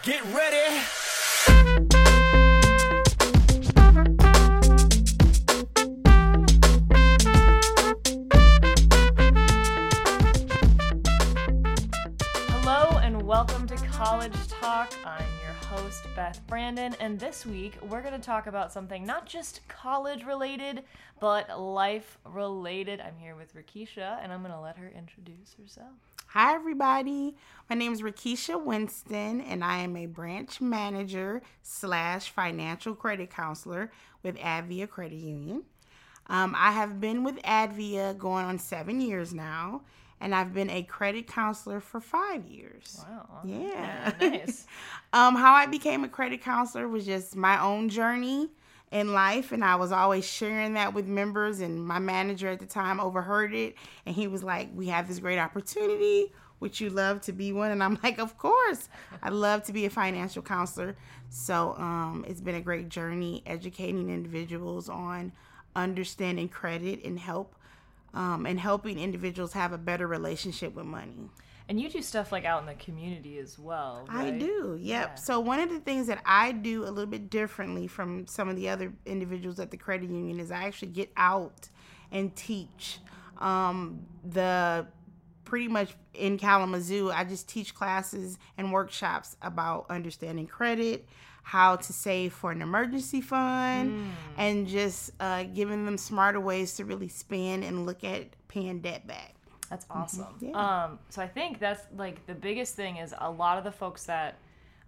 Get 0.00 0.24
ready. 0.34 0.80
Hello 12.48 12.98
and 12.98 13.22
welcome 13.22 13.68
to 13.68 13.76
College 13.76 14.32
Talk. 14.48 14.92
I'm 15.04 15.24
your 15.44 15.52
host, 15.68 16.02
Beth 16.16 16.40
Brandon, 16.48 16.96
and 16.98 17.20
this 17.20 17.46
week 17.46 17.78
we're 17.88 18.02
going 18.02 18.12
to 18.12 18.18
talk 18.18 18.48
about 18.48 18.72
something 18.72 19.06
not 19.06 19.26
just 19.26 19.60
college 19.68 20.24
related, 20.24 20.82
but 21.20 21.60
life 21.60 22.18
related. 22.24 23.00
I'm 23.00 23.16
here 23.16 23.36
with 23.36 23.54
Rakisha, 23.54 24.18
and 24.20 24.32
I'm 24.32 24.40
going 24.40 24.52
to 24.52 24.60
let 24.60 24.78
her 24.78 24.88
introduce 24.88 25.54
herself. 25.54 26.11
Hi, 26.34 26.54
everybody. 26.54 27.36
My 27.68 27.76
name 27.76 27.92
is 27.92 28.00
Rakisha 28.00 28.64
Winston, 28.64 29.42
and 29.42 29.62
I 29.62 29.80
am 29.80 29.98
a 29.98 30.06
branch 30.06 30.62
manager 30.62 31.42
slash 31.60 32.30
financial 32.30 32.94
credit 32.94 33.28
counselor 33.28 33.92
with 34.22 34.38
Advia 34.38 34.88
Credit 34.88 35.18
Union. 35.18 35.64
Um, 36.28 36.54
I 36.56 36.72
have 36.72 37.02
been 37.02 37.22
with 37.22 37.36
Advia 37.42 38.16
going 38.16 38.46
on 38.46 38.58
seven 38.58 39.02
years 39.02 39.34
now, 39.34 39.82
and 40.22 40.34
I've 40.34 40.54
been 40.54 40.70
a 40.70 40.84
credit 40.84 41.26
counselor 41.26 41.80
for 41.80 42.00
five 42.00 42.46
years. 42.46 43.04
Wow. 43.06 43.40
Yeah. 43.44 44.12
nice. 44.18 44.66
um, 45.12 45.36
how 45.36 45.52
I 45.52 45.66
became 45.66 46.02
a 46.02 46.08
credit 46.08 46.40
counselor 46.40 46.88
was 46.88 47.04
just 47.04 47.36
my 47.36 47.60
own 47.60 47.90
journey 47.90 48.48
in 48.92 49.12
life, 49.14 49.50
and 49.52 49.64
I 49.64 49.74
was 49.76 49.90
always 49.90 50.24
sharing 50.24 50.74
that 50.74 50.94
with 50.94 51.06
members. 51.06 51.60
And 51.60 51.84
my 51.84 51.98
manager 51.98 52.48
at 52.50 52.60
the 52.60 52.66
time 52.66 53.00
overheard 53.00 53.54
it, 53.54 53.74
and 54.06 54.14
he 54.14 54.28
was 54.28 54.44
like, 54.44 54.68
"We 54.74 54.88
have 54.88 55.08
this 55.08 55.18
great 55.18 55.38
opportunity. 55.38 56.32
Would 56.60 56.78
you 56.78 56.90
love 56.90 57.22
to 57.22 57.32
be 57.32 57.52
one?" 57.52 57.72
And 57.72 57.82
I'm 57.82 57.98
like, 58.02 58.18
"Of 58.18 58.38
course, 58.38 58.88
I'd 59.22 59.32
love 59.32 59.64
to 59.64 59.72
be 59.72 59.86
a 59.86 59.90
financial 59.90 60.42
counselor." 60.42 60.94
So 61.30 61.74
um, 61.78 62.24
it's 62.28 62.42
been 62.42 62.54
a 62.54 62.60
great 62.60 62.90
journey 62.90 63.42
educating 63.46 64.10
individuals 64.10 64.88
on 64.88 65.32
understanding 65.74 66.48
credit 66.48 67.02
and 67.04 67.18
help. 67.18 67.56
Um, 68.14 68.44
and 68.44 68.60
helping 68.60 68.98
individuals 68.98 69.54
have 69.54 69.72
a 69.72 69.78
better 69.78 70.06
relationship 70.06 70.74
with 70.74 70.84
money. 70.84 71.30
And 71.68 71.80
you 71.80 71.88
do 71.88 72.02
stuff 72.02 72.32
like 72.32 72.44
out 72.44 72.60
in 72.60 72.66
the 72.66 72.74
community 72.74 73.38
as 73.38 73.58
well. 73.58 74.06
I 74.08 74.30
do, 74.30 74.76
yep. 74.80 75.08
Yeah. 75.10 75.14
So 75.14 75.40
one 75.40 75.60
of 75.60 75.70
the 75.70 75.80
things 75.80 76.06
that 76.08 76.20
I 76.26 76.52
do 76.52 76.84
a 76.84 76.90
little 76.90 77.10
bit 77.10 77.30
differently 77.30 77.86
from 77.86 78.26
some 78.26 78.48
of 78.48 78.56
the 78.56 78.68
other 78.68 78.92
individuals 79.06 79.58
at 79.60 79.70
the 79.70 79.76
credit 79.76 80.10
union 80.10 80.40
is 80.40 80.50
I 80.50 80.64
actually 80.64 80.88
get 80.92 81.10
out 81.16 81.68
and 82.10 82.34
teach. 82.36 82.98
Um, 83.38 84.06
the 84.24 84.86
pretty 85.44 85.68
much 85.68 85.94
in 86.14 86.38
Kalamazoo, 86.38 87.10
I 87.10 87.24
just 87.24 87.48
teach 87.48 87.74
classes 87.74 88.38
and 88.56 88.72
workshops 88.72 89.36
about 89.42 89.86
understanding 89.90 90.46
credit, 90.46 91.06
how 91.42 91.76
to 91.76 91.92
save 91.92 92.32
for 92.32 92.52
an 92.52 92.62
emergency 92.62 93.20
fund, 93.20 94.12
and 94.36 94.66
just 94.66 95.10
uh, 95.20 95.42
giving 95.44 95.84
them 95.84 95.98
smarter 95.98 96.40
ways 96.40 96.74
to 96.76 96.84
really 96.84 97.08
spend 97.08 97.64
and 97.64 97.84
look 97.86 98.04
at 98.04 98.28
paying 98.48 98.80
debt 98.80 99.06
back. 99.06 99.31
That's 99.72 99.86
awesome. 99.90 100.26
Yeah. 100.38 100.84
Um, 100.84 100.98
so 101.08 101.22
I 101.22 101.26
think 101.26 101.58
that's 101.58 101.80
like 101.96 102.26
the 102.26 102.34
biggest 102.34 102.74
thing 102.74 102.98
is 102.98 103.14
a 103.18 103.30
lot 103.30 103.56
of 103.56 103.64
the 103.64 103.72
folks 103.72 104.04
that 104.04 104.36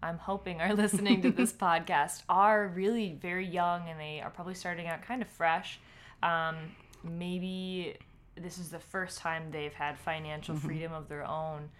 I'm 0.02 0.18
hoping 0.18 0.60
are 0.60 0.74
listening 0.84 1.22
to 1.22 1.30
this 1.30 1.52
podcast 1.68 2.22
are 2.28 2.68
really 2.68 3.16
very 3.18 3.46
young 3.46 3.88
and 3.88 3.98
they 3.98 4.20
are 4.20 4.28
probably 4.28 4.52
starting 4.52 4.86
out 4.86 5.00
kind 5.00 5.22
of 5.22 5.28
fresh. 5.28 5.80
Um, 6.22 6.56
maybe 7.02 7.96
this 8.36 8.58
is 8.58 8.68
the 8.68 8.78
first 8.78 9.20
time 9.20 9.50
they've 9.50 9.72
had 9.72 9.98
financial 9.98 10.54
freedom 10.54 10.92
of 10.92 11.08
their 11.08 11.26
own. 11.26 11.70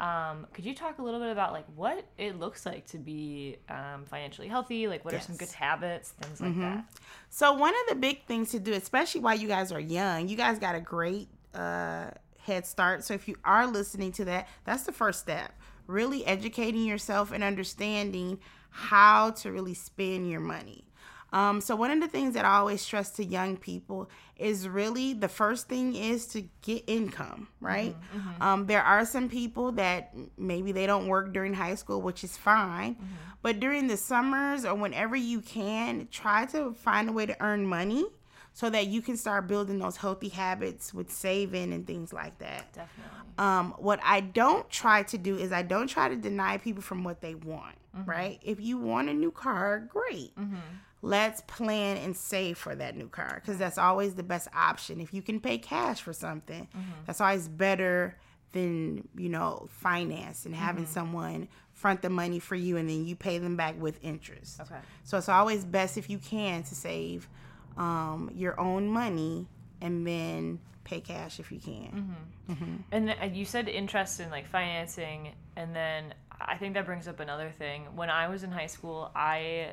Um, 0.00 0.46
could 0.54 0.64
you 0.64 0.74
talk 0.74 0.98
a 0.98 1.02
little 1.02 1.20
bit 1.20 1.28
about 1.28 1.52
like 1.52 1.66
what 1.76 2.02
it 2.16 2.40
looks 2.40 2.64
like 2.64 2.86
to 2.86 2.98
be 2.98 3.58
um, 3.68 4.06
financially 4.06 4.48
healthy? 4.48 4.88
Like, 4.88 5.04
what 5.04 5.12
are 5.12 5.20
some 5.20 5.36
good 5.36 5.52
habits, 5.52 6.12
things 6.12 6.40
like 6.40 6.58
that? 6.60 6.86
So 7.28 7.52
one 7.52 7.74
of 7.74 7.90
the 7.90 7.96
big 7.96 8.24
things 8.24 8.52
to 8.52 8.58
do, 8.58 8.72
especially 8.72 9.20
while 9.20 9.36
you 9.36 9.48
guys 9.48 9.70
are 9.70 9.78
young, 9.80 10.28
you 10.28 10.36
guys 10.36 10.58
got 10.58 10.74
a 10.74 10.80
great 10.80 11.28
uh, 11.54 12.10
head 12.44 12.66
start. 12.66 13.04
So 13.04 13.14
if 13.14 13.28
you 13.28 13.36
are 13.44 13.66
listening 13.66 14.12
to 14.12 14.24
that, 14.26 14.48
that's 14.64 14.84
the 14.84 14.92
first 14.92 15.20
step. 15.20 15.52
Really 15.86 16.24
educating 16.26 16.84
yourself 16.84 17.32
and 17.32 17.44
understanding 17.44 18.38
how 18.70 19.30
to 19.30 19.52
really 19.52 19.74
spend 19.74 20.30
your 20.30 20.40
money. 20.40 20.84
Um, 21.32 21.60
so 21.60 21.74
one 21.74 21.90
of 21.90 22.00
the 22.00 22.06
things 22.06 22.34
that 22.34 22.44
I 22.44 22.58
always 22.58 22.80
stress 22.80 23.10
to 23.12 23.24
young 23.24 23.56
people 23.56 24.08
is 24.36 24.68
really 24.68 25.14
the 25.14 25.26
first 25.28 25.68
thing 25.68 25.96
is 25.96 26.26
to 26.28 26.42
get 26.62 26.84
income, 26.86 27.48
right? 27.60 27.96
Um, 28.40 28.66
there 28.66 28.82
are 28.82 29.04
some 29.04 29.28
people 29.28 29.72
that 29.72 30.14
maybe 30.38 30.70
they 30.70 30.86
don't 30.86 31.08
work 31.08 31.32
during 31.32 31.52
high 31.54 31.74
school, 31.74 32.00
which 32.02 32.22
is 32.22 32.36
fine, 32.36 32.96
but 33.42 33.58
during 33.58 33.88
the 33.88 33.96
summers 33.96 34.64
or 34.64 34.76
whenever 34.76 35.16
you 35.16 35.40
can, 35.40 36.06
try 36.12 36.46
to 36.46 36.72
find 36.72 37.08
a 37.08 37.12
way 37.12 37.26
to 37.26 37.36
earn 37.42 37.66
money 37.66 38.04
so 38.54 38.70
that 38.70 38.86
you 38.86 39.02
can 39.02 39.16
start 39.16 39.48
building 39.48 39.80
those 39.80 39.96
healthy 39.96 40.28
habits 40.28 40.94
with 40.94 41.10
saving 41.10 41.72
and 41.72 41.86
things 41.86 42.12
like 42.12 42.38
that. 42.38 42.72
Definitely. 42.72 43.12
Um, 43.36 43.74
what 43.78 43.98
I 44.02 44.20
don't 44.20 44.70
try 44.70 45.02
to 45.02 45.18
do 45.18 45.36
is 45.36 45.50
I 45.50 45.62
don't 45.62 45.88
try 45.88 46.08
to 46.08 46.14
deny 46.14 46.58
people 46.58 46.80
from 46.80 47.02
what 47.02 47.20
they 47.20 47.34
want, 47.34 47.74
mm-hmm. 47.96 48.08
right? 48.08 48.38
If 48.42 48.60
you 48.60 48.78
want 48.78 49.08
a 49.08 49.12
new 49.12 49.32
car, 49.32 49.80
great. 49.80 50.36
Mm-hmm. 50.36 50.54
Let's 51.02 51.40
plan 51.42 51.96
and 51.96 52.16
save 52.16 52.56
for 52.56 52.76
that 52.76 52.96
new 52.96 53.08
car 53.08 53.42
because 53.42 53.58
that's 53.58 53.76
always 53.76 54.14
the 54.14 54.22
best 54.22 54.46
option. 54.54 55.00
If 55.00 55.12
you 55.12 55.20
can 55.20 55.40
pay 55.40 55.58
cash 55.58 56.00
for 56.00 56.12
something, 56.12 56.68
mm-hmm. 56.68 56.90
that's 57.06 57.20
always 57.20 57.48
better 57.48 58.16
than, 58.52 59.08
you 59.16 59.30
know, 59.30 59.66
finance 59.68 60.46
and 60.46 60.54
having 60.54 60.86
someone 60.86 61.48
front 61.72 62.02
the 62.02 62.08
money 62.08 62.38
for 62.38 62.54
you 62.54 62.76
and 62.76 62.88
then 62.88 63.04
you 63.04 63.16
pay 63.16 63.38
them 63.38 63.56
back 63.56 63.78
with 63.80 63.98
interest. 64.00 64.60
Okay. 64.60 64.78
So 65.02 65.18
it's 65.18 65.28
always 65.28 65.64
best 65.64 65.98
if 65.98 66.08
you 66.08 66.18
can 66.18 66.62
to 66.62 66.74
save 66.76 67.28
um, 67.76 68.30
your 68.34 68.58
own 68.58 68.88
money 68.88 69.46
and 69.80 70.06
then 70.06 70.58
pay 70.84 71.00
cash 71.00 71.40
if 71.40 71.50
you 71.50 71.58
can. 71.58 72.16
Mm-hmm. 72.48 72.52
Mm-hmm. 72.52 72.76
And 72.92 73.06
th- 73.06 73.18
and 73.20 73.36
you 73.36 73.44
said 73.44 73.68
interest 73.68 74.20
in 74.20 74.30
like 74.30 74.46
financing, 74.48 75.32
and 75.56 75.74
then 75.74 76.14
I 76.40 76.56
think 76.56 76.74
that 76.74 76.86
brings 76.86 77.08
up 77.08 77.20
another 77.20 77.50
thing. 77.50 77.84
When 77.94 78.10
I 78.10 78.28
was 78.28 78.44
in 78.44 78.50
high 78.50 78.66
school, 78.66 79.10
I 79.14 79.72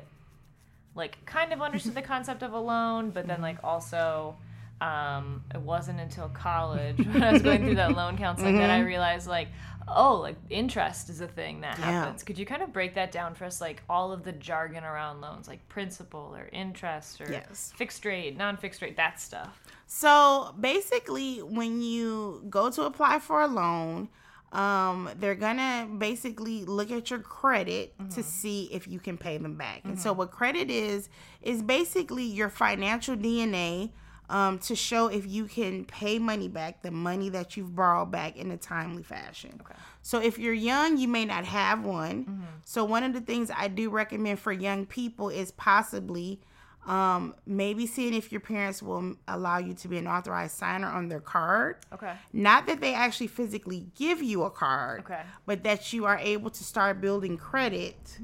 like 0.94 1.24
kind 1.24 1.52
of 1.52 1.60
understood 1.60 1.94
the 1.94 2.02
concept 2.14 2.42
of 2.42 2.52
a 2.52 2.58
loan, 2.58 3.10
but 3.10 3.26
then 3.26 3.36
mm-hmm. 3.36 3.42
like 3.42 3.58
also 3.64 4.36
um, 4.82 5.44
it 5.54 5.60
wasn't 5.60 6.00
until 6.00 6.28
college 6.28 6.96
when 7.06 7.22
I 7.22 7.32
was 7.32 7.42
going 7.42 7.64
through 7.64 7.76
that 7.76 7.94
loan 8.00 8.16
counseling 8.16 8.56
that 8.58 8.70
I 8.70 8.80
realized 8.80 9.28
like 9.28 9.48
oh 9.88 10.16
like 10.16 10.36
interest 10.50 11.08
is 11.08 11.20
a 11.20 11.26
thing 11.28 11.60
that 11.60 11.78
Yeah. 11.78 11.84
happens. 12.04 12.22
Could 12.22 12.38
you 12.38 12.46
kind 12.46 12.62
of 12.62 12.72
break 12.72 12.94
that 12.94 13.12
down 13.12 13.34
for 13.34 13.44
us 13.44 13.60
like 13.60 13.82
all 13.88 14.12
of 14.12 14.22
the 14.24 14.32
jargon 14.32 14.84
around 14.84 15.20
loans 15.20 15.46
like 15.48 15.66
principal 15.68 16.34
or 16.36 16.48
interest 16.52 17.20
or 17.20 17.30
Yes. 17.30 17.72
fixed 17.76 18.04
rate, 18.04 18.36
non-fixed 18.36 18.80
rate, 18.82 18.96
that 18.96 19.20
stuff. 19.20 19.60
So 19.86 20.54
basically, 20.58 21.38
when 21.42 21.82
you 21.82 22.44
go 22.48 22.70
to 22.70 22.82
apply 22.82 23.18
for 23.18 23.42
a 23.42 23.46
loan, 23.46 24.08
um, 24.52 25.08
they're 25.16 25.34
gonna 25.34 25.88
basically 25.98 26.64
look 26.64 26.90
at 26.90 27.10
your 27.10 27.18
credit 27.20 27.94
to 28.10 28.22
see 28.22 28.64
if 28.72 28.86
you 28.86 29.00
can 29.00 29.16
pay 29.16 29.38
them 29.38 29.56
back. 29.56 29.80
And 29.84 29.98
so, 29.98 30.12
what 30.12 30.30
credit 30.30 30.70
is 30.70 31.08
is 31.40 31.62
basically 31.62 32.24
your 32.24 32.48
financial 32.50 33.16
DNA 33.16 33.90
um, 34.32 34.58
to 34.60 34.74
show 34.74 35.08
if 35.08 35.26
you 35.26 35.44
can 35.44 35.84
pay 35.84 36.18
money 36.18 36.48
back, 36.48 36.82
the 36.82 36.90
money 36.90 37.28
that 37.28 37.56
you've 37.56 37.76
borrowed 37.76 38.10
back 38.10 38.36
in 38.36 38.50
a 38.50 38.56
timely 38.56 39.02
fashion. 39.02 39.58
Okay. 39.60 39.74
So 40.00 40.20
if 40.20 40.38
you're 40.38 40.54
young, 40.54 40.96
you 40.96 41.06
may 41.06 41.24
not 41.26 41.44
have 41.44 41.84
one. 41.84 42.46
So 42.64 42.82
one 42.84 43.04
of 43.04 43.12
the 43.12 43.20
things 43.20 43.50
I 43.54 43.68
do 43.68 43.90
recommend 43.90 44.38
for 44.38 44.50
young 44.50 44.86
people 44.86 45.28
is 45.28 45.50
possibly 45.52 46.40
um, 46.86 47.34
maybe 47.46 47.86
seeing 47.86 48.12
if 48.14 48.32
your 48.32 48.40
parents 48.40 48.82
will 48.82 49.14
allow 49.28 49.58
you 49.58 49.74
to 49.74 49.86
be 49.86 49.98
an 49.98 50.08
authorized 50.08 50.56
signer 50.56 50.88
on 50.88 51.08
their 51.08 51.20
card. 51.20 51.76
Okay. 51.92 52.14
Not 52.32 52.66
that 52.66 52.80
they 52.80 52.94
actually 52.94 53.28
physically 53.28 53.86
give 53.94 54.20
you 54.22 54.42
a 54.42 54.50
card, 54.50 55.02
Okay. 55.02 55.22
but 55.46 55.62
that 55.62 55.92
you 55.92 56.06
are 56.06 56.18
able 56.18 56.50
to 56.50 56.64
start 56.64 57.00
building 57.00 57.36
credit 57.36 58.18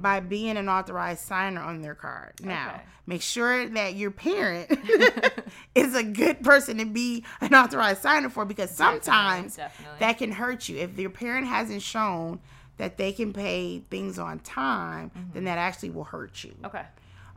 by 0.00 0.20
being 0.20 0.56
an 0.56 0.68
authorized 0.68 1.20
signer 1.26 1.60
on 1.60 1.82
their 1.82 1.94
card. 1.94 2.32
Now, 2.42 2.68
Okay. 2.70 2.80
make 3.06 3.22
sure 3.22 3.68
that 3.68 3.94
your 3.94 4.10
parent 4.10 4.70
is 5.74 5.94
a 5.94 6.02
good 6.02 6.42
person 6.42 6.78
to 6.78 6.84
be 6.86 7.24
an 7.40 7.54
authorized 7.54 8.02
signer 8.02 8.28
for 8.30 8.44
because 8.44 8.70
sometimes 8.70 9.56
definitely. 9.56 9.96
that 10.00 10.18
can 10.18 10.32
hurt 10.32 10.68
you. 10.68 10.78
If 10.78 10.98
your 10.98 11.10
parent 11.10 11.46
hasn't 11.46 11.82
shown 11.82 12.40
that 12.78 12.96
they 12.96 13.12
can 13.12 13.32
pay 13.32 13.80
things 13.90 14.18
on 14.18 14.38
time, 14.38 15.10
then 15.34 15.44
that 15.44 15.58
actually 15.58 15.90
will 15.90 16.04
hurt 16.04 16.42
you. 16.44 16.54
Okay. 16.64 16.84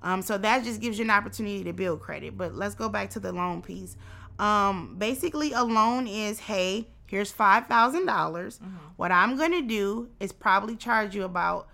Um, 0.01 0.21
so 0.21 0.37
that 0.37 0.63
just 0.63 0.79
gives 0.81 0.97
you 0.99 1.05
an 1.05 1.11
opportunity 1.11 1.63
to 1.63 1.73
build 1.73 2.01
credit. 2.01 2.37
But 2.37 2.55
let's 2.55 2.75
go 2.75 2.87
back 2.89 3.09
to 3.11 3.19
the 3.19 3.31
loan 3.31 3.61
piece. 3.61 3.95
Um, 4.39 4.95
basically, 4.97 5.51
a 5.53 5.63
loan 5.63 6.07
is 6.07 6.39
hey, 6.39 6.87
here's 7.07 7.31
five 7.31 7.67
dollars. 7.69 8.59
What 8.95 9.11
I'm 9.11 9.37
gonna 9.37 9.61
do 9.61 10.09
is 10.19 10.31
probably 10.31 10.75
charge 10.75 11.13
you 11.15 11.23
about 11.23 11.67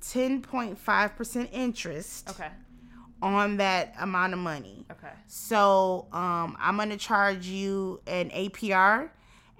ten 0.00 0.42
point 0.42 0.78
five 0.78 1.16
percent 1.16 1.48
interest 1.52 2.30
Okay. 2.30 2.48
on 3.22 3.56
that 3.58 3.94
amount 4.00 4.32
of 4.32 4.38
money. 4.38 4.86
Okay. 4.90 5.12
So 5.26 6.06
um, 6.12 6.56
I'm 6.60 6.76
gonna 6.76 6.96
charge 6.96 7.46
you 7.46 8.00
an 8.06 8.30
APR, 8.30 9.10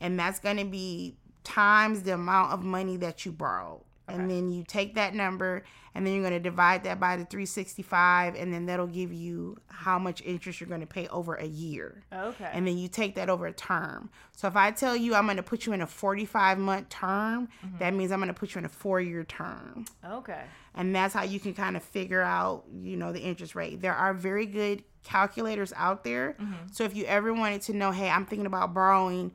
and 0.00 0.18
that's 0.18 0.38
gonna 0.38 0.64
be 0.64 1.16
times 1.44 2.02
the 2.02 2.14
amount 2.14 2.52
of 2.52 2.62
money 2.64 2.96
that 2.98 3.24
you 3.24 3.32
borrowed. 3.32 3.80
And 4.10 4.30
then 4.30 4.50
you 4.50 4.64
take 4.66 4.94
that 4.94 5.14
number 5.14 5.64
and 5.98 6.06
then 6.06 6.14
you're 6.14 6.22
going 6.22 6.32
to 6.32 6.38
divide 6.38 6.84
that 6.84 7.00
by 7.00 7.16
the 7.16 7.24
365 7.24 8.36
and 8.36 8.54
then 8.54 8.66
that'll 8.66 8.86
give 8.86 9.12
you 9.12 9.56
how 9.66 9.98
much 9.98 10.22
interest 10.22 10.60
you're 10.60 10.68
going 10.68 10.80
to 10.80 10.86
pay 10.86 11.08
over 11.08 11.34
a 11.34 11.44
year. 11.44 12.04
Okay. 12.12 12.48
And 12.52 12.68
then 12.68 12.78
you 12.78 12.86
take 12.86 13.16
that 13.16 13.28
over 13.28 13.48
a 13.48 13.52
term. 13.52 14.08
So 14.36 14.46
if 14.46 14.54
I 14.54 14.70
tell 14.70 14.94
you 14.94 15.16
I'm 15.16 15.24
going 15.24 15.38
to 15.38 15.42
put 15.42 15.66
you 15.66 15.72
in 15.72 15.80
a 15.80 15.88
45 15.88 16.58
month 16.60 16.88
term, 16.88 17.48
mm-hmm. 17.66 17.78
that 17.78 17.94
means 17.94 18.12
I'm 18.12 18.20
going 18.20 18.28
to 18.28 18.32
put 18.32 18.54
you 18.54 18.60
in 18.60 18.64
a 18.64 18.68
4 18.68 19.00
year 19.00 19.24
term. 19.24 19.86
okay. 20.08 20.42
And 20.76 20.94
that's 20.94 21.14
how 21.14 21.24
you 21.24 21.40
can 21.40 21.52
kind 21.52 21.76
of 21.76 21.82
figure 21.82 22.22
out, 22.22 22.62
you 22.80 22.96
know, 22.96 23.12
the 23.12 23.18
interest 23.18 23.56
rate. 23.56 23.80
There 23.80 23.96
are 23.96 24.14
very 24.14 24.46
good 24.46 24.84
calculators 25.02 25.72
out 25.74 26.04
there. 26.04 26.36
Mm-hmm. 26.40 26.68
So 26.70 26.84
if 26.84 26.94
you 26.94 27.06
ever 27.06 27.34
wanted 27.34 27.62
to 27.62 27.72
know, 27.72 27.90
hey, 27.90 28.08
I'm 28.08 28.24
thinking 28.24 28.46
about 28.46 28.72
borrowing 28.72 29.32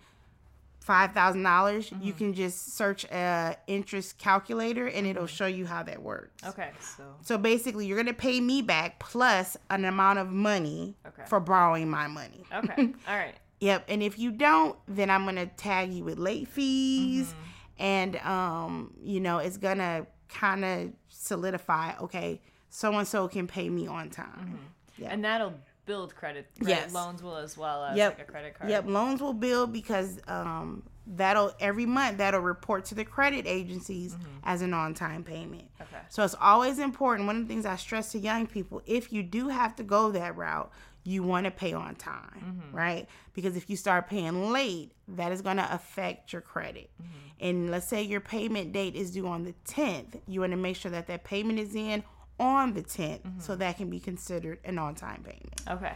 five 0.84 1.14
thousand 1.14 1.44
dollars, 1.44 1.90
you 1.92 1.98
mm-hmm. 1.98 2.18
can 2.18 2.34
just 2.34 2.76
search 2.76 3.06
a 3.06 3.56
interest 3.68 4.18
calculator 4.18 4.88
and 4.88 5.08
it'll 5.08 5.24
mm-hmm. 5.24 5.34
show 5.34 5.46
you 5.46 5.66
how 5.66 5.82
that 5.82 6.02
works. 6.02 6.44
Okay. 6.46 6.72
So 6.82 7.04
So 7.22 7.38
basically, 7.38 7.88
you're 7.88 7.98
gonna 7.98 8.14
pay 8.14 8.42
me 8.42 8.62
back 8.62 9.00
plus 9.00 9.56
an 9.70 9.86
amount 9.86 10.20
of 10.20 10.30
money 10.30 10.98
Okay. 11.08 11.24
for 11.28 11.40
borrowing 11.40 11.90
my 11.90 12.08
money. 12.08 12.44
okay. 12.54 12.94
All 13.08 13.16
right. 13.16 13.36
Yep. 13.62 13.86
And 13.88 14.04
if 14.04 14.20
you 14.20 14.32
don't, 14.32 14.78
then 14.90 15.10
I'm 15.10 15.24
gonna 15.24 15.46
tag 15.46 15.94
you 15.94 16.04
with 16.04 16.20
late 16.20 16.50
fees, 16.50 17.28
mm-hmm. 17.28 17.84
and 17.84 18.16
um, 18.18 18.94
you 19.02 19.22
know, 19.22 19.38
it's 19.38 19.56
gonna 19.58 20.06
kind 20.28 20.66
of 20.66 20.92
solidify. 21.08 21.94
Okay, 22.02 22.42
so 22.70 22.94
and 22.94 23.08
so 23.08 23.30
can 23.30 23.48
pay 23.48 23.70
me 23.70 23.88
on 23.88 24.10
time. 24.10 24.60
Yeah. 24.98 25.10
And 25.12 25.24
that'll 25.24 25.54
build 25.86 26.16
credit. 26.16 26.48
Right? 26.60 26.70
Yes. 26.70 26.94
Loans 26.94 27.22
will 27.22 27.38
as 27.38 27.58
well 27.58 27.84
as 27.84 27.98
Yep. 27.98 28.18
like 28.18 28.28
a 28.28 28.32
credit 28.32 28.58
card. 28.58 28.70
Yep, 28.70 28.86
loans 28.88 29.22
will 29.22 29.34
build 29.34 29.74
because 29.74 30.20
um, 30.28 30.84
that'll 31.06 31.54
every 31.60 31.86
month 31.86 32.18
that'll 32.18 32.42
report 32.42 32.86
to 32.86 32.96
the 32.96 33.06
credit 33.06 33.46
agencies 33.48 34.14
mm-hmm. 34.14 34.26
as 34.44 34.62
an 34.62 34.74
on-time 34.74 35.24
payment. 35.24 35.70
Okay. 35.82 36.02
So 36.10 36.24
it's 36.24 36.36
always 36.40 36.80
important. 36.80 37.28
One 37.28 37.38
of 37.38 37.42
the 37.48 37.54
things 37.54 37.66
I 37.66 37.76
stress 37.76 38.12
to 38.14 38.20
young 38.20 38.48
people: 38.48 38.82
if 38.86 39.12
you 39.12 39.24
do 39.24 39.50
have 39.50 39.76
to 39.78 39.84
go 39.84 40.12
that 40.12 40.36
route, 40.38 40.72
you 41.04 41.24
want 41.24 41.46
to 41.46 41.52
pay 41.52 41.74
on 41.74 41.96
time, 41.96 42.62
mm-hmm. 42.64 42.76
right? 42.76 43.08
Because 43.34 43.58
if 43.58 43.70
you 43.70 43.76
start 43.76 44.08
paying 44.08 44.52
late, 44.52 44.94
that 45.10 45.32
is 45.32 45.42
going 45.42 45.58
to 45.58 45.74
affect 45.74 46.32
your 46.32 46.42
credit. 46.42 46.90
Mm-hmm. 47.02 47.46
And 47.46 47.72
let's 47.72 47.88
say 47.88 48.04
your 48.04 48.22
payment 48.22 48.72
date 48.72 48.96
is 48.96 49.12
due 49.12 49.28
on 49.28 49.44
the 49.44 49.54
10th, 49.68 50.22
you 50.28 50.40
want 50.40 50.52
to 50.52 50.58
make 50.58 50.78
sure 50.78 50.92
that 50.92 51.08
that 51.08 51.26
payment 51.26 51.60
is 51.60 51.76
in 51.76 52.04
on 52.40 52.74
the 52.74 52.82
10th, 52.82 53.42
so 53.42 53.56
that 53.56 53.78
can 53.78 53.90
be 53.90 54.00
considered 54.00 54.60
an 54.66 54.78
on-time 54.78 55.24
payment. 55.24 55.62
Okay. 55.70 55.94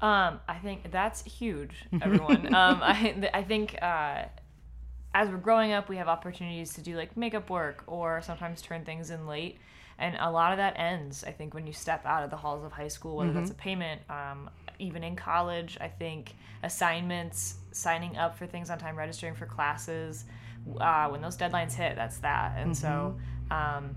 Um, 0.00 0.40
I 0.46 0.58
think 0.62 0.90
that's 0.90 1.22
huge, 1.24 1.84
everyone. 2.02 2.54
um, 2.54 2.80
I, 2.82 3.30
I 3.34 3.42
think 3.42 3.76
uh, 3.82 4.24
as 5.14 5.28
we're 5.28 5.38
growing 5.38 5.72
up, 5.72 5.88
we 5.88 5.96
have 5.96 6.08
opportunities 6.08 6.74
to 6.74 6.82
do 6.82 6.96
like 6.96 7.16
makeup 7.16 7.50
work 7.50 7.82
or 7.86 8.22
sometimes 8.22 8.62
turn 8.62 8.84
things 8.84 9.10
in 9.10 9.26
late. 9.26 9.58
And 10.00 10.16
a 10.20 10.30
lot 10.30 10.52
of 10.52 10.58
that 10.58 10.78
ends, 10.78 11.24
I 11.24 11.32
think, 11.32 11.54
when 11.54 11.66
you 11.66 11.72
step 11.72 12.06
out 12.06 12.22
of 12.22 12.30
the 12.30 12.36
halls 12.36 12.64
of 12.64 12.70
high 12.70 12.86
school, 12.86 13.16
whether 13.16 13.32
that's 13.32 13.50
a 13.50 13.54
payment, 13.54 14.00
um, 14.08 14.48
even 14.78 15.02
in 15.02 15.16
college, 15.16 15.76
I 15.80 15.88
think 15.88 16.34
assignments, 16.62 17.56
signing 17.72 18.16
up 18.16 18.38
for 18.38 18.46
things 18.46 18.70
on 18.70 18.78
time, 18.78 18.94
registering 18.94 19.34
for 19.34 19.46
classes, 19.46 20.24
uh, 20.80 21.08
when 21.08 21.20
those 21.20 21.36
deadlines 21.36 21.72
hit, 21.74 21.96
that's 21.96 22.18
that. 22.18 22.54
And 22.58 22.76
so, 22.76 23.16
um, 23.50 23.96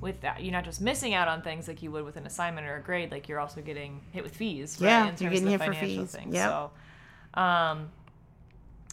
with 0.00 0.20
that, 0.20 0.42
you're 0.42 0.52
not 0.52 0.64
just 0.64 0.80
missing 0.80 1.14
out 1.14 1.28
on 1.28 1.42
things 1.42 1.66
like 1.66 1.82
you 1.82 1.90
would 1.90 2.04
with 2.04 2.16
an 2.16 2.26
assignment 2.26 2.66
or 2.66 2.76
a 2.76 2.82
grade, 2.82 3.10
like 3.10 3.28
you're 3.28 3.40
also 3.40 3.60
getting 3.60 4.00
hit 4.12 4.22
with 4.22 4.34
fees. 4.34 4.78
Right? 4.80 4.88
Yeah, 4.88 5.08
in 5.08 5.14
you're 5.18 5.30
getting 5.30 5.48
hit 5.48 5.62
for 5.62 5.74
fees. 5.74 6.12
things. 6.12 6.34
Yep. 6.34 6.48
So, 7.34 7.40
um, 7.40 7.90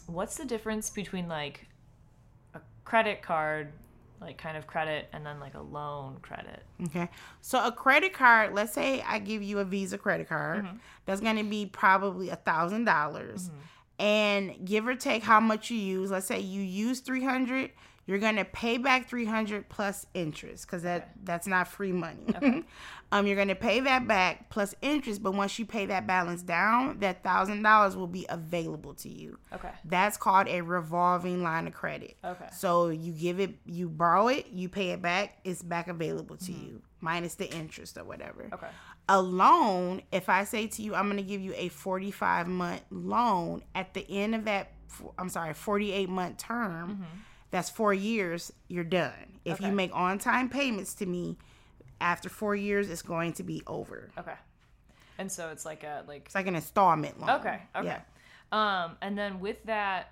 what's 0.08 0.38
the 0.38 0.46
difference 0.46 0.90
between 0.90 1.28
like 1.28 1.68
a 2.54 2.62
credit 2.84 3.22
card, 3.22 3.72
like 4.20 4.38
kind 4.38 4.58
of 4.58 4.66
credit, 4.66 5.08
and 5.14 5.26
then 5.26 5.40
like 5.40 5.54
a 5.54 5.62
loan 5.62 6.18
credit? 6.22 6.64
Okay. 6.86 7.10
So 7.42 7.64
a 7.64 7.72
credit 7.72 8.14
card, 8.14 8.54
let's 8.54 8.74
say 8.74 9.02
I 9.02 9.20
give 9.20 9.44
you 9.44 9.60
a 9.60 9.66
Visa 9.66 9.98
credit 9.98 10.28
card, 10.28 10.68
that's 11.06 11.22
going 11.22 11.38
to 11.38 11.44
be 11.44 11.68
probably 11.68 12.30
a 12.30 12.36
thousand 12.36 12.86
dollars, 12.86 13.52
and 14.00 14.66
give 14.66 14.88
or 14.88 14.96
take 14.96 15.22
how 15.22 15.40
much 15.40 15.70
you 15.70 15.78
use. 15.78 16.10
Let's 16.10 16.26
say 16.26 16.40
you 16.40 16.62
use 16.62 17.00
three 17.02 17.24
hundred, 17.24 17.72
you're 18.08 18.20
going 18.20 18.36
to 18.36 18.46
pay 18.46 18.78
back 18.78 19.08
three 19.10 19.26
hundred 19.26 19.68
plus 19.68 20.06
interest 20.14 20.68
because 20.68 20.84
that 20.84 21.12
that's 21.24 21.48
not 21.48 21.68
free 21.68 21.92
money. 21.92 22.26
Okay. 22.30 22.64
um, 23.12 23.26
you're 23.26 23.36
going 23.36 23.48
to 23.48 23.56
pay 23.56 23.80
that 23.80 24.08
back 24.08 24.50
plus 24.50 24.76
interest, 24.82 25.24
but 25.24 25.34
once 25.34 25.58
you 25.58 25.66
pay 25.66 25.88
that 25.88 26.06
balance 26.06 26.44
down, 26.44 27.00
that 27.00 27.24
thousand 27.24 27.64
dollars 27.64 27.96
will 27.96 28.08
be 28.08 28.26
available 28.30 28.94
to 28.96 29.10
you. 29.10 29.40
Okay. 29.54 29.72
That's 29.86 30.18
called 30.18 30.48
a 30.48 30.62
revolving 30.62 31.42
line 31.42 31.66
of 31.66 31.74
credit. 31.74 32.16
Okay. 32.24 32.46
So 32.54 32.90
you 32.90 33.12
give 33.12 33.40
it, 33.40 33.56
you 33.66 33.90
borrow 33.90 34.28
it, 34.28 34.48
you 34.52 34.70
pay 34.70 34.92
it 34.92 35.02
back, 35.02 35.40
it's 35.44 35.64
back 35.64 35.88
available 35.88 36.38
to 36.38 36.52
you, 36.52 36.82
minus 37.02 37.36
the 37.36 37.52
interest 37.56 37.98
or 37.98 38.04
whatever. 38.04 38.44
Mm-hmm. 38.44 38.54
Okay. 38.54 38.68
A 39.10 39.22
loan, 39.22 40.02
if 40.12 40.30
I 40.30 40.44
say 40.44 40.68
to 40.68 40.82
you, 40.82 40.94
I'm 40.96 41.06
going 41.06 41.18
to 41.18 41.24
give 41.24 41.42
you 41.42 41.54
a 41.56 41.70
45 41.70 42.48
month 42.48 42.82
loan 42.92 43.64
at 43.74 43.94
the 43.96 44.06
end 44.10 44.36
of 44.36 44.46
that, 44.46 44.72
I'm 45.18 45.30
sorry, 45.30 45.54
48 45.54 46.10
month 46.10 46.38
term, 46.38 47.06
that's 47.56 47.70
four 47.70 47.94
years, 47.94 48.52
you're 48.68 48.84
done. 48.84 49.40
If 49.46 49.60
you 49.60 49.68
Mm-hmm. 49.68 49.76
Make 49.76 49.96
on 49.96 50.20
time 50.20 50.50
payments 50.50 50.94
to 50.96 51.06
me, 51.06 51.38
after 52.02 52.30
four 52.30 52.56
years, 52.56 52.90
it's 52.90 53.02
going 53.02 53.34
to 53.34 53.44
be 53.44 53.62
over. 53.68 54.12
Okay. 54.18 54.34
And 55.18 55.32
so 55.32 55.50
it's 55.50 55.66
like 55.66 55.84
a 55.84 56.04
like 56.08 56.24
It's 56.26 56.36
like 56.36 56.48
an 56.48 56.56
installment 56.56 57.20
loan. 57.20 57.30
Okay. 57.40 57.60
Okay. 57.76 57.88
Yeah. 57.88 58.02
Um, 58.52 58.98
and 59.02 59.18
then 59.18 59.40
with 59.40 59.64
that 59.66 60.12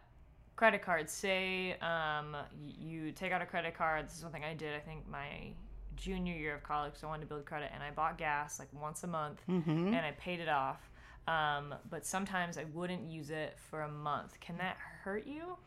credit 0.56 0.82
card, 0.82 1.10
say 1.10 1.76
um, 1.82 2.36
you 2.80 3.12
take 3.12 3.32
out 3.34 3.42
a 3.42 3.46
credit 3.46 3.76
card. 3.78 4.06
This 4.08 4.14
is 4.16 4.20
something 4.22 4.44
I 4.44 4.54
did. 4.54 4.74
I 4.76 4.80
think 4.80 5.08
my 5.10 5.52
junior 5.98 6.34
year 6.36 6.56
of 6.56 6.64
college. 6.64 6.94
So 7.00 7.08
I 7.08 7.10
wanted 7.10 7.24
to 7.24 7.28
build 7.28 7.46
credit, 7.46 7.72
and 7.74 7.84
I 7.84 7.92
bought 7.92 8.18
gas 8.18 8.60
like 8.60 8.70
once 8.74 9.04
a 9.04 9.08
month, 9.08 9.42
Mm-hmm. 9.50 9.88
and 9.88 9.98
I 10.06 10.12
paid 10.12 10.40
it 10.40 10.50
off. 10.50 10.80
Um, 11.28 11.74
but 11.90 12.06
sometimes 12.06 12.58
I 12.58 12.66
wouldn't 12.74 13.10
use 13.10 13.30
it 13.30 13.58
for 13.70 13.82
a 13.82 13.90
month. 13.90 14.40
Can 14.42 14.58
that 14.58 14.76
hurt 15.04 15.26
you? 15.26 15.58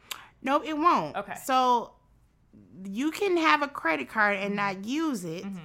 Nope, 0.47 0.63
it 0.65 0.79
won't. 0.79 1.17
Okay. 1.17 1.35
So 1.45 1.93
you 2.85 3.11
can 3.11 3.37
have 3.37 3.63
a 3.63 3.69
credit 3.69 4.09
card 4.09 4.39
and 4.39 4.57
not 4.57 4.85
use 4.85 5.25
it, 5.25 5.45
mm-hmm. 5.45 5.59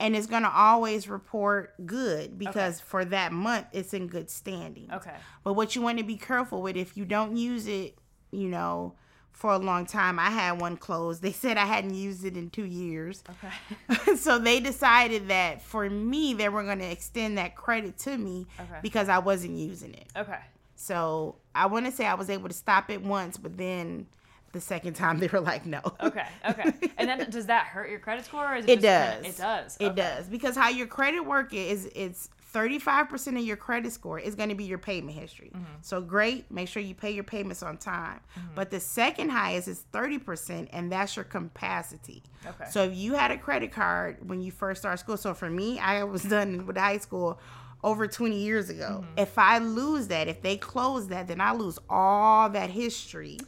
and 0.00 0.16
it's 0.16 0.26
gonna 0.26 0.52
always 0.52 1.08
report 1.08 1.74
good 1.86 2.38
because 2.38 2.80
for 2.80 3.04
that 3.06 3.32
month 3.32 3.66
it's 3.72 3.94
in 3.94 4.08
good 4.08 4.28
standing. 4.28 4.90
Okay. 4.92 5.14
But 5.42 5.54
what 5.54 5.74
you 5.74 5.82
want 5.82 5.98
to 5.98 6.04
be 6.04 6.16
careful 6.16 6.60
with 6.60 6.76
if 6.76 6.96
you 6.96 7.04
don't 7.04 7.36
use 7.36 7.66
it, 7.66 7.96
you 8.32 8.48
know, 8.48 8.94
for 9.34 9.50
a 9.50 9.58
long 9.58 9.84
time. 9.84 10.18
I 10.18 10.30
had 10.30 10.60
one 10.60 10.76
closed. 10.76 11.20
They 11.20 11.32
said 11.32 11.56
I 11.58 11.66
hadn't 11.66 11.94
used 11.94 12.24
it 12.24 12.36
in 12.36 12.50
two 12.50 12.64
years. 12.64 13.22
Okay. 13.30 14.16
so 14.16 14.38
they 14.38 14.60
decided 14.60 15.28
that 15.28 15.60
for 15.60 15.90
me, 15.90 16.34
they 16.34 16.48
were 16.48 16.62
going 16.62 16.78
to 16.78 16.90
extend 16.90 17.36
that 17.38 17.56
credit 17.56 17.98
to 17.98 18.16
me 18.16 18.46
Okay. 18.60 18.78
because 18.80 19.08
I 19.08 19.18
wasn't 19.18 19.58
using 19.58 19.92
it. 19.94 20.06
okay. 20.16 20.38
So 20.76 21.36
I 21.54 21.66
want 21.66 21.86
to 21.86 21.92
say 21.92 22.06
I 22.06 22.14
was 22.14 22.30
able 22.30 22.48
to 22.48 22.54
stop 22.54 22.90
it 22.90 23.02
once, 23.02 23.36
but 23.36 23.56
then 23.56 24.06
the 24.54 24.60
second 24.62 24.94
time 24.94 25.18
they 25.20 25.26
were 25.28 25.40
like, 25.40 25.66
no. 25.66 25.80
Okay. 26.02 26.26
Okay. 26.48 26.72
and 26.96 27.06
then 27.08 27.28
does 27.28 27.46
that 27.46 27.66
hurt 27.66 27.90
your 27.90 27.98
credit 27.98 28.24
score? 28.24 28.50
Or 28.52 28.56
is 28.56 28.64
It 28.64 28.80
just 28.80 28.86
kinda- 28.86 29.22
does. 29.22 29.26
it 29.26 29.36
does. 29.42 29.76
It 29.80 29.84
Okay. 29.88 29.96
does 29.96 30.26
because 30.28 30.56
how 30.56 30.70
your 30.70 30.86
credit 30.86 31.20
work 31.20 31.52
is 31.52 31.90
it's 31.94 32.30
35% 32.54 33.36
of 33.36 33.44
your 33.44 33.56
credit 33.56 33.92
score 33.92 34.16
is 34.18 34.36
going 34.36 34.48
to 34.48 34.54
be 34.54 34.62
your 34.62 34.78
payment 34.78 35.18
history. 35.18 35.50
Mm-hmm. 35.52 35.64
So 35.82 36.00
great, 36.00 36.48
make 36.52 36.68
sure 36.68 36.80
you 36.80 36.94
pay 36.94 37.10
your 37.10 37.24
payments 37.24 37.64
on 37.64 37.76
time. 37.78 38.20
But 38.54 38.70
the 38.70 38.78
second 38.78 39.30
highest 39.30 39.66
is 39.66 39.84
30% 39.92 40.68
and 40.72 40.90
that's 40.92 41.16
your 41.16 41.24
capacity. 41.24 42.22
Okay. 42.46 42.70
So 42.70 42.84
if 42.84 42.94
you 42.94 43.14
had 43.14 43.32
a 43.32 43.38
credit 43.38 43.72
card 43.72 44.28
when 44.28 44.40
you 44.40 44.52
first 44.52 44.82
started 44.82 44.98
school, 44.98 45.16
so 45.16 45.34
for 45.34 45.50
me, 45.50 45.80
I 45.80 46.04
was 46.04 46.22
done 46.36 46.64
with 46.66 46.76
high 46.76 46.98
school 46.98 47.40
over 47.82 48.06
20 48.06 48.36
years 48.38 48.70
ago. 48.70 49.00
Mm-hmm. 49.02 49.18
If 49.18 49.36
I 49.36 49.58
lose 49.58 50.06
that, 50.08 50.28
if 50.28 50.40
they 50.40 50.56
close 50.56 51.08
that, 51.08 51.26
then 51.26 51.40
I 51.40 51.52
lose 51.52 51.78
all 51.90 52.48
that 52.50 52.70
history. 52.70 53.38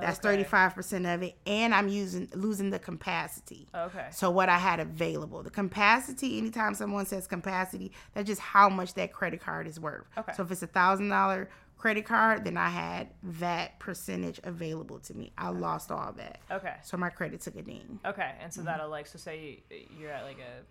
That's 0.00 0.18
35% 0.18 1.14
of 1.14 1.22
it 1.22 1.36
and 1.46 1.74
I'm 1.74 1.88
using 1.88 2.28
losing 2.34 2.70
the 2.70 2.78
capacity. 2.78 3.68
Okay. 3.74 4.06
So 4.10 4.30
what 4.30 4.48
I 4.48 4.58
had 4.58 4.80
available, 4.80 5.42
the 5.42 5.50
capacity. 5.50 6.38
Anytime 6.38 6.74
someone 6.74 7.06
says 7.06 7.26
capacity, 7.26 7.92
that's 8.14 8.26
just 8.26 8.40
how 8.40 8.68
much 8.68 8.94
that 8.94 9.12
credit 9.12 9.40
card 9.40 9.66
is 9.66 9.78
worth. 9.80 10.04
Okay. 10.18 10.32
So 10.36 10.42
if 10.42 10.50
it's 10.50 10.62
a 10.62 10.66
thousand 10.66 11.08
dollar 11.08 11.48
credit 11.76 12.06
card, 12.06 12.44
then 12.44 12.56
I 12.56 12.68
had 12.68 13.08
that 13.24 13.78
percentage 13.78 14.40
available 14.44 15.00
to 15.00 15.14
me. 15.14 15.32
I 15.36 15.50
lost 15.50 15.90
all 15.90 16.12
that. 16.16 16.38
Okay. 16.50 16.74
So 16.82 16.96
my 16.96 17.10
credit 17.10 17.40
took 17.42 17.56
a 17.56 17.62
ding. 17.62 17.98
Okay, 18.06 18.32
and 18.40 18.52
so 18.52 18.60
Mm-hmm. 18.60 18.66
that'll 18.66 18.88
like 18.88 19.06
so 19.06 19.18
say 19.18 19.62
you're 19.98 20.10
at 20.10 20.24
like 20.24 20.38
a 20.38 20.62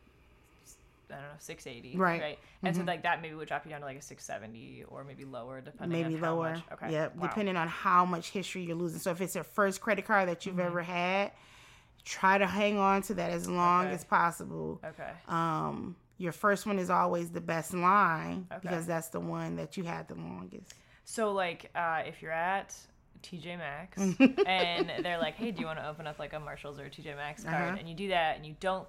I 1.14 1.22
don't 1.22 1.30
know 1.30 1.36
six 1.40 1.66
eighty, 1.68 1.96
Right. 1.96 2.22
Right, 2.22 2.40
and 2.64 2.76
so 2.76 2.84
like 2.84 3.04
that 3.04 3.22
maybe 3.22 3.36
would 3.36 3.48
drop 3.48 3.66
you 3.66 3.72
down 3.72 3.80
to 3.82 3.86
like 3.86 3.98
a 3.98 4.02
six 4.02 4.24
seventy 4.26 4.84
or 4.88 5.04
maybe 5.04 5.26
lower 5.26 5.62
depending 5.62 6.02
Maybe 6.02 6.16
on 6.16 6.22
how 6.22 6.36
lower. 6.36 6.52
much. 6.54 6.64
Okay, 6.74 6.92
Yep. 6.92 7.16
wow. 7.16 7.22
Depending 7.28 7.56
on 7.56 7.68
how 7.68 8.04
much 8.06 8.30
history 8.32 8.64
you're 8.64 8.76
losing. 8.76 9.00
So 9.00 9.12
if 9.12 9.22
it's 9.22 9.36
your 9.36 9.44
first 9.44 9.82
credit 9.82 10.06
card 10.06 10.28
that 10.30 10.46
you've 10.46 10.60
ever 10.60 10.82
had, 10.82 11.32
try 12.06 12.38
to 12.38 12.46
hang 12.48 12.78
on 12.78 13.02
to 13.04 13.14
that 13.16 13.32
as 13.32 13.50
long 13.50 13.86
Okay. 13.86 13.94
as 13.96 14.04
possible. 14.04 14.82
Okay, 14.84 15.12
Um, 15.28 15.96
your 16.18 16.32
first 16.32 16.66
one 16.66 16.78
is 16.80 16.90
always 16.90 17.32
the 17.32 17.42
best 17.42 17.74
line 17.74 18.48
Okay. 18.52 18.60
because 18.62 18.86
that's 18.86 19.10
the 19.10 19.20
one 19.20 19.56
that 19.56 19.78
you 19.78 19.84
had 19.84 20.08
the 20.08 20.16
longest. 20.16 20.74
so 21.06 21.32
like 21.34 21.70
uh, 21.76 22.02
if 22.06 22.22
you're 22.22 22.32
at 22.32 22.76
TJ 23.22 23.58
Maxx 23.58 24.02
and 24.46 24.92
they're 25.04 25.18
like, 25.18 25.36
"Hey, 25.36 25.52
do 25.52 25.62
you 25.62 25.66
want 25.66 25.80
to 25.80 25.88
open 25.88 26.08
up 26.08 26.20
like 26.20 26.34
a 26.34 26.40
Marshalls 26.40 26.78
or 26.80 26.86
a 26.86 26.90
TJ 26.90 27.16
Maxx 27.16 27.44
card?" 27.46 27.56
Uh-huh. 27.70 27.78
And 27.80 27.88
you 27.88 27.96
do 27.96 28.10
that, 28.10 28.36
and 28.36 28.46
you 28.46 28.56
don't 28.60 28.86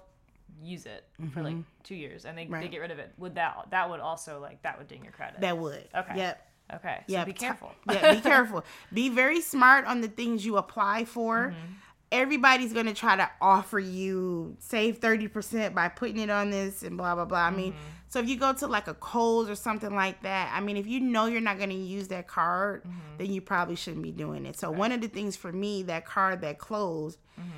use 0.61 0.85
it 0.85 1.05
for 1.33 1.43
like 1.43 1.57
two 1.83 1.95
years, 1.95 2.25
and 2.25 2.37
they, 2.37 2.45
they 2.45 2.67
get 2.67 2.79
rid 2.79 2.91
of 2.91 2.99
it. 2.99 3.11
Would 3.17 3.35
that 3.35 3.67
that 3.71 3.89
would 3.89 3.99
also 3.99 4.39
like 4.39 4.61
that 4.63 4.77
would 4.77 4.87
ding 4.87 5.03
your 5.03 5.11
credit? 5.13 5.41
That 5.41 5.57
would. 5.57 5.87
Okay. 5.95 6.13
Yep. 6.15 6.47
okay, 6.75 6.97
so 7.07 7.13
Yeah, 7.13 7.25
be 7.25 7.33
careful. 7.33 7.71
yeah, 7.91 8.13
be 8.15 8.21
careful. 8.33 8.63
Be 8.93 9.09
very 9.09 9.41
smart 9.41 9.85
on 9.85 10.01
the 10.01 10.07
things 10.07 10.45
you 10.45 10.57
apply 10.57 11.05
for. 11.05 11.49
Mm-hmm. 11.49 11.73
Everybody's 12.11 12.71
going 12.71 12.85
to 12.85 12.93
try 12.93 13.15
to 13.15 13.29
offer 13.41 13.79
you 13.79 14.55
save 14.59 14.99
30% 15.01 15.73
by 15.73 15.89
putting 15.89 16.19
it 16.19 16.29
on 16.29 16.49
this 16.51 16.83
and 16.83 16.97
blah, 16.97 17.15
blah, 17.15 17.25
blah. 17.25 17.39
I 17.39 17.49
mean, 17.51 17.73
Mm-hmm. 17.73 17.81
so 18.07 18.19
if 18.19 18.29
you 18.29 18.37
go 18.37 18.53
to 18.53 18.67
like 18.67 18.87
a 18.87 18.93
Kohl's 18.93 19.49
or 19.49 19.55
something 19.55 19.93
like 19.93 20.21
that, 20.21 20.51
I 20.53 20.61
mean, 20.61 20.77
if 20.77 20.87
you 20.87 20.99
know 21.01 21.25
you're 21.25 21.41
not 21.41 21.57
going 21.57 21.71
to 21.71 21.75
use 21.75 22.07
that 22.09 22.27
card, 22.27 22.83
Mm-hmm. 22.83 23.17
then 23.17 23.31
you 23.33 23.41
probably 23.41 23.75
shouldn't 23.75 24.03
be 24.03 24.11
doing 24.11 24.45
it. 24.45 24.57
So, 24.57 24.71
one 24.71 24.91
of 24.91 25.01
the 25.01 25.07
things 25.07 25.35
for 25.35 25.51
me, 25.51 25.83
that 25.83 26.05
card 26.05 26.41
that 26.41 26.57
closed, 26.59 27.19
Mm-hmm. 27.39 27.49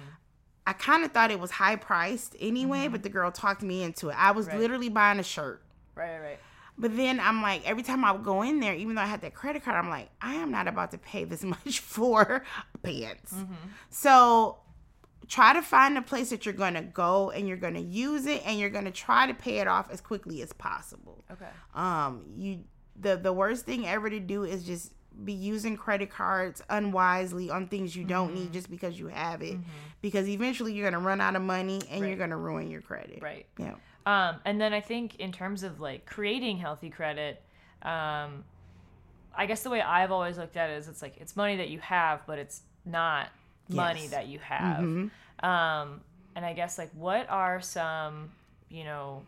I 0.68 0.74
kind 0.74 1.04
of 1.06 1.12
thought 1.14 1.32
it 1.32 1.40
was 1.40 1.50
high 1.52 1.78
priced 1.78 2.36
anyway, 2.40 2.88
but 2.90 3.02
the 3.02 3.10
girl 3.10 3.32
talked 3.32 3.62
me 3.64 3.82
into 3.84 4.10
it. 4.10 4.16
I 4.20 4.32
was 4.32 4.48
Right. 4.48 4.60
literally 4.60 4.90
buying 4.90 5.18
a 5.20 5.24
shirt. 5.24 5.64
Right, 5.96 6.20
right. 6.20 6.40
But 6.78 6.96
then 6.96 7.20
I'm 7.20 7.42
like, 7.42 7.68
every 7.68 7.82
time 7.82 8.06
I 8.06 8.12
would 8.12 8.24
go 8.24 8.44
in 8.44 8.60
there, 8.60 8.76
even 8.76 8.94
though 8.96 9.02
I 9.02 9.06
had 9.08 9.22
that 9.22 9.34
credit 9.34 9.64
card, 9.64 9.78
I'm 9.78 9.90
like, 9.90 10.10
I 10.22 10.36
am 10.36 10.52
not 10.52 10.68
about 10.68 10.92
to 10.92 10.98
pay 11.00 11.24
this 11.24 11.44
much 11.56 11.80
for 11.80 12.44
pants. 12.84 13.34
So 13.90 14.58
try 15.28 15.54
to 15.54 15.62
find 15.62 15.98
a 15.98 16.02
place 16.02 16.30
that 16.30 16.46
you're 16.46 16.54
going 16.54 16.74
to 16.76 16.82
go 16.82 17.32
and 17.32 17.48
you're 17.48 17.58
going 17.58 17.74
to 17.74 17.82
use 17.82 18.26
it 18.26 18.44
and 18.46 18.60
you're 18.60 18.70
going 18.70 18.86
to 18.86 18.92
try 18.92 19.26
to 19.28 19.34
pay 19.34 19.60
it 19.60 19.68
off 19.68 19.90
as 19.92 20.02
quickly 20.02 20.42
as 20.42 20.54
possible. 20.54 21.24
Okay. 21.32 21.50
Um, 21.76 22.24
you 22.38 22.60
the 23.00 23.16
the 23.16 23.32
worst 23.34 23.66
thing 23.66 23.86
ever 23.88 24.10
to 24.10 24.20
do 24.20 24.44
is 24.44 24.64
just 24.64 24.92
be 25.24 25.34
using 25.34 25.76
credit 25.76 26.12
cards 26.12 26.62
unwisely 26.70 27.50
on 27.50 27.68
things 27.68 27.96
you 27.96 28.04
don't 28.04 28.34
need 28.34 28.54
just 28.54 28.70
because 28.70 29.00
you 29.00 29.08
have 29.08 29.42
it 29.42 29.58
because 30.02 30.28
eventually 30.28 30.74
you're 30.74 30.90
going 30.90 31.02
to 31.02 31.06
run 31.06 31.20
out 31.20 31.36
of 31.36 31.42
money 31.42 31.82
and 31.90 32.06
you're 32.08 32.18
going 32.18 32.30
to 32.30 32.38
ruin 32.38 32.70
your 32.70 32.82
credit. 32.82 33.20
Right. 33.22 33.46
Yeah. 33.58 33.76
Um, 34.06 34.36
and 34.46 34.62
then 34.62 34.74
I 34.74 34.82
think 34.82 35.16
in 35.16 35.32
terms 35.32 35.64
of 35.64 35.80
like 35.82 36.06
creating 36.06 36.58
healthy 36.58 36.90
credit, 36.90 37.42
um, 37.82 38.44
I 39.36 39.46
guess 39.48 39.64
the 39.64 39.70
way 39.70 39.82
I've 39.82 40.12
always 40.12 40.38
looked 40.38 40.56
at 40.56 40.70
it 40.70 40.78
is 40.78 40.88
it's 40.88 41.02
like 41.02 41.18
it's 41.18 41.36
money 41.36 41.58
that 41.58 41.70
you 41.70 41.80
have, 41.80 42.22
but 42.26 42.40
it's 42.40 42.62
not 42.86 43.30
money 43.70 44.08
that 44.08 44.28
you 44.28 44.40
have. 44.40 44.80
Um, 45.44 46.02
and 46.36 46.46
I 46.46 46.54
guess 46.54 46.78
like 46.78 46.90
what 46.94 47.30
are 47.30 47.60
some, 47.62 48.30
you 48.70 48.84
know, 48.84 49.24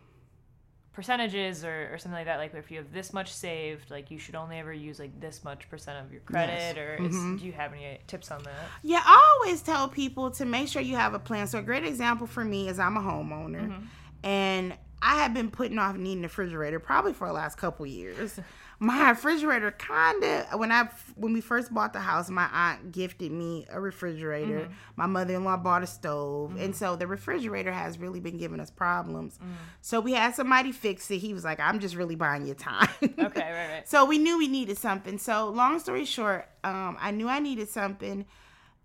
percentages 0.92 1.64
or, 1.64 1.90
or 1.92 1.98
something 1.98 2.18
like 2.18 2.26
that? 2.26 2.38
Like 2.38 2.54
if 2.54 2.70
you 2.70 2.78
have 2.78 2.92
this 2.92 3.12
much 3.12 3.32
saved, 3.32 3.90
like 3.90 4.10
you 4.10 4.18
should 4.18 4.34
only 4.34 4.58
ever 4.58 4.72
use 4.72 4.98
like 4.98 5.18
this 5.20 5.44
much 5.44 5.68
percent 5.68 6.04
of 6.04 6.12
your 6.12 6.22
credit, 6.22 6.78
or 6.78 6.94
is, 6.96 7.14
mm-hmm. 7.14 7.36
do 7.36 7.46
you 7.46 7.52
have 7.52 7.72
any 7.72 7.98
tips 8.06 8.30
on 8.30 8.42
that? 8.42 8.68
Yeah, 8.82 9.02
I 9.04 9.38
always 9.38 9.62
tell 9.62 9.88
people 9.88 10.30
to 10.32 10.44
make 10.44 10.68
sure 10.68 10.82
you 10.82 10.96
have 10.96 11.14
a 11.14 11.18
plan. 11.18 11.46
So 11.46 11.58
a 11.58 11.62
great 11.62 11.84
example 11.84 12.26
for 12.26 12.44
me 12.44 12.68
is 12.68 12.78
I'm 12.78 12.96
a 12.96 13.00
homeowner, 13.00 13.68
mm-hmm. 13.68 13.84
and 14.24 14.74
I 15.02 15.22
have 15.22 15.32
been 15.32 15.50
putting 15.50 15.78
off 15.78 15.96
needing 15.96 16.24
a 16.24 16.26
refrigerator 16.26 16.78
probably 16.78 17.12
for 17.12 17.26
the 17.26 17.32
last 17.32 17.56
couple 17.56 17.86
years. 17.86 18.38
My 18.82 19.10
refrigerator 19.10 19.72
kind 19.72 20.24
of 20.24 20.58
when 20.58 20.72
I 20.72 20.88
when 21.14 21.34
we 21.34 21.42
first 21.42 21.72
bought 21.72 21.92
the 21.92 22.00
house, 22.00 22.30
my 22.30 22.48
aunt 22.50 22.92
gifted 22.92 23.30
me 23.30 23.66
a 23.70 23.78
refrigerator. 23.78 24.70
My 24.96 25.04
mother 25.04 25.34
in 25.34 25.44
law 25.44 25.58
bought 25.58 25.82
a 25.82 25.86
stove, 25.86 26.56
and 26.58 26.74
so 26.74 26.96
the 26.96 27.06
refrigerator 27.06 27.72
has 27.72 27.98
really 27.98 28.20
been 28.20 28.38
giving 28.38 28.58
us 28.58 28.70
problems. 28.70 29.38
So 29.82 30.00
we 30.00 30.14
had 30.14 30.34
somebody 30.34 30.72
fix 30.72 31.10
it. 31.10 31.18
He 31.18 31.34
was 31.34 31.44
like, 31.44 31.60
"I'm 31.60 31.78
just 31.78 31.94
really 31.94 32.16
buying 32.16 32.46
your 32.46 32.54
time." 32.54 32.88
Okay, 33.02 33.18
right, 33.18 33.68
right. 33.72 33.82
So 33.88 34.06
we 34.06 34.16
knew 34.16 34.38
we 34.38 34.48
needed 34.48 34.78
something. 34.78 35.18
So 35.18 35.50
long 35.50 35.78
story 35.78 36.06
short, 36.06 36.48
um, 36.64 36.96
I 36.98 37.10
knew 37.10 37.28
I 37.28 37.38
needed 37.38 37.68
something. 37.68 38.24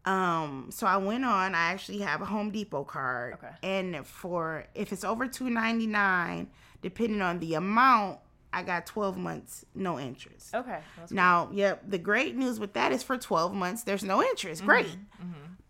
Um, 0.03 0.67
so 0.71 0.85
I 0.87 0.97
went 0.97 1.23
on. 1.25 1.55
I 1.55 1.71
actually 1.71 1.99
have 1.99 2.21
a 2.21 2.25
Home 2.25 2.51
Depot 2.51 2.83
card, 2.83 3.35
Okay. 3.35 3.53
and 3.63 4.05
for 4.05 4.65
if 4.75 4.91
it's 4.91 5.05
over 5.05 5.25
two 5.27 5.49
ninety 5.49 5.87
nine, 5.87 6.49
depending 6.81 7.21
on 7.21 7.39
the 7.39 7.53
amount, 7.55 8.19
I 8.55 8.63
got 8.63 8.85
twelve 8.85 9.17
months 9.17 9.65
no 9.75 9.99
interest. 9.99 10.55
Okay. 10.55 10.79
That's 10.97 11.11
Now, 11.11 11.49
yep, 11.51 11.83
the 11.87 11.97
great 11.97 12.35
news 12.35 12.59
with 12.59 12.73
that 12.73 12.91
is 12.91 13.03
for 13.03 13.17
12 13.17 13.53
months, 13.53 13.83
there's 13.83 14.03
no 14.03 14.23
interest. 14.23 14.61
Mm-hmm. 14.61 14.69
Great. 14.69 14.97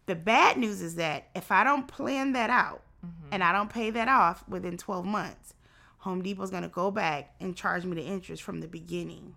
The 0.06 0.16
bad 0.16 0.58
news 0.58 0.82
is 0.82 0.96
that 0.96 1.28
if 1.36 1.52
I 1.52 1.64
don't 1.64 1.88
plan 1.88 2.34
that 2.34 2.50
out 2.50 2.82
Mm-hmm. 3.06 3.34
and 3.34 3.44
I 3.44 3.52
don't 3.52 3.70
pay 3.70 3.92
that 3.92 4.08
off 4.08 4.44
within 4.48 4.78
12 4.78 5.06
months, 5.06 5.54
Home 6.00 6.24
Depot's 6.24 6.50
going 6.50 6.64
to 6.64 6.70
go 6.70 6.90
back 6.90 7.36
and 7.40 7.56
charge 7.56 7.86
me 7.86 7.96
the 7.96 8.02
interest 8.04 8.42
from 8.42 8.62
the 8.62 8.68
beginning. 8.68 9.36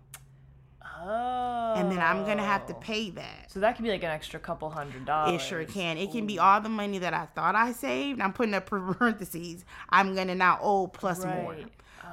Oh. 1.01 1.73
And 1.77 1.91
then 1.91 1.99
I'm 1.99 2.25
going 2.25 2.37
to 2.37 2.43
have 2.43 2.65
to 2.67 2.73
pay 2.73 3.09
that. 3.11 3.51
So 3.51 3.59
that 3.59 3.75
could 3.75 3.83
be 3.83 3.91
like 3.91 4.03
an 4.03 4.09
extra 4.09 4.39
couple 4.39 4.69
hundred 4.69 5.05
dollars. 5.05 5.41
It 5.41 5.45
sure 5.45 5.63
can. 5.65 5.97
It 5.97 6.11
can 6.11 6.25
be 6.27 6.39
all 6.39 6.59
the 6.61 6.69
money 6.69 6.97
that 6.99 7.13
I 7.13 7.25
thought 7.27 7.55
I 7.55 7.71
saved. 7.71 8.19
I'm 8.21 8.33
putting 8.33 8.53
up 8.53 8.65
parentheses. 8.69 9.65
I'm 9.89 10.15
going 10.15 10.27
to 10.27 10.35
now 10.35 10.59
owe 10.61 10.87
plus 10.87 11.23
more. 11.23 11.51
Right. 11.53 11.65
Oh. 11.67 11.69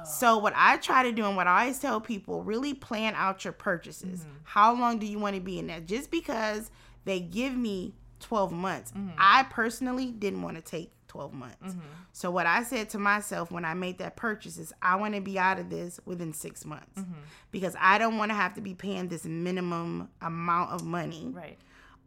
So 0.07 0.37
what 0.37 0.53
I 0.55 0.77
try 0.77 1.03
to 1.03 1.11
do 1.11 1.25
and 1.25 1.35
what 1.35 1.47
I 1.47 1.61
always 1.61 1.79
tell 1.79 1.99
people, 2.01 2.43
really 2.43 2.73
plan 2.73 3.13
out 3.15 3.43
your 3.43 3.53
purchases. 3.53 4.21
Mm-hmm. 4.21 4.31
How 4.43 4.73
long 4.73 4.99
do 4.99 5.05
you 5.05 5.19
want 5.19 5.35
to 5.35 5.41
be 5.41 5.59
in 5.59 5.67
that? 5.67 5.85
Just 5.85 6.11
because 6.11 6.71
they 7.05 7.19
give 7.19 7.55
me 7.55 7.93
12 8.19 8.51
months, 8.51 8.91
Mm-hmm. 8.91 9.09
I 9.17 9.43
personally 9.49 10.11
didn't 10.11 10.41
want 10.41 10.55
to 10.57 10.61
take 10.61 10.91
12 11.07 11.33
months. 11.33 11.57
Mm-hmm. 11.63 11.79
So 12.13 12.31
what 12.31 12.45
I 12.45 12.63
said 12.63 12.89
to 12.89 12.99
myself 12.99 13.51
when 13.51 13.63
I 13.65 13.73
made 13.73 13.99
that 13.99 14.15
purchase 14.15 14.57
is 14.57 14.73
I 14.81 14.95
want 14.95 15.15
to 15.15 15.21
be 15.21 15.37
out 15.37 15.59
of 15.59 15.69
this 15.69 15.99
within 16.05 16.33
6 16.33 16.65
months. 16.65 16.99
Mm-hmm. 16.99 17.13
Because 17.51 17.75
I 17.79 17.97
don't 17.97 18.17
want 18.17 18.31
to 18.31 18.35
have 18.35 18.55
to 18.55 18.61
be 18.61 18.73
paying 18.73 19.07
this 19.07 19.25
minimum 19.25 20.09
amount 20.21 20.71
of 20.71 20.83
money. 20.83 21.29
Right. 21.31 21.57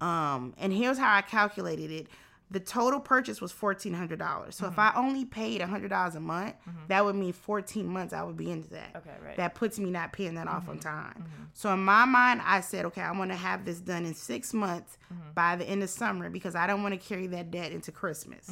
Um, 0.00 0.54
and 0.58 0.72
here's 0.72 0.98
how 0.98 1.14
I 1.14 1.22
calculated 1.22 1.90
it. 1.90 2.06
The 2.52 2.58
total 2.58 2.98
purchase 2.98 3.40
was 3.40 3.52
fourteen 3.52 3.94
hundred 3.94 4.18
dollars. 4.18 4.56
So 4.56 4.66
if 4.66 4.72
mm-hmm. 4.72 4.98
I 4.98 5.00
only 5.00 5.24
paid 5.24 5.62
hundred 5.62 5.88
dollars 5.88 6.16
a 6.16 6.20
month, 6.20 6.54
mm-hmm. 6.68 6.86
that 6.88 7.04
would 7.04 7.14
mean 7.14 7.32
fourteen 7.32 7.86
months 7.86 8.12
I 8.12 8.24
would 8.24 8.36
be 8.36 8.50
into 8.50 8.70
that. 8.70 8.90
Okay, 8.96 9.10
right. 9.24 9.36
That 9.36 9.54
puts 9.54 9.78
me 9.78 9.90
not 9.90 10.12
paying 10.12 10.34
that 10.34 10.48
off 10.48 10.68
on 10.68 10.78
mm-hmm. 10.78 10.88
time. 10.88 11.24
So 11.54 11.72
in 11.72 11.78
my 11.84 12.04
mind, 12.04 12.40
I 12.44 12.60
said, 12.60 12.84
okay, 12.86 13.02
I 13.02 13.12
want 13.12 13.30
to 13.30 13.36
have 13.36 13.64
this 13.64 13.80
done 13.80 14.04
in 14.04 14.14
six 14.14 14.52
months 14.52 14.98
by 15.34 15.56
the 15.56 15.64
end 15.64 15.82
of 15.82 15.90
summer 15.90 16.28
because 16.30 16.54
I 16.54 16.66
don't 16.66 16.82
want 16.82 17.00
to 17.00 17.08
carry 17.08 17.26
that 17.28 17.50
debt 17.50 17.72
into 17.72 17.92
Christmas. 17.92 18.50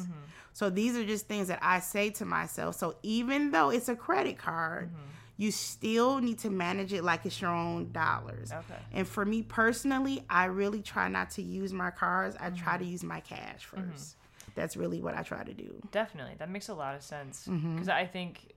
So 0.53 0.69
these 0.69 0.95
are 0.97 1.05
just 1.05 1.27
things 1.27 1.47
that 1.47 1.59
I 1.61 1.79
say 1.79 2.09
to 2.11 2.25
myself. 2.25 2.75
So 2.75 2.95
even 3.03 3.51
though 3.51 3.69
it's 3.69 3.89
a 3.89 3.95
credit 3.95 4.37
card, 4.37 4.91
you 5.39 5.51
still 5.51 6.19
need 6.19 6.37
to 6.37 6.49
manage 6.49 6.91
it 6.91 7.01
like 7.01 7.25
it's 7.25 7.39
your 7.39 7.49
own 7.49 7.89
dollars. 7.93 8.51
Okay. 8.51 8.79
And 8.91 9.07
for 9.07 9.23
me 9.25 9.41
personally, 9.41 10.25
I 10.29 10.45
really 10.45 10.81
try 10.81 11.07
not 11.07 11.29
to 11.31 11.41
use 11.41 11.71
my 11.71 11.91
cards. 11.91 12.35
I 12.37 12.49
try 12.49 12.77
to 12.77 12.83
use 12.83 13.05
my 13.05 13.21
cash 13.21 13.65
1st 13.73 14.15
That's 14.55 14.75
really 14.75 15.01
what 15.01 15.15
I 15.15 15.23
try 15.23 15.45
to 15.45 15.53
do. 15.53 15.81
Definitely. 15.93 16.33
That 16.39 16.49
makes 16.49 16.67
a 16.67 16.73
lot 16.73 16.93
of 16.93 17.01
sense. 17.03 17.47
Mm-hmm. 17.49 17.75
Because 17.75 17.87
I 17.87 18.05
think, 18.05 18.51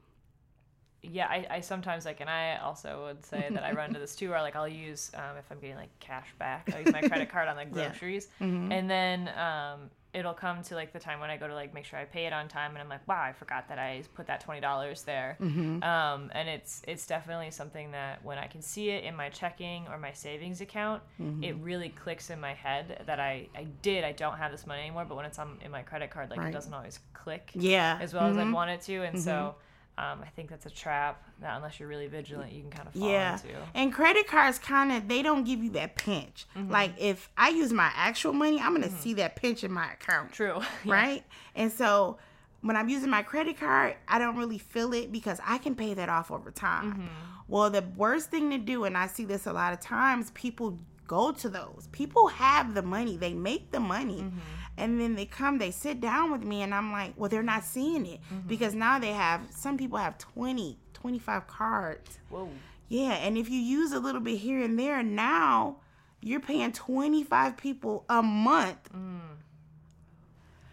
yeah, 1.03 1.29
I, 1.29 1.47
I 1.49 1.61
sometimes 1.61 2.05
like, 2.05 2.21
and 2.21 2.29
I 2.29 2.57
also 2.57 3.05
would 3.07 3.25
say 3.25 3.47
that 3.53 3.63
I 3.63 3.71
run 3.75 3.89
into 3.91 4.01
this 4.01 4.17
too, 4.17 4.31
where 4.31 4.43
like 4.43 4.57
I'll 4.57 4.67
use, 4.67 5.13
um, 5.15 5.37
if 5.39 5.45
I'm 5.53 5.61
getting 5.61 5.77
like 5.77 5.97
cash 6.01 6.35
back, 6.41 6.69
I'll 6.75 6.81
use 6.81 6.93
my 6.93 7.03
credit 7.03 7.29
card 7.35 7.47
on 7.47 7.55
like 7.55 7.69
Yeah. 7.73 7.91
groceries. 7.91 8.27
Mm-hmm. 8.41 8.73
And 8.73 8.91
then 8.91 9.29
um, 9.39 9.89
it'll 10.15 10.35
come 10.35 10.63
to 10.63 10.75
like 10.75 10.93
the 10.93 10.99
time 10.99 11.21
when 11.21 11.31
I 11.31 11.39
go 11.39 11.49
to 11.49 11.55
like 11.55 11.73
make 11.73 11.87
sure 11.87 11.99
I 11.99 12.05
pay 12.05 12.27
it 12.27 12.33
on 12.35 12.47
time. 12.47 12.73
And 12.73 12.79
I'm 12.81 12.89
like, 12.89 13.07
wow, 13.09 13.23
I 13.23 13.33
forgot 13.33 13.67
that 13.69 13.79
I 13.79 14.03
put 14.15 14.27
that 14.27 14.45
$20 14.47 15.05
there. 15.07 15.39
Mm-hmm. 15.41 15.83
Um, 15.83 16.31
and 16.35 16.49
it's, 16.51 16.83
it's 16.87 17.07
definitely 17.07 17.51
something 17.51 17.93
that 17.93 18.23
when 18.23 18.37
I 18.37 18.47
can 18.47 18.61
see 18.61 18.91
it 18.91 19.05
in 19.05 19.17
my 19.17 19.31
checking 19.31 19.87
or 19.89 19.97
my 19.99 20.13
savings 20.13 20.61
account, 20.61 21.03
Mm-hmm. 21.21 21.43
it 21.45 21.57
really 21.63 21.89
clicks 21.89 22.29
in 22.31 22.41
my 22.41 22.53
head 22.53 23.03
that 23.07 23.21
I, 23.21 23.49
I 23.57 23.65
did, 23.81 24.05
I 24.05 24.13
don't 24.13 24.37
have 24.37 24.53
this 24.53 24.67
money 24.67 24.83
anymore. 24.83 25.07
But 25.09 25.17
when 25.17 25.25
it's 25.25 25.39
on 25.39 25.59
in 25.65 25.71
my 25.71 25.83
credit 25.83 26.11
card, 26.11 26.29
like 26.31 26.41
Right. 26.41 26.49
it 26.49 26.53
doesn't 26.53 26.75
always 26.75 26.99
click 27.15 27.51
Yeah. 27.55 27.99
as 28.01 28.13
well 28.13 28.27
as 28.27 28.37
Mhm. 28.37 28.49
I'd 28.49 28.53
want 28.53 28.71
it 28.71 28.83
to. 28.83 29.03
And 29.05 29.19
so 29.21 29.55
um, 30.03 30.21
I 30.23 30.29
think 30.35 30.51
that's 30.51 30.67
a 30.67 30.71
trap 30.71 31.23
that 31.41 31.57
unless 31.57 31.79
you're 31.79 31.89
really 31.89 32.09
vigilant, 32.09 32.53
you 32.53 32.63
can 32.63 32.71
kind 32.71 32.89
of 32.89 32.95
fall 32.95 33.09
Yeah. 33.09 33.35
into. 33.35 33.49
And 33.75 33.93
credit 33.93 34.27
cards 34.27 34.59
kind 34.59 34.91
of 34.93 35.07
they 35.09 35.23
don't 35.23 35.45
give 35.45 35.63
you 35.63 35.71
that 35.71 35.97
pinch. 35.97 36.47
Mm-hmm. 36.57 36.71
Like 36.73 36.93
if 36.99 37.29
I 37.37 37.51
use 37.51 37.73
my 37.73 37.91
actual 37.95 38.33
money, 38.33 38.59
I'm 38.61 38.75
going 38.77 38.89
to 38.89 38.97
see 38.97 39.15
that 39.15 39.37
pinch 39.37 39.63
in 39.65 39.73
my 39.73 39.93
account. 39.93 40.33
True. 40.33 40.61
Yeah. 40.85 40.93
right? 40.95 41.25
And 41.55 41.71
so 41.71 42.19
when 42.63 42.77
I'm 42.77 42.89
using 42.89 43.11
my 43.11 43.23
credit 43.23 43.59
card, 43.59 43.97
I 44.09 44.19
don't 44.19 44.37
really 44.37 44.59
feel 44.59 44.93
it 44.93 45.11
because 45.13 45.41
I 45.45 45.59
can 45.59 45.75
pay 45.75 45.95
that 45.95 46.09
off 46.09 46.31
over 46.31 46.51
time. 46.51 46.93
Mm-hmm. 46.93 47.07
Well, 47.49 47.71
the 47.71 47.85
worst 47.97 48.31
thing 48.31 48.51
to 48.51 48.59
do, 48.59 48.85
and 48.85 48.97
I 48.97 49.07
see 49.09 49.25
this 49.25 49.47
a 49.47 49.53
lot 49.53 49.73
of 49.73 49.81
times, 49.81 50.31
people 50.33 50.79
go 51.07 51.33
to 51.33 51.49
those. 51.49 51.89
People 51.93 52.29
have 52.29 52.75
the 52.75 52.83
money, 52.83 53.17
they 53.17 53.35
make 53.35 53.71
the 53.73 53.81
money. 53.81 54.23
Mm-hmm. 54.23 54.39
And 54.83 55.01
then 55.01 55.15
they 55.15 55.27
come, 55.27 55.59
they 55.59 55.71
sit 55.71 56.01
down 56.01 56.33
with 56.33 56.43
me, 56.43 56.63
and 56.63 56.75
I'm 56.75 56.91
like, 56.93 57.13
well, 57.17 57.31
they're 57.31 57.43
not 57.43 57.65
seeing 57.65 58.05
it 58.07 58.21
Mm-hmm. 58.23 58.49
because 58.49 58.75
now 58.75 58.99
they 58.99 59.13
have, 59.13 59.41
some 59.51 59.79
people 59.79 59.99
have 59.99 60.19
20, 60.19 60.79
25 60.93 61.47
cards. 61.47 62.19
Whoa. 62.29 62.49
Yeah, 62.89 63.13
and 63.13 63.39
if 63.39 63.49
you 63.49 63.61
use 63.61 63.93
a 63.93 63.99
little 64.01 64.21
bit 64.21 64.39
here 64.39 64.63
and 64.63 64.79
there, 64.79 65.03
now 65.03 65.77
you're 66.21 66.41
paying 66.41 66.73
25 66.73 67.57
people 67.57 68.05
a 68.09 68.23
month. 68.23 68.93
Mm. 68.93 69.21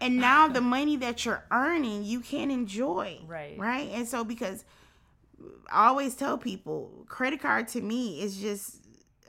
And 0.00 0.16
now 0.16 0.48
the 0.48 0.60
money 0.60 0.96
that 0.96 1.24
you're 1.24 1.44
earning, 1.50 2.04
you 2.04 2.20
can't 2.20 2.50
enjoy. 2.50 3.18
Right. 3.26 3.58
Right? 3.58 3.90
And 3.92 4.08
so 4.08 4.24
because 4.24 4.64
I 5.70 5.88
always 5.88 6.14
tell 6.14 6.38
people, 6.38 7.04
credit 7.08 7.40
card 7.40 7.68
to 7.68 7.80
me 7.80 8.20
is 8.22 8.40
just 8.40 8.78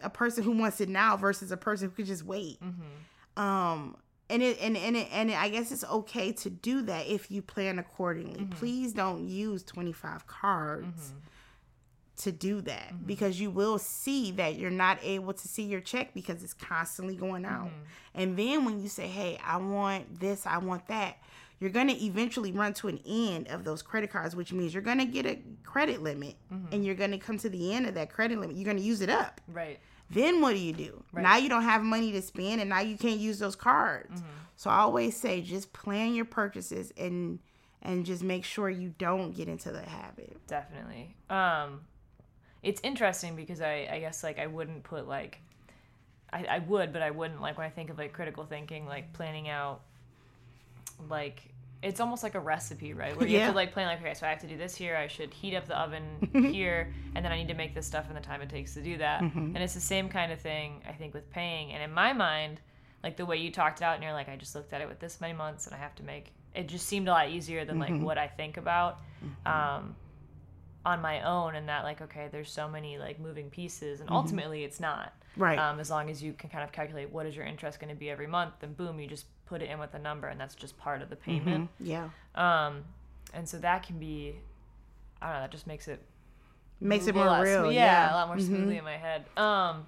a 0.02 0.10
person 0.10 0.44
who 0.44 0.52
wants 0.52 0.80
it 0.82 0.90
now 0.90 1.18
versus 1.18 1.52
a 1.52 1.58
person 1.58 1.90
who 1.90 1.96
could 1.96 2.06
just 2.06 2.24
wait. 2.26 2.60
Mm-hmm. 2.62 3.42
Um, 3.42 3.96
and 4.32 4.42
it 4.42 4.58
and 4.62 4.76
and 4.78 4.96
it, 4.96 5.08
and 5.12 5.30
it, 5.30 5.38
I 5.38 5.50
guess 5.50 5.72
it's 5.72 5.84
okay 5.84 6.32
to 6.32 6.50
do 6.50 6.82
that 6.84 7.08
if 7.08 7.30
you 7.30 7.42
plan 7.42 7.78
accordingly. 7.80 8.40
Mm-hmm. 8.40 8.52
Please 8.60 8.94
don't 8.94 9.28
use 9.28 9.64
twenty 9.64 9.94
five 9.94 10.26
cards 10.28 10.88
Mm-hmm. 11.12 11.18
to 12.24 12.32
do 12.32 12.62
that 12.62 13.06
because 13.08 13.40
you 13.42 13.50
will 13.50 13.80
see 13.80 14.32
that 14.34 14.56
you're 14.58 14.70
not 14.70 15.00
able 15.04 15.34
to 15.34 15.48
see 15.48 15.64
your 15.64 15.82
check 15.82 16.14
because 16.14 16.44
it's 16.44 16.54
constantly 16.54 17.16
going 17.16 17.46
out. 17.46 17.68
Mm-hmm. 17.68 18.22
And 18.22 18.38
then 18.38 18.66
when 18.66 18.82
you 18.82 18.90
say, 18.90 19.08
"Hey, 19.08 19.40
I 19.44 19.58
want 19.58 20.20
this, 20.20 20.46
I 20.46 20.58
want 20.60 20.88
that," 20.88 21.18
you're 21.60 21.70
going 21.70 21.88
to 21.88 22.04
eventually 22.06 22.52
run 22.52 22.74
to 22.76 22.88
an 22.90 23.00
end 23.08 23.48
of 23.48 23.64
those 23.64 23.82
credit 23.82 24.12
cards, 24.12 24.36
which 24.36 24.52
means 24.54 24.74
you're 24.74 24.84
going 24.84 24.98
to 25.00 25.06
get 25.06 25.26
a 25.26 25.40
credit 25.64 26.02
limit 26.04 26.36
Mm-hmm. 26.54 26.74
and 26.74 26.86
you're 26.86 26.96
going 26.96 27.12
to 27.12 27.18
come 27.18 27.38
to 27.40 27.50
the 27.50 27.74
end 27.74 27.86
of 27.88 27.94
that 27.96 28.10
credit 28.12 28.40
limit. 28.40 28.56
You're 28.56 28.66
going 28.66 28.78
to 28.78 28.84
use 28.84 29.02
it 29.02 29.10
up. 29.10 29.40
Right. 29.48 29.80
Then 30.14 30.42
what 30.42 30.54
do 30.54 30.60
you 30.60 30.74
do? 30.74 31.04
Right. 31.12 31.24
Now 31.24 31.38
you 31.38 31.50
don't 31.50 31.64
have 31.64 31.82
money 31.84 32.12
to 32.12 32.22
spend 32.22 32.62
and 32.62 32.70
now 32.70 32.82
you 32.82 32.98
can't 32.98 33.20
use 33.20 33.40
those 33.40 33.56
cards. 33.56 34.22
Mm-hmm. 34.22 34.32
So 34.56 34.70
I 34.70 34.78
always 34.80 35.16
say 35.18 35.42
just 35.42 35.74
plan 35.74 36.14
your 36.14 36.26
purchases 36.26 36.92
and 36.98 37.40
and 37.82 38.06
just 38.06 38.22
make 38.22 38.44
sure 38.46 38.70
you 38.70 38.94
don't 38.98 39.36
get 39.36 39.48
into 39.48 39.72
the 39.72 39.82
habit. 39.82 40.38
Definitely. 40.48 41.16
Um, 41.30 41.82
it's 42.62 42.80
interesting 42.84 43.36
because 43.36 43.62
I, 43.62 43.90
I 43.92 44.00
guess 44.00 44.24
like 44.24 44.38
I 44.38 44.48
wouldn't 44.48 44.84
put 44.84 45.08
like, 45.08 45.40
I, 46.32 46.46
I 46.46 46.60
would, 46.60 46.94
but 46.94 47.02
I 47.02 47.10
wouldn't 47.10 47.42
like 47.42 47.58
when 47.58 47.66
I 47.66 47.72
think 47.72 47.90
of 47.90 47.98
like 47.98 48.14
critical 48.14 48.46
thinking, 48.46 48.86
like 48.86 49.14
planning 49.14 49.50
out, 49.50 49.82
like 51.10 51.51
it's 51.84 52.00
almost 52.00 52.22
like 52.22 52.36
a 52.36 52.40
recipe, 52.40 52.94
right? 52.94 53.18
Where 53.18 53.28
you 53.28 53.40
have 53.40 53.52
to 53.52 53.56
like 53.56 53.74
plan 53.74 53.88
like, 53.88 54.02
okay, 54.02 54.14
so 54.14 54.28
I 54.28 54.30
have 54.30 54.40
to 54.42 54.48
do 54.48 54.58
this 54.58 54.76
here. 54.76 54.96
I 54.96 55.08
should 55.08 55.34
heat 55.34 55.56
up 55.56 55.68
the 55.68 55.80
oven 55.80 56.04
here, 56.52 56.94
and 57.16 57.26
then 57.26 57.32
I 57.32 57.38
need 57.38 57.48
to 57.48 57.56
make 57.56 57.74
this 57.74 57.88
stuff 57.88 58.08
in 58.10 58.16
the 58.16 58.22
time 58.22 58.42
it 58.42 58.50
takes 58.50 58.76
to 58.76 58.82
do 58.82 58.98
that. 59.00 59.22
Mm-hmm. 59.22 59.56
And 59.56 59.58
it's 59.58 59.74
the 59.74 59.80
same 59.80 60.08
kind 60.08 60.32
of 60.32 60.40
thing 60.40 60.82
I 60.88 60.92
think 60.92 61.14
with 61.14 61.30
paying. 61.32 61.72
And 61.72 61.82
in 61.82 61.92
my 61.92 62.14
mind, 62.14 62.62
like 63.04 63.18
the 63.18 63.26
way 63.26 63.38
you 63.38 63.52
talked 63.52 63.82
it 63.82 63.84
out, 63.84 63.96
and 63.96 64.04
you're 64.04 64.14
like, 64.14 64.30
I 64.30 64.36
just 64.36 64.54
looked 64.54 64.74
at 64.74 64.82
it 64.82 64.88
with 64.88 65.00
this 65.00 65.20
many 65.20 65.34
months, 65.34 65.66
and 65.66 65.76
I 65.76 65.80
have 65.80 65.96
to 65.96 66.04
make. 66.04 66.34
It 66.54 66.68
just 66.68 66.86
seemed 66.86 67.08
a 67.08 67.12
lot 67.12 67.30
easier 67.30 67.66
than 67.66 67.80
like 67.80 67.92
mm-hmm. 67.92 68.04
what 68.04 68.18
I 68.18 68.28
think 68.28 68.58
about. 68.58 69.00
Mm-hmm. 69.24 69.48
Um, 69.48 69.96
on 70.86 71.02
my 71.02 71.22
own 71.22 71.56
and 71.56 71.70
that 71.70 71.84
like 71.84 72.02
okay 72.02 72.28
there's 72.32 72.52
so 72.52 72.68
many 72.68 72.98
like 72.98 73.20
moving 73.20 73.50
pieces 73.50 74.00
and 74.02 74.10
ultimately 74.10 74.64
it's 74.64 74.80
not 74.80 75.14
Right. 75.38 75.58
um, 75.58 75.80
as 75.80 75.90
long 75.90 76.10
as 76.10 76.22
you 76.22 76.34
can 76.34 76.50
kind 76.50 76.64
of 76.64 76.72
calculate 76.72 77.12
what 77.12 77.26
is 77.26 77.36
your 77.36 77.46
interest 77.46 77.80
going 77.80 77.94
to 77.94 78.00
be 78.00 78.10
every 78.10 78.28
month 78.28 78.56
then 78.60 78.74
boom 78.74 79.00
you 79.00 79.08
just 79.08 79.26
put 79.46 79.62
it 79.62 79.70
in 79.70 79.80
with 79.80 79.94
a 79.94 80.00
number 80.00 80.28
and 80.28 80.40
that's 80.40 80.56
just 80.56 80.78
part 80.78 81.02
of 81.02 81.10
the 81.10 81.16
payment 81.16 81.70
yeah. 81.80 82.10
um, 82.36 82.84
and 83.34 83.48
so 83.48 83.58
that 83.60 83.84
can 83.84 83.98
be 84.00 84.36
i 85.22 85.28
don't 85.28 85.36
know 85.36 85.42
that 85.42 85.52
just 85.52 85.68
makes 85.68 85.88
it 85.88 86.02
Makes 86.84 87.06
it 87.06 87.14
more 87.14 87.26
real. 87.44 87.72
yeah. 87.72 88.06
Mm-hmm. 88.08 88.14
a 88.14 88.18
lot 88.18 88.28
more 88.28 88.40
smoothly 88.40 88.78
in 88.80 88.84
my 88.84 88.98
head. 88.98 89.26
Um, 89.38 89.86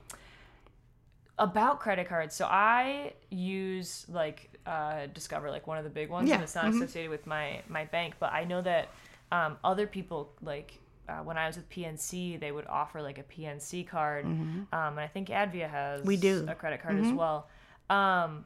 about 1.40 1.80
credit 1.80 2.08
cards, 2.08 2.36
so 2.36 2.46
I 2.46 3.14
use 3.32 4.06
like 4.08 4.52
uh, 4.68 5.08
Discover, 5.14 5.50
like 5.50 5.66
one 5.66 5.80
of 5.80 5.84
the 5.84 5.90
big 5.90 6.10
ones, 6.10 6.30
Yeah, 6.30 6.36
and 6.36 6.44
it's 6.44 6.54
not 6.54 6.66
mhm. 6.66 6.76
associated 6.76 7.10
with 7.10 7.26
my 7.26 7.62
my 7.68 7.86
bank. 7.86 8.14
But 8.20 8.32
I 8.34 8.44
know 8.44 8.62
that 8.62 8.90
um, 9.32 9.58
other 9.64 9.88
people 9.88 10.32
like. 10.42 10.80
Uh, 11.08 11.18
when 11.18 11.38
I 11.38 11.48
was 11.48 11.58
with 11.58 11.70
PNC, 11.70 12.40
they 12.40 12.52
would 12.52 12.68
offer 12.68 13.02
like 13.02 13.18
a 13.18 13.24
PNC 13.24 13.86
card, 13.88 14.26
um, 14.26 14.68
and 14.72 15.00
I 15.00 15.08
think 15.08 15.28
Advia 15.30 15.70
has 15.70 16.00
Mm-hmm. 16.00 16.08
We 16.08 16.18
do. 16.18 16.42
Mm-hmm. 16.42 16.50
a 16.50 16.56
credit 16.56 16.82
card 16.82 17.00
as 17.00 17.12
well. 17.12 17.50
Um, 17.90 18.46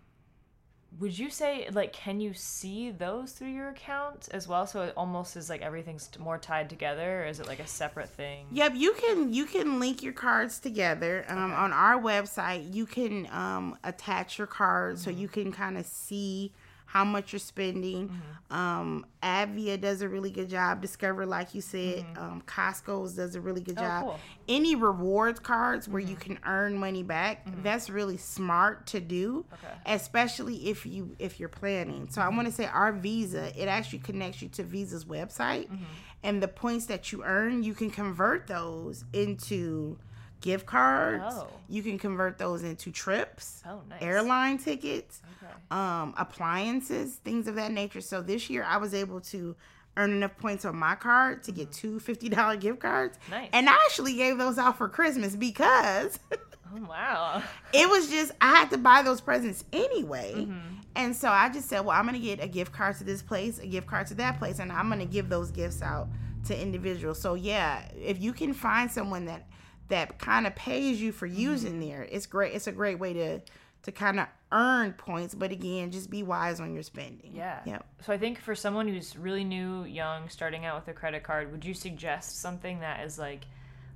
would 0.99 1.19
you 1.19 1.29
say 1.29 1.67
like 1.71 1.91
can 1.93 2.19
you 2.19 2.33
see 2.33 2.89
those 2.91 3.33
through 3.33 3.49
your 3.49 3.69
account 3.69 4.29
as 4.31 4.47
well? 4.47 4.65
So 4.65 4.81
it 4.83 4.93
almost 4.97 5.35
is 5.35 5.49
like 5.49 5.61
everything's 5.61 6.09
more 6.17 6.37
tied 6.39 6.69
together, 6.69 7.23
or 7.23 7.25
is 7.27 7.39
it 7.39 7.45
like 7.47 7.59
a 7.59 7.67
separate 7.67 8.09
thing? 8.09 8.47
Yep, 8.51 8.73
you 8.75 8.93
can 8.93 9.33
you 9.33 9.45
can 9.45 9.79
link 9.79 10.01
your 10.01 10.13
cards 10.13 10.59
together. 10.59 11.25
Um, 11.27 11.51
On 11.53 11.71
our 11.73 12.01
website, 12.01 12.73
you 12.73 12.85
can 12.87 13.27
um, 13.31 13.77
attach 13.83 14.37
your 14.39 14.47
cards 14.47 15.03
so 15.03 15.09
you 15.11 15.27
can 15.27 15.51
kind 15.51 15.77
of 15.77 15.85
see 15.85 16.53
how 16.97 17.03
much 17.05 17.31
you're 17.31 17.39
spending. 17.39 18.09
Um, 18.49 19.05
Advia 19.21 19.79
does 19.79 20.01
a 20.01 20.09
really 20.09 20.31
good 20.31 20.49
job. 20.49 20.81
Discover, 20.81 21.25
like 21.27 21.53
you 21.53 21.61
said, 21.61 22.05
um, 22.17 22.41
Costco's 22.47 23.13
does 23.13 23.35
a 23.35 23.41
really 23.41 23.61
good 23.61 23.77
Oh, 23.77 23.81
job. 23.81 24.03
cool. 24.05 24.19
Any 24.47 24.73
rewards 24.75 25.39
cards 25.39 25.87
where 25.87 26.01
you 26.01 26.15
can 26.15 26.39
earn 26.45 26.75
money 26.75 27.03
back, 27.03 27.45
that's 27.61 27.87
really 27.89 28.17
smart 28.17 28.87
to 28.87 28.99
do, 28.99 29.45
Okay. 29.53 29.75
especially 29.85 30.69
if 30.69 30.85
you 30.87 31.15
if 31.19 31.39
you're 31.39 31.49
planning. 31.49 32.07
So 32.09 32.19
I 32.21 32.29
want 32.29 32.47
to 32.47 32.53
say 32.53 32.65
our 32.65 32.91
Visa, 32.93 33.51
it 33.61 33.67
actually 33.67 33.99
connects 33.99 34.41
you 34.41 34.49
to 34.49 34.63
Visa's 34.63 35.05
website, 35.05 35.67
Mm-hmm. 35.69 35.83
and 36.23 36.41
the 36.41 36.47
points 36.47 36.87
that 36.87 37.11
you 37.11 37.23
earn, 37.23 37.61
you 37.61 37.75
can 37.75 37.91
convert 37.91 38.47
those 38.47 39.05
into 39.13 39.99
gift 40.41 40.65
cards. 40.65 41.23
Oh. 41.27 41.47
You 41.69 41.83
can 41.83 41.97
convert 41.97 42.37
those 42.37 42.63
into 42.63 42.91
trips, 42.91 43.61
Oh, 43.67 43.81
nice. 43.89 44.01
airline 44.01 44.57
tickets, 44.57 45.21
Okay. 45.43 45.51
um, 45.71 46.13
appliances, 46.17 47.15
things 47.15 47.47
of 47.47 47.55
that 47.55 47.71
nature. 47.71 48.01
So 48.01 48.21
this 48.21 48.49
year 48.49 48.63
I 48.63 48.77
was 48.77 48.93
able 48.93 49.19
to 49.21 49.55
earn 49.97 50.11
enough 50.11 50.37
points 50.37 50.63
on 50.63 50.75
my 50.75 50.95
card 50.95 51.43
to 51.43 51.51
get 51.51 51.71
two 51.71 51.99
$50 51.99 52.59
gift 52.59 52.79
cards. 52.79 53.17
Mm-hmm. 53.23 53.31
Nice. 53.31 53.49
And 53.53 53.67
I 53.69 53.73
actually 53.85 54.13
gave 54.15 54.37
those 54.37 54.57
out 54.57 54.77
for 54.77 54.87
Christmas 54.87 55.35
because 55.35 56.19
Oh 56.75 56.81
wow. 56.87 57.41
it 57.73 57.89
was 57.89 58.09
just 58.09 58.31
I 58.41 58.55
had 58.55 58.69
to 58.71 58.77
buy 58.77 59.01
those 59.01 59.21
presents 59.21 59.63
anyway. 59.73 60.33
Mm-hmm. 60.35 60.75
And 60.95 61.15
so 61.15 61.29
I 61.29 61.49
just 61.49 61.69
said, 61.69 61.81
well, 61.81 61.97
I'm 61.97 62.05
gonna 62.05 62.19
get 62.19 62.43
a 62.43 62.47
gift 62.47 62.71
card 62.71 62.97
to 62.97 63.03
this 63.03 63.21
place, 63.21 63.59
a 63.59 63.67
gift 63.67 63.87
card 63.87 64.07
to 64.07 64.13
that 64.15 64.37
place, 64.39 64.59
and 64.59 64.71
I'm 64.71 64.89
gonna 64.89 65.05
give 65.05 65.29
those 65.29 65.51
gifts 65.51 65.81
out 65.81 66.07
to 66.45 66.59
individuals. 66.59 67.19
So 67.19 67.33
yeah, 67.35 67.87
if 67.95 68.21
you 68.21 68.33
can 68.33 68.53
find 68.53 68.89
someone 68.91 69.25
that 69.25 69.47
that 69.89 70.19
kind 70.19 70.45
of 70.47 70.55
pays 70.55 71.01
you 71.01 71.11
for 71.11 71.27
Mm-hmm. 71.27 71.39
using 71.39 71.79
there, 71.79 72.07
it's 72.11 72.25
great. 72.25 72.53
It's 72.53 72.67
a 72.67 72.71
great 72.71 72.99
way 72.99 73.13
to 73.13 73.39
to 73.83 73.91
kind 73.91 74.19
of 74.19 74.27
earn 74.51 74.91
points, 74.93 75.33
but 75.33 75.51
again, 75.51 75.91
just 75.91 76.09
be 76.09 76.21
wise 76.23 76.59
on 76.59 76.73
your 76.73 76.83
spending. 76.83 77.31
Yeah. 77.33 77.59
Yep. 77.65 77.85
So 78.05 78.11
I 78.11 78.17
think 78.17 78.37
for 78.39 78.53
someone 78.55 78.87
who's 78.87 79.15
really 79.15 79.45
new, 79.45 79.85
young, 79.85 80.27
starting 80.29 80.65
out 80.65 80.75
with 80.79 80.93
a 80.93 80.97
credit 80.97 81.23
card, 81.23 81.51
would 81.53 81.63
you 81.63 81.73
suggest 81.73 82.41
something 82.41 82.79
that 82.81 83.05
is 83.05 83.17
like 83.17 83.45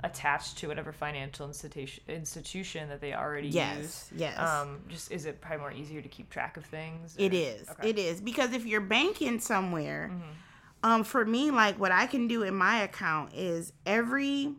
attached 0.03 0.57
to 0.59 0.67
whatever 0.67 0.91
financial 0.93 1.45
institution 1.47 2.03
institution 2.07 2.87
that 2.89 3.01
they 3.01 3.13
already 3.13 3.49
Yes. 3.49 3.77
use? 3.77 4.09
Yes. 4.15 4.33
Yes. 4.37 4.49
Um, 4.49 4.79
just 4.87 5.11
is 5.11 5.25
it 5.25 5.41
probably 5.41 5.59
more 5.59 5.73
easier 5.73 6.01
to 6.01 6.09
keep 6.09 6.29
track 6.29 6.55
of 6.57 6.65
things? 6.65 7.15
It 7.17 7.33
or- 7.33 7.35
is. 7.35 7.69
Okay. 7.69 7.89
It 7.89 7.99
is 7.99 8.21
because 8.21 8.53
if 8.53 8.65
you're 8.65 8.81
banking 8.81 9.39
somewhere, 9.39 10.09
Mm-hmm. 10.13 10.89
um, 10.89 11.03
for 11.03 11.25
me, 11.25 11.51
like 11.51 11.77
what 11.79 11.91
I 11.91 12.05
can 12.07 12.27
do 12.27 12.43
in 12.43 12.55
my 12.55 12.77
account 12.83 13.33
is 13.33 13.73
every 13.85 14.53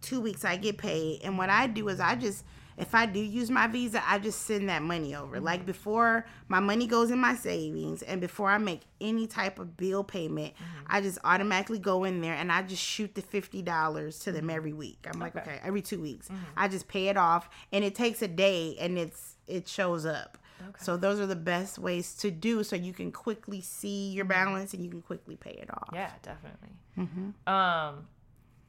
two 0.00 0.20
weeks 0.20 0.44
I 0.44 0.56
get 0.56 0.78
paid, 0.78 1.20
and 1.24 1.36
what 1.38 1.50
I 1.50 1.66
do 1.66 1.88
is 1.88 2.00
I 2.00 2.14
just 2.14 2.44
if 2.76 2.94
I 2.94 3.06
do 3.06 3.18
use 3.18 3.50
my 3.50 3.66
Visa, 3.66 4.00
I 4.08 4.20
just 4.20 4.42
send 4.42 4.68
that 4.68 4.82
money 4.82 5.12
over. 5.16 5.36
Mm-hmm. 5.36 5.44
Like 5.44 5.66
before 5.66 6.24
my 6.46 6.60
money 6.60 6.86
goes 6.86 7.10
in 7.10 7.18
my 7.18 7.34
savings, 7.34 8.02
and 8.02 8.20
before 8.20 8.48
I 8.50 8.58
make 8.58 8.82
any 9.00 9.26
type 9.26 9.58
of 9.58 9.76
bill 9.76 10.04
payment, 10.04 10.54
Mm-hmm. 10.54 10.84
I 10.86 11.00
just 11.00 11.18
automatically 11.24 11.80
go 11.80 12.04
in 12.04 12.20
there 12.20 12.34
and 12.34 12.52
I 12.52 12.62
just 12.62 12.82
shoot 12.82 13.14
the 13.16 13.22
fifty 13.22 13.62
dollars 13.62 14.20
to 14.20 14.32
them 14.32 14.48
every 14.48 14.72
week. 14.72 15.06
I'm 15.12 15.18
like, 15.18 15.34
Mm-hmm. 15.34 15.48
Okay. 15.48 15.56
okay, 15.56 15.66
every 15.66 15.82
two 15.82 16.00
weeks, 16.00 16.28
Mm-hmm. 16.28 16.44
I 16.56 16.68
just 16.68 16.86
pay 16.88 17.08
it 17.08 17.16
off, 17.16 17.48
and 17.72 17.84
it 17.84 17.94
takes 17.96 18.22
a 18.22 18.28
day, 18.28 18.76
and 18.78 18.96
it's 18.96 19.34
it 19.48 19.66
shows 19.66 20.06
up. 20.06 20.38
Okay. 20.60 20.84
So 20.84 20.96
those 20.96 21.20
are 21.20 21.26
the 21.26 21.36
best 21.36 21.78
ways 21.78 22.14
to 22.16 22.30
do 22.32 22.62
so 22.64 22.74
you 22.76 22.92
can 22.92 23.12
quickly 23.12 23.60
see 23.60 24.10
your 24.10 24.24
balance 24.24 24.74
and 24.74 24.82
you 24.84 24.90
can 24.90 25.02
quickly 25.02 25.36
pay 25.36 25.52
it 25.52 25.70
off. 25.72 25.86
Mm-hmm. 25.88 25.94
Yeah, 25.94 26.10
definitely. 26.22 26.70
Mm-hmm. 26.98 27.48
Um, 27.48 28.08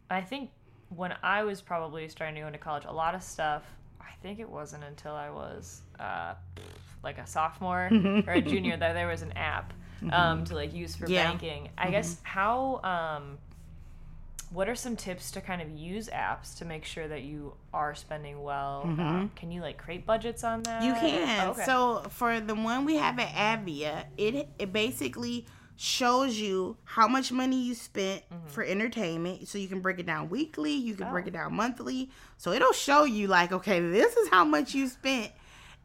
I 0.10 0.22
think 0.22 0.52
when 0.96 1.14
I 1.24 1.44
was 1.44 1.62
probably 1.62 2.08
starting 2.10 2.36
to 2.36 2.42
go 2.42 2.48
into 2.48 2.60
college, 2.60 2.84
a 2.86 2.92
lot 2.94 3.16
of 3.16 3.24
stuff. 3.24 3.64
I 4.02 4.12
think 4.22 4.40
it 4.40 4.50
wasn't 4.50 4.84
until 4.84 5.14
I 5.14 5.30
was 5.30 5.82
uh, 6.00 6.34
like 7.04 7.18
a 7.18 7.28
sophomore 7.28 7.90
or 8.28 8.34
a 8.34 8.42
junior 8.42 8.76
that 8.76 8.94
there 8.94 9.08
was 9.08 9.22
an 9.22 9.32
app 9.34 9.74
um, 10.12 10.44
to 10.46 10.56
like 10.56 10.74
use 10.74 10.96
for 10.96 11.08
Yeah. 11.08 11.30
banking. 11.32 11.70
I 11.78 11.92
guess 11.92 12.18
how. 12.24 12.82
Um, 12.84 13.38
what 14.52 14.68
are 14.68 14.74
some 14.74 14.96
tips 14.96 15.30
to 15.32 15.42
kind 15.42 15.62
of 15.62 15.70
use 15.70 16.10
apps 16.10 16.58
to 16.58 16.66
make 16.66 16.84
sure 16.84 17.08
that 17.08 17.22
you 17.22 17.54
are 17.72 17.94
spending 17.94 18.42
well? 18.42 18.82
Um, 18.84 19.32
can 19.36 19.52
you 19.52 19.62
like 19.62 19.78
create 19.78 20.08
budgets 20.08 20.44
on 20.44 20.64
that? 20.64 20.84
You 20.84 20.94
can. 20.94 21.48
Oh, 21.48 21.52
okay. 21.52 21.66
So 21.66 22.04
for 22.10 22.40
the 22.40 22.56
one 22.56 22.84
we 22.84 22.96
have 22.96 23.20
at 23.20 23.30
Advia, 23.30 24.06
it 24.18 24.50
it 24.58 24.74
basically 24.74 25.46
shows 25.82 26.38
you 26.38 26.76
how 26.84 27.08
much 27.08 27.32
money 27.32 27.56
you 27.62 27.74
spent 27.74 28.22
for 28.48 28.64
entertainment. 28.66 29.48
So 29.48 29.58
you 29.58 29.70
can 29.70 29.80
break 29.80 29.98
it 29.98 30.06
down 30.06 30.30
weekly, 30.30 30.74
you 30.74 30.94
can 30.94 31.10
break 31.10 31.26
Mm-hmm. 31.26 31.36
Oh. 31.36 31.40
it 31.40 31.44
down 31.44 31.54
monthly. 31.56 32.10
So 32.38 32.52
it'll 32.52 32.74
show 32.74 33.06
you 33.06 33.28
like, 33.28 33.54
okay, 33.54 33.80
this 33.80 34.16
is 34.18 34.28
how 34.30 34.44
much 34.44 34.76
you 34.76 34.90
spent 34.90 35.32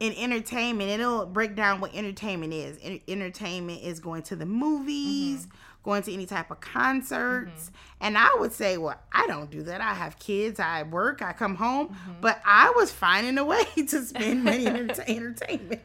in 0.01 0.13
entertainment. 0.15 0.91
It'll 0.91 1.27
break 1.27 1.55
down 1.55 1.81
what 1.81 1.95
entertainment 1.95 2.53
is. 2.53 2.77
Entertainment 3.07 3.83
is 3.83 4.01
going 4.01 4.23
to 4.25 4.37
the 4.37 4.47
movies, 4.47 5.47
Mm-hmm. 5.47 5.57
Going 5.85 6.03
to 6.03 6.13
any 6.13 6.27
type 6.27 6.51
of 6.51 6.61
concerts. 6.61 7.71
And 8.01 8.19
I 8.19 8.35
would 8.39 8.53
say, 8.53 8.77
well, 8.79 8.99
I 9.13 9.27
don't 9.27 9.51
do 9.51 9.63
that. 9.65 9.81
I 9.81 9.95
have 9.95 10.19
kids, 10.19 10.59
I 10.61 10.83
work, 10.83 11.23
I 11.23 11.33
come 11.33 11.55
home, 11.55 11.89
Mm-hmm. 11.89 12.21
but 12.21 12.41
I 12.45 12.73
was 12.77 12.91
finding 12.91 13.39
a 13.39 13.45
way 13.45 13.65
to 13.77 14.03
spend 14.05 14.45
money 14.45 14.67
in 14.67 14.91
entertainment. 15.07 15.83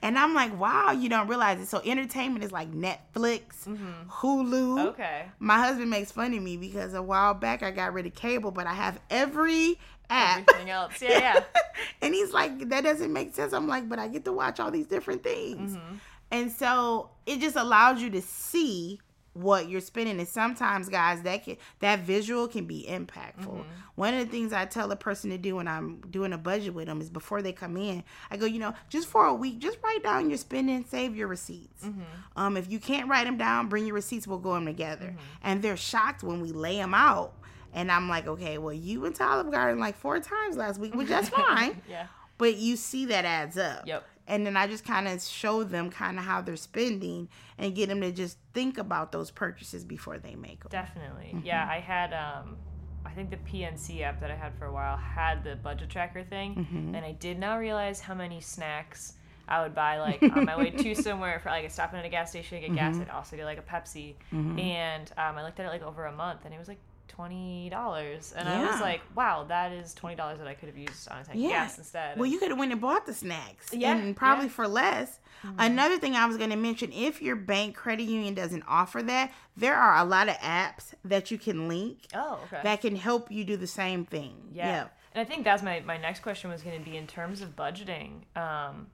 And 0.00 0.18
I'm 0.18 0.34
like, 0.34 0.58
wow, 0.58 0.92
you 0.92 1.08
don't 1.08 1.28
realize 1.28 1.60
it. 1.60 1.66
So 1.68 1.80
entertainment 1.84 2.44
is 2.44 2.52
like 2.52 2.72
Netflix, 2.72 3.66
Hulu. 3.66 4.06
Mm-hmm. 4.08 4.78
okay. 4.88 5.26
My 5.38 5.58
husband 5.58 5.90
makes 5.90 6.12
fun 6.12 6.32
of 6.34 6.42
me 6.42 6.56
because 6.56 6.94
a 6.94 7.02
while 7.02 7.34
back 7.34 7.62
I 7.62 7.70
got 7.70 7.92
rid 7.92 8.06
of 8.06 8.14
cable, 8.14 8.50
but 8.50 8.66
I 8.66 8.74
have 8.74 9.00
every 9.10 9.78
app. 10.10 10.44
Everything 10.48 10.70
else. 10.70 11.00
Yeah, 11.02 11.18
yeah. 11.18 11.44
and 12.02 12.14
he's 12.14 12.32
like, 12.32 12.68
that 12.70 12.84
doesn't 12.84 13.12
make 13.12 13.34
sense. 13.34 13.52
I'm 13.52 13.66
like, 13.68 13.88
but 13.88 13.98
I 13.98 14.08
get 14.08 14.24
to 14.26 14.32
watch 14.32 14.60
all 14.60 14.70
these 14.70 14.86
different 14.86 15.22
things. 15.22 15.76
Mm-hmm. 15.76 15.94
And 16.30 16.50
so 16.50 17.10
it 17.26 17.40
just 17.40 17.56
allows 17.56 18.00
you 18.00 18.10
to 18.10 18.22
see 18.22 19.00
what 19.34 19.68
you're 19.68 19.80
spending 19.80 20.18
and 20.18 20.28
sometimes 20.28 20.88
guys 20.90 21.22
that 21.22 21.42
can 21.44 21.56
that 21.80 22.00
visual 22.00 22.46
can 22.46 22.66
be 22.66 22.84
impactful 22.88 23.46
Mm-hmm. 23.46 23.62
one 23.94 24.12
of 24.12 24.20
the 24.20 24.30
things 24.30 24.52
i 24.52 24.66
tell 24.66 24.92
a 24.92 24.96
person 24.96 25.30
to 25.30 25.38
do 25.38 25.56
when 25.56 25.66
i'm 25.66 26.00
doing 26.10 26.32
a 26.34 26.38
budget 26.38 26.74
with 26.74 26.86
them 26.86 27.00
is 27.00 27.08
before 27.08 27.40
they 27.40 27.52
come 27.52 27.76
in 27.78 28.04
i 28.30 28.36
go 28.36 28.44
you 28.44 28.58
know 28.58 28.74
just 28.90 29.08
for 29.08 29.24
a 29.24 29.32
week 29.34 29.58
just 29.58 29.78
write 29.82 30.02
down 30.02 30.28
your 30.28 30.36
spending 30.36 30.84
save 30.84 31.16
your 31.16 31.28
receipts 31.28 31.84
Mm-hmm. 31.84 32.02
um 32.36 32.56
if 32.58 32.70
you 32.70 32.78
can't 32.78 33.08
write 33.08 33.24
them 33.24 33.38
down 33.38 33.68
bring 33.68 33.86
your 33.86 33.94
receipts 33.94 34.26
we'll 34.26 34.38
go 34.38 34.52
them 34.54 34.66
together 34.66 35.06
Mm-hmm. 35.06 35.18
and 35.44 35.62
they're 35.62 35.76
shocked 35.78 36.22
when 36.22 36.40
we 36.42 36.52
lay 36.52 36.76
them 36.76 36.92
out 36.92 37.32
and 37.72 37.90
i'm 37.90 38.10
like 38.10 38.26
okay 38.26 38.58
well 38.58 38.74
you 38.74 39.00
went 39.00 39.16
to 39.16 39.24
olive 39.24 39.50
garden 39.50 39.78
like 39.80 39.96
four 39.96 40.20
times 40.20 40.56
last 40.58 40.78
week 40.78 40.94
which 40.94 41.08
that's 41.08 41.28
fine 41.40 41.80
Yeah. 41.88 42.06
but 42.36 42.56
you 42.56 42.76
see 42.76 43.06
that 43.06 43.24
adds 43.24 43.56
up. 43.56 43.86
Yep. 43.86 44.04
And 44.26 44.46
then 44.46 44.56
I 44.56 44.66
just 44.66 44.84
kind 44.84 45.08
of 45.08 45.20
show 45.22 45.64
them 45.64 45.90
kind 45.90 46.18
of 46.18 46.24
how 46.24 46.40
they're 46.40 46.56
spending 46.56 47.28
and 47.58 47.74
get 47.74 47.88
them 47.88 48.00
to 48.00 48.12
just 48.12 48.38
think 48.54 48.78
about 48.78 49.10
those 49.12 49.30
purchases 49.30 49.84
before 49.84 50.18
they 50.18 50.34
make 50.34 50.60
them. 50.62 50.70
Definitely. 50.70 51.36
Yeah, 51.44 51.68
I 51.70 51.78
had 51.80 52.12
um 52.12 52.56
I 53.04 53.10
think 53.10 53.30
the 53.30 53.36
PNC 53.36 54.02
app 54.02 54.20
that 54.20 54.30
I 54.30 54.36
had 54.36 54.54
for 54.58 54.66
a 54.66 54.72
while 54.72 54.96
had 54.96 55.42
the 55.44 55.56
budget 55.56 55.90
tracker 55.90 56.22
thing 56.22 56.54
and 56.94 57.04
I 57.04 57.12
did 57.12 57.38
not 57.38 57.56
realize 57.56 58.00
how 58.00 58.14
many 58.14 58.40
snacks 58.40 59.14
I 59.48 59.60
would 59.62 59.74
buy 59.74 59.98
like 59.98 60.22
on 60.36 60.44
my 60.44 60.56
way 60.56 60.70
to 60.70 60.94
somewhere 60.94 61.40
for 61.40 61.50
like 61.50 61.64
a 61.64 61.70
stopping 61.70 61.98
at 61.98 62.04
a 62.06 62.08
gas 62.08 62.30
station 62.30 62.60
to 62.60 62.68
get 62.68 62.74
gas. 62.76 62.94
I'd 63.02 63.10
also 63.10 63.36
get 63.36 63.44
like 63.44 63.58
a 63.58 63.62
Pepsi, 63.62 64.14
and 64.58 65.10
um, 65.18 65.36
I 65.36 65.42
looked 65.42 65.58
at 65.58 65.66
it 65.66 65.68
like 65.70 65.82
over 65.82 66.06
a 66.06 66.12
month, 66.12 66.44
and 66.44 66.54
it 66.54 66.58
was 66.58 66.68
like 66.68 66.78
twenty 67.14 67.68
dollars, 67.70 68.32
and 68.36 68.48
I 68.48 68.70
was 68.70 68.80
like, 68.80 69.00
wow, 69.14 69.44
that 69.48 69.72
is 69.72 69.94
twenty 69.94 70.16
dollars 70.16 70.38
that 70.38 70.46
I 70.46 70.54
could 70.54 70.68
have 70.68 70.78
used 70.78 71.08
on 71.08 71.18
a 71.18 71.24
tank 71.24 71.36
of 71.36 71.40
Yeah. 71.42 71.50
gas 71.50 71.78
instead. 71.78 72.18
Well, 72.18 72.26
you 72.26 72.38
could 72.38 72.50
have 72.50 72.58
went 72.58 72.72
and 72.72 72.80
bought 72.80 73.06
the 73.06 73.14
snacks. 73.14 73.72
Yeah, 73.72 73.96
And 73.96 74.16
probably 74.16 74.44
yeah. 74.44 74.48
Mm-hmm. 74.48 74.54
for 74.54 74.68
less. 74.68 75.18
Another 75.58 75.98
thing 75.98 76.14
I 76.14 76.26
was 76.26 76.36
going 76.36 76.50
to 76.50 76.56
mention 76.56 76.92
if 76.92 77.20
your 77.20 77.34
bank 77.34 77.74
credit 77.74 78.04
union 78.04 78.32
doesn't 78.34 78.62
offer 78.68 79.02
that, 79.02 79.32
there 79.56 79.74
are 79.74 79.96
a 79.98 80.04
lot 80.04 80.28
of 80.28 80.36
apps 80.36 80.94
that 81.04 81.30
you 81.32 81.38
can 81.38 81.66
link 81.68 82.06
oh, 82.14 82.38
okay. 82.44 82.60
that 82.62 82.80
can 82.80 82.94
help 82.94 83.30
you 83.30 83.44
do 83.44 83.56
the 83.56 83.66
same 83.66 84.04
thing. 84.04 84.34
Yeah. 84.52 84.86
And 85.14 85.20
I 85.20 85.24
think 85.28 85.42
that's 85.44 85.62
my, 85.62 85.80
my 85.80 85.96
next 85.98 86.20
question 86.20 86.48
was 86.48 86.62
going 86.62 86.78
to 86.78 86.88
be 86.88 86.96
in 86.96 87.06
terms 87.08 87.42
of 87.42 87.56
budgeting. 87.56 88.22
Um, 88.36 88.86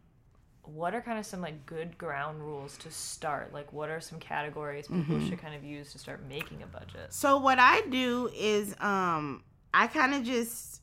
what 0.74 0.94
are 0.94 1.00
kind 1.00 1.18
of 1.18 1.26
some 1.26 1.40
like 1.40 1.64
good 1.66 1.96
ground 1.98 2.40
rules 2.42 2.76
to 2.78 2.90
start? 2.90 3.52
Like, 3.52 3.72
what 3.72 3.88
are 3.90 4.00
some 4.00 4.18
categories 4.18 4.86
people 4.86 5.02
Mm-hmm. 5.16 5.28
should 5.28 5.38
kind 5.38 5.54
of 5.54 5.64
use 5.64 5.92
to 5.92 5.98
start 5.98 6.20
making 6.28 6.62
a 6.62 6.66
budget? 6.66 7.12
So 7.12 7.38
what 7.38 7.58
I 7.58 7.82
do 7.90 8.30
is 8.36 8.74
um 8.80 9.42
I 9.72 9.86
kind 9.86 10.14
of 10.14 10.24
just 10.24 10.82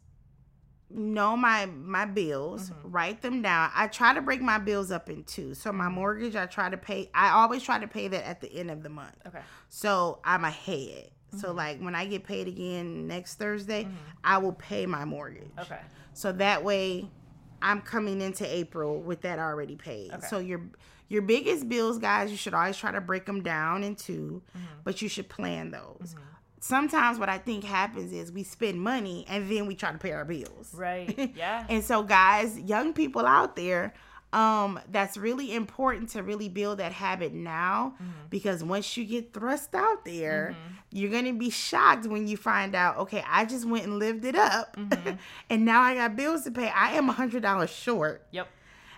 know 0.89 1.36
my 1.36 1.65
my 1.65 2.06
bills, 2.06 2.69
Mm-hmm. 2.69 2.91
write 2.91 3.21
them 3.21 3.41
down. 3.41 3.71
I 3.76 3.88
try 3.88 4.13
to 4.13 4.21
break 4.21 4.41
my 4.41 4.58
bills 4.58 4.91
up 4.91 5.10
in 5.10 5.24
two. 5.24 5.54
So 5.54 5.71
my 5.71 5.89
mortgage 5.89 6.36
I 6.36 6.45
try 6.45 6.69
to 6.69 6.78
pay 6.78 7.10
I 7.13 7.30
always 7.32 7.63
try 7.63 7.80
to 7.80 7.88
pay 7.88 8.08
that 8.08 8.26
at 8.28 8.41
the 8.41 8.52
end 8.54 8.71
of 8.71 8.84
the 8.84 8.89
month. 8.89 9.15
Okay. 9.28 9.41
So 9.69 10.19
I'm 10.24 10.43
ahead. 10.43 11.10
So 11.32 11.48
Mm-hmm. 11.50 11.58
like 11.58 11.80
when 11.80 11.95
I 11.95 12.06
get 12.06 12.24
paid 12.24 12.48
again 12.48 13.08
next 13.08 13.36
Thursday, 13.36 13.88
I 14.24 14.38
will 14.38 14.54
pay 14.54 14.86
my 14.86 15.04
mortgage. 15.06 15.52
Okay. 15.60 15.80
So 16.13 16.32
that 16.34 16.63
way 16.63 17.10
I'm 17.65 17.82
coming 17.82 18.21
into 18.21 18.45
April 18.45 18.99
with 19.01 19.21
that 19.21 19.39
already 19.39 19.75
paid. 19.75 20.12
Okay. 20.13 20.28
So 20.28 20.39
your 20.39 20.62
your 21.10 21.21
biggest 21.21 21.67
bills, 21.67 21.97
guys, 21.99 22.32
you 22.32 22.38
should 22.38 22.54
always 22.54 22.78
try 22.78 22.91
to 22.91 23.01
break 23.01 23.25
them 23.25 23.41
down 23.43 23.84
in 23.84 23.95
2 23.95 24.41
Mm-hmm. 24.58 24.65
but 24.84 25.01
you 25.01 25.10
should 25.10 25.30
plan 25.30 25.71
those. 25.71 26.15
Sometimes 26.60 27.19
what 27.19 27.30
I 27.30 27.38
think 27.38 27.63
happens 27.63 28.12
is 28.12 28.32
we 28.32 28.41
spend 28.43 28.82
money 28.82 29.23
and 29.30 29.49
then 29.51 29.67
we 29.67 29.75
try 29.75 29.91
to 29.91 29.97
pay 29.99 30.13
our 30.13 30.25
bills. 30.25 30.73
Right. 30.73 31.32
Yeah. 31.36 31.65
And 31.69 31.84
so 31.84 32.01
guys, 32.01 32.58
young 32.60 32.93
people 32.93 33.25
out 33.25 33.56
there, 33.56 33.93
um, 34.36 34.80
that's 34.91 35.15
really 35.17 35.56
important 35.56 36.10
to 36.10 36.21
really 36.21 36.50
build 36.50 36.80
that 36.80 36.91
habit 36.91 37.34
now 37.34 37.93
Mm-hmm. 37.95 38.12
because 38.30 38.63
once 38.63 38.98
you 38.98 39.06
get 39.06 39.34
thrust 39.34 39.74
out 39.74 40.04
there, 40.04 40.56
you're 40.91 41.10
gonna 41.12 41.34
be 41.34 41.50
shocked 41.50 42.06
when 42.06 42.28
you 42.28 42.36
find 42.38 42.76
out, 42.76 42.98
okay, 42.98 43.24
I 43.28 43.45
just 43.45 43.65
went 43.65 43.86
and 43.86 43.98
lived 43.98 44.26
it 44.26 44.36
up 44.36 44.76
Mm-hmm. 44.76 45.15
and 45.50 45.65
now 45.65 45.82
I 45.82 45.95
got 45.95 46.15
bills 46.15 46.43
to 46.43 46.52
pay. 46.52 46.67
I 46.69 46.91
am 46.93 47.10
a 47.10 47.13
hundred 47.13 47.41
dollars 47.43 47.69
short. 47.71 48.28
yep. 48.32 48.48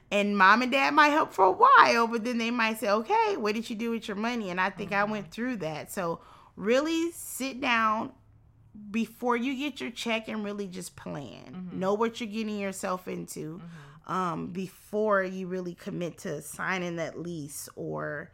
And 0.10 0.38
mom 0.38 0.62
and 0.62 0.71
dad 0.71 0.93
might 0.93 1.10
help 1.10 1.34
for 1.34 1.43
a 1.45 1.52
while, 1.52 2.08
but 2.08 2.23
then 2.23 2.38
they 2.38 2.50
might 2.50 2.80
say, 2.80 2.89
okay, 2.89 3.36
what 3.38 3.54
did 3.56 3.69
you 3.69 3.76
do 3.76 3.91
with 3.91 4.08
your 4.08 4.15
money? 4.15 4.50
And 4.50 4.60
I 4.60 4.69
think 4.69 4.93
I 4.93 5.04
went 5.04 5.32
through 5.32 5.58
that. 5.58 5.91
So 5.91 6.21
really 6.56 7.12
sit 7.12 7.60
down 7.60 8.13
before 8.91 9.36
you 9.36 9.54
get 9.56 9.82
your 9.82 9.91
check 9.91 10.28
and 10.30 10.43
really 10.45 10.67
just 10.67 10.95
plan. 10.95 11.69
Know 11.73 11.93
what 11.93 12.21
you're 12.21 12.30
getting 12.30 12.58
yourself 12.58 13.08
into 13.08 13.62
um, 14.07 14.47
before 14.47 15.23
you 15.23 15.47
really 15.47 15.75
commit 15.75 16.17
to 16.19 16.41
signing 16.41 16.95
that 16.95 17.19
lease 17.19 17.69
or, 17.75 18.31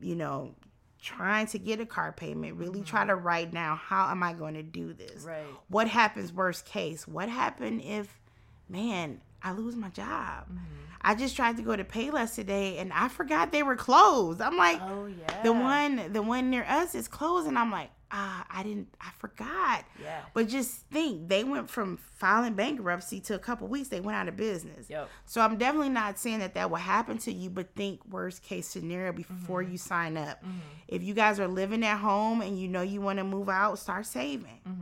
you 0.00 0.16
know, 0.16 0.54
trying 1.00 1.46
to 1.48 1.58
get 1.58 1.80
a 1.80 1.86
car 1.86 2.12
payment. 2.12 2.56
Really 2.56 2.82
try 2.82 3.06
to 3.06 3.14
write 3.14 3.52
down 3.52 3.76
how 3.76 4.10
am 4.10 4.22
I 4.22 4.32
going 4.32 4.54
to 4.54 4.62
do 4.62 4.92
this? 4.92 5.22
Right. 5.22 5.44
What 5.68 5.88
happens 5.88 6.32
worst 6.32 6.64
case? 6.64 7.06
What 7.06 7.28
happened 7.28 7.82
if, 7.82 8.18
man, 8.68 9.20
I 9.42 9.52
lose 9.52 9.76
my 9.76 9.88
job? 9.90 10.46
I 11.02 11.14
just 11.14 11.34
tried 11.36 11.56
to 11.56 11.62
go 11.62 11.74
to 11.76 11.84
Payless 11.84 12.34
today 12.34 12.78
and 12.78 12.92
I 12.92 13.08
forgot 13.08 13.52
they 13.52 13.62
were 13.62 13.76
closed. 13.76 14.40
I'm 14.40 14.56
like, 14.56 14.80
Oh 14.82 15.06
yeah. 15.06 15.42
the 15.42 15.52
one 15.52 16.12
the 16.12 16.22
one 16.22 16.50
near 16.50 16.64
us 16.68 16.94
is 16.94 17.08
closed 17.08 17.46
and 17.48 17.58
i'm 17.58 17.70
like 17.70 17.90
ah 18.12 18.44
i 18.50 18.64
didn't 18.64 18.88
i 19.00 19.08
forgot 19.18 19.84
Yeah. 20.02 20.22
but 20.34 20.48
just 20.48 20.70
think 20.90 21.28
they 21.28 21.44
went 21.44 21.70
from 21.70 21.96
filing 21.96 22.54
bankruptcy 22.54 23.20
to 23.20 23.34
a 23.36 23.38
couple 23.38 23.68
weeks 23.68 23.86
they 23.88 24.00
went 24.00 24.16
out 24.16 24.26
of 24.26 24.36
business 24.36 24.90
Yep. 24.90 25.08
so 25.26 25.40
i'm 25.40 25.56
definitely 25.56 25.90
not 25.90 26.18
saying 26.18 26.40
that 26.40 26.54
that 26.54 26.70
will 26.70 26.78
happen 26.78 27.18
to 27.18 27.32
you 27.32 27.50
but 27.50 27.72
think 27.76 28.00
worst 28.10 28.42
case 28.42 28.66
scenario 28.66 29.12
before 29.12 29.62
Mm-hmm. 29.62 29.72
you 29.72 29.78
sign 29.78 30.16
up 30.16 30.42
if 30.88 31.04
you 31.04 31.14
guys 31.14 31.38
are 31.38 31.46
living 31.46 31.84
at 31.84 31.98
home 31.98 32.40
and 32.40 32.58
you 32.58 32.66
know 32.66 32.82
you 32.82 33.00
want 33.00 33.18
to 33.20 33.24
move 33.24 33.48
out 33.48 33.78
start 33.78 34.06
saving 34.06 34.58
Mm-hmm. 34.68 34.80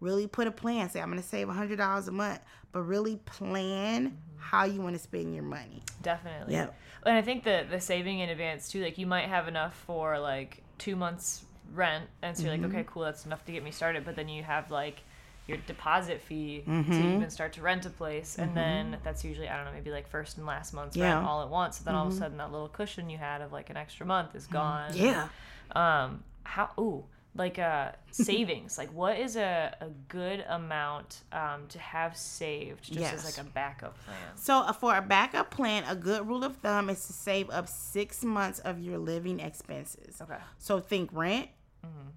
really 0.00 0.28
put 0.28 0.46
a 0.46 0.52
plan 0.52 0.88
say 0.88 1.00
i'm 1.00 1.10
going 1.10 1.20
to 1.20 1.26
save 1.28 1.48
$100 1.48 2.06
a 2.08 2.10
month 2.12 2.38
but 2.78 2.84
really 2.84 3.16
plan 3.26 4.16
how 4.36 4.64
you 4.64 4.80
want 4.80 4.94
to 4.94 5.02
spend 5.02 5.34
your 5.34 5.44
money 5.44 5.82
Definitely. 6.02 6.54
Yeah. 6.54 6.68
And 7.04 7.16
I 7.16 7.22
think 7.22 7.44
the 7.44 7.66
the 7.68 7.80
saving 7.80 8.20
in 8.20 8.28
advance 8.28 8.68
too, 8.70 8.82
like 8.82 8.98
you 8.98 9.06
might 9.06 9.28
have 9.28 9.48
enough 9.48 9.74
for 9.86 10.18
like 10.18 10.62
two 10.78 10.94
months 10.96 11.44
rent, 11.74 12.04
and 12.22 12.36
so 12.36 12.44
you're 12.44 12.52
Mm-hmm. 12.52 12.62
like, 12.62 12.72
okay, 12.72 12.84
cool, 12.92 13.02
that's 13.02 13.26
enough 13.26 13.44
to 13.46 13.52
get 13.52 13.62
me 13.64 13.70
started. 13.72 14.04
But 14.04 14.14
then 14.16 14.28
you 14.28 14.42
have 14.42 14.70
like 14.70 14.98
your 15.48 15.58
deposit 15.66 16.20
fee 16.20 16.62
Mm-hmm. 16.66 16.92
to 16.92 16.98
even 17.16 17.30
start 17.30 17.52
to 17.54 17.62
rent 17.62 17.84
a 17.86 17.90
place, 17.90 18.38
and 18.38 18.56
then 18.56 18.96
that's 19.04 19.24
usually 19.24 19.48
I 19.48 19.56
don't 19.56 19.66
know, 19.66 19.72
maybe 19.72 19.90
like 19.90 20.08
first 20.08 20.36
and 20.38 20.46
last 20.46 20.72
month's 20.72 20.96
Yeah. 20.96 21.06
Mm-hmm. 21.06 21.16
rent 21.18 21.26
all 21.28 21.42
at 21.42 21.48
once. 21.50 21.78
So 21.78 21.84
then 21.84 21.94
all 21.94 22.06
of 22.06 22.12
a 22.12 22.16
sudden 22.16 22.36
that 22.38 22.52
little 22.52 22.68
cushion 22.68 23.10
you 23.10 23.18
had 23.18 23.40
of 23.42 23.52
like 23.52 23.70
an 23.70 23.76
extra 23.76 24.06
month 24.06 24.34
is 24.36 24.46
gone. 24.46 24.92
yeah 24.94 25.28
Um. 25.74 26.22
How? 26.44 26.70
Ooh. 26.78 27.04
Like 27.38 27.58
uh 27.58 27.92
savings. 28.10 28.76
like 28.78 28.92
what 28.92 29.18
is 29.18 29.36
a, 29.36 29.74
a 29.80 29.88
good 30.08 30.44
amount 30.48 31.22
um 31.32 31.66
to 31.68 31.78
have 31.78 32.16
saved 32.16 32.92
just 32.92 33.14
as 33.14 33.24
like 33.24 33.38
a 33.38 33.48
backup 33.48 33.96
plan. 34.04 34.16
So, 34.34 34.58
uh, 34.58 34.72
for 34.72 34.96
a 34.96 35.02
backup 35.02 35.50
plan, 35.50 35.84
a 35.88 35.94
good 35.94 36.26
rule 36.26 36.44
of 36.44 36.56
thumb 36.56 36.90
is 36.90 37.06
to 37.06 37.12
save 37.12 37.48
up 37.50 37.68
six 37.68 38.24
months 38.24 38.58
of 38.60 38.80
your 38.80 38.98
living 38.98 39.40
expenses. 39.40 40.20
Okay. 40.20 40.34
So, 40.58 40.80
think 40.80 41.10
rent, 41.12 41.48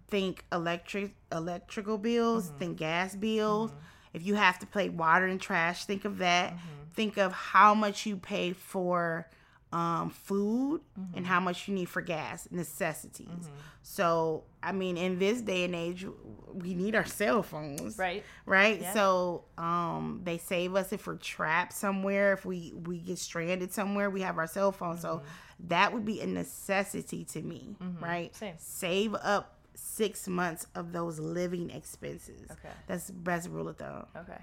think 0.07 0.43
electric 0.51 1.13
electrical 1.31 1.97
bills, 1.97 2.51
think 2.57 2.77
gas 2.77 3.15
bills. 3.15 3.71
If 4.13 4.25
you 4.25 4.35
have 4.35 4.59
to 4.59 4.65
pay 4.65 4.89
water 4.89 5.25
and 5.25 5.39
trash, 5.39 5.85
think 5.85 6.03
of 6.03 6.17
that. 6.17 6.53
Think 6.93 7.17
of 7.17 7.31
how 7.31 7.73
much 7.73 8.05
you 8.05 8.17
pay 8.17 8.51
for 8.51 9.29
um, 9.73 10.09
food 10.09 10.81
and 11.13 11.25
how 11.25 11.39
much 11.39 11.67
you 11.67 11.73
need 11.75 11.89
for 11.89 12.01
gas, 12.01 12.47
necessities. 12.51 13.49
So, 13.83 14.43
I 14.63 14.71
mean, 14.71 14.95
in 14.97 15.17
this 15.19 15.41
day 15.41 15.63
and 15.65 15.75
age, 15.75 16.05
we 16.53 16.73
need 16.73 16.95
our 16.95 17.05
cell 17.05 17.41
phones 17.43 17.97
Right. 17.97 18.23
right 18.45 18.81
Yeah. 18.81 18.93
so 18.93 19.45
um 19.57 20.19
they 20.25 20.37
save 20.37 20.75
us 20.75 20.91
if 20.91 21.07
we're 21.07 21.15
trapped 21.15 21.71
somewhere 21.71 22.33
if 22.33 22.45
we 22.45 22.73
we 22.85 22.97
get 22.99 23.17
stranded 23.17 23.71
somewhere 23.71 24.09
we 24.09 24.19
have 24.21 24.37
our 24.37 24.47
cell 24.47 24.73
phone 24.73 24.97
so 24.97 25.17
Mm-hmm. 25.17 25.67
that 25.69 25.93
would 25.93 26.03
be 26.03 26.19
a 26.19 26.27
necessity 26.27 27.23
to 27.25 27.41
me 27.41 27.77
right 28.01 28.35
Same. 28.35 28.55
save 28.57 29.15
up 29.15 29.59
six 29.75 30.27
months 30.27 30.67
of 30.75 30.91
those 30.91 31.19
living 31.19 31.69
expenses 31.69 32.51
Okay. 32.51 32.73
that's 32.87 33.09
best 33.11 33.49
rule 33.49 33.69
of 33.69 33.77
thumb 33.77 34.05
Okay. 34.17 34.41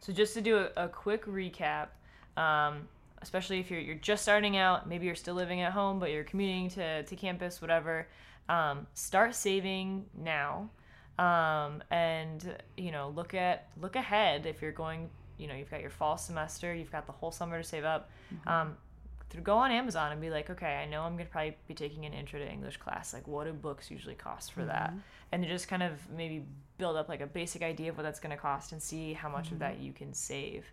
So 0.00 0.12
just 0.12 0.32
to 0.34 0.40
do 0.40 0.58
a, 0.76 0.84
a 0.84 0.88
quick 0.88 1.24
recap, 1.26 1.88
um, 2.36 2.86
especially 3.22 3.60
if 3.60 3.70
you're, 3.70 3.80
you're 3.80 3.96
just 3.96 4.22
starting 4.22 4.56
out, 4.56 4.88
maybe 4.88 5.06
you're 5.06 5.14
still 5.14 5.34
living 5.34 5.60
at 5.60 5.72
home, 5.72 5.98
but 5.98 6.10
you're 6.10 6.24
commuting 6.24 6.68
to, 6.70 7.02
to 7.02 7.16
campus, 7.16 7.60
whatever, 7.60 8.08
um, 8.48 8.86
start 8.94 9.34
saving 9.34 10.06
now. 10.16 10.70
Um, 11.18 11.82
and, 11.90 12.56
you 12.76 12.92
know, 12.92 13.12
look 13.14 13.34
at, 13.34 13.68
look 13.80 13.96
ahead 13.96 14.46
if 14.46 14.62
you're 14.62 14.72
going, 14.72 15.10
you 15.36 15.48
know, 15.48 15.54
you've 15.54 15.70
got 15.70 15.80
your 15.80 15.90
fall 15.90 16.16
semester, 16.16 16.74
you've 16.74 16.92
got 16.92 17.06
the 17.06 17.12
whole 17.12 17.32
summer 17.32 17.58
to 17.58 17.64
save 17.64 17.84
up. 17.84 18.10
Um, 18.46 18.76
through 19.30 19.42
go 19.42 19.58
on 19.58 19.70
Amazon 19.70 20.12
and 20.12 20.20
be 20.20 20.30
like, 20.30 20.48
okay, 20.48 20.76
I 20.76 20.86
know 20.86 21.02
I'm 21.02 21.16
gonna 21.16 21.28
probably 21.28 21.56
be 21.66 21.74
taking 21.74 22.06
an 22.06 22.14
intro 22.14 22.38
to 22.38 22.50
English 22.50 22.78
class. 22.78 23.12
Like, 23.12 23.28
what 23.28 23.44
do 23.44 23.52
books 23.52 23.90
usually 23.90 24.14
cost 24.14 24.52
for 24.52 24.64
that? 24.64 24.94
And 25.32 25.42
to 25.42 25.48
just 25.48 25.68
kind 25.68 25.82
of 25.82 25.92
maybe 26.16 26.46
build 26.78 26.96
up 26.96 27.08
like 27.08 27.20
a 27.20 27.26
basic 27.26 27.62
idea 27.62 27.90
of 27.90 27.96
what 27.96 28.04
that's 28.04 28.20
gonna 28.20 28.36
cost 28.36 28.72
and 28.72 28.80
see 28.82 29.12
how 29.12 29.28
much 29.28 29.50
of 29.50 29.58
that 29.58 29.78
you 29.80 29.92
can 29.92 30.14
save. 30.14 30.64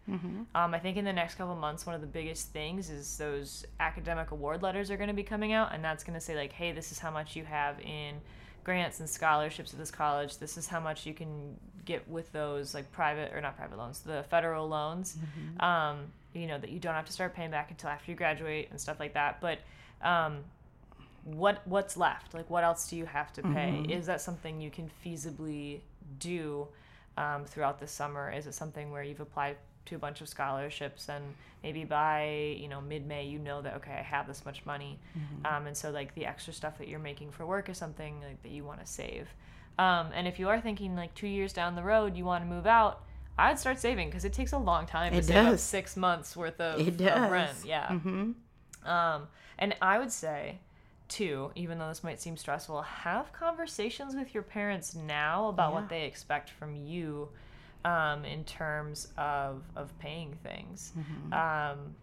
Um, 0.55 0.73
I 0.73 0.79
think 0.79 0.97
in 0.97 1.05
the 1.05 1.13
next 1.13 1.35
couple 1.35 1.55
months, 1.55 1.85
one 1.85 1.95
of 1.95 2.01
the 2.01 2.07
biggest 2.07 2.49
things 2.49 2.89
is 2.89 3.17
those 3.17 3.65
academic 3.79 4.31
award 4.31 4.61
letters 4.61 4.89
are 4.91 4.97
gonna 4.97 5.13
be 5.13 5.23
coming 5.23 5.51
out, 5.51 5.73
and 5.73 5.83
that's 5.83 6.03
gonna 6.03 6.21
say 6.21 6.35
like, 6.35 6.53
hey, 6.53 6.71
this 6.71 6.91
is 6.91 6.99
how 6.99 7.11
much 7.11 7.35
you 7.35 7.43
have 7.43 7.79
in 7.81 8.15
grants 8.63 8.99
and 8.99 9.09
scholarships 9.09 9.73
at 9.73 9.79
this 9.79 9.91
college. 9.91 10.37
This 10.37 10.57
is 10.57 10.67
how 10.67 10.79
much 10.79 11.05
you 11.05 11.13
can 11.13 11.57
get 11.85 12.07
with 12.09 12.31
those 12.31 12.73
like 12.73 12.91
private 12.91 13.31
or 13.33 13.41
not 13.41 13.55
private 13.57 13.77
loans, 13.77 13.99
the 13.99 14.23
federal 14.29 14.67
loans. 14.67 15.17
Um, 15.59 15.97
you 16.33 16.47
know 16.47 16.57
that 16.57 16.69
you 16.69 16.79
don't 16.79 16.95
have 16.95 17.05
to 17.05 17.13
start 17.13 17.33
paying 17.35 17.51
back 17.51 17.71
until 17.71 17.89
after 17.89 18.11
you 18.11 18.17
graduate 18.17 18.67
and 18.71 18.79
stuff 18.79 18.99
like 18.99 19.13
that. 19.13 19.39
But 19.39 19.59
um, 20.01 20.39
what 21.23 21.61
what's 21.65 21.95
left? 21.97 22.33
Like 22.33 22.49
what 22.49 22.63
else 22.63 22.89
do 22.89 22.95
you 22.95 23.05
have 23.05 23.31
to 23.33 23.41
pay? 23.43 23.85
Is 23.93 24.05
that 24.07 24.21
something 24.21 24.61
you 24.61 24.69
can 24.69 24.89
feasibly 25.05 25.79
do 26.19 26.67
um, 27.17 27.45
throughout 27.45 27.79
the 27.79 27.87
summer? 27.87 28.31
Is 28.31 28.47
it 28.47 28.53
something 28.53 28.91
where 28.91 29.03
you've 29.03 29.19
applied 29.21 29.57
to 29.85 29.95
a 29.95 29.99
bunch 29.99 30.19
of 30.21 30.27
scholarships 30.27 31.09
and 31.09 31.23
maybe 31.61 31.83
by 31.83 32.55
you 32.59 32.67
know 32.67 32.81
mid-May 32.81 33.25
you 33.25 33.37
know 33.37 33.61
that 33.61 33.75
okay 33.75 33.91
I 33.93 34.01
have 34.01 34.25
this 34.27 34.43
much 34.45 34.65
money, 34.65 34.99
um, 35.45 35.67
and 35.67 35.77
so 35.77 35.91
like 35.91 36.15
the 36.15 36.25
extra 36.25 36.53
stuff 36.53 36.77
that 36.79 36.87
you're 36.87 36.99
making 36.99 37.31
for 37.31 37.45
work 37.45 37.69
is 37.69 37.77
something 37.77 38.19
like 38.21 38.41
that 38.43 38.51
you 38.51 38.63
want 38.63 38.79
to 38.79 38.85
save. 38.87 39.27
Um, 39.77 40.07
and 40.15 40.27
if 40.27 40.39
you 40.39 40.49
are 40.49 40.59
thinking 40.59 40.95
like 40.95 41.13
two 41.15 41.27
years 41.27 41.53
down 41.53 41.75
the 41.75 41.83
road 41.83 42.15
you 42.17 42.25
want 42.25 42.43
to 42.43 42.49
move 42.49 42.65
out, 42.65 43.03
I'd 43.37 43.59
start 43.59 43.79
saving 43.79 44.07
because 44.09 44.25
it 44.25 44.33
takes 44.33 44.53
a 44.53 44.57
long 44.57 44.85
time 44.85 45.11
to 45.11 45.17
It 45.19 45.25
save 45.25 45.35
up 45.37 45.51
does. 45.51 45.61
six 45.61 45.95
months 45.97 46.35
worth 46.35 46.59
of, 46.61 46.79
It 46.79 46.87
of 46.87 46.97
does. 46.97 47.31
rent. 47.31 47.57
Yeah. 47.65 47.87
Mm-hmm. 47.89 48.89
Um, 48.89 49.27
and 49.59 49.75
I 49.81 49.99
would 49.99 50.11
say, 50.11 50.59
too, 51.07 51.51
even 51.55 51.77
though 51.79 51.87
this 51.87 52.03
might 52.03 52.19
seem 52.19 52.37
stressful, 52.37 52.81
have 52.81 53.31
conversations 53.33 54.15
with 54.15 54.33
your 54.33 54.43
parents 54.43 54.95
now 54.95 55.49
about 55.49 55.71
Yeah. 55.71 55.79
what 55.79 55.89
they 55.89 56.05
expect 56.05 56.49
from 56.49 56.75
you 56.75 57.29
um, 57.83 58.25
in 58.25 58.43
terms 58.43 59.09
of 59.17 59.61
of 59.75 59.97
paying 59.99 60.35
things. 60.43 60.91
Mm-hmm. 60.97 61.33
Um, 61.33 61.95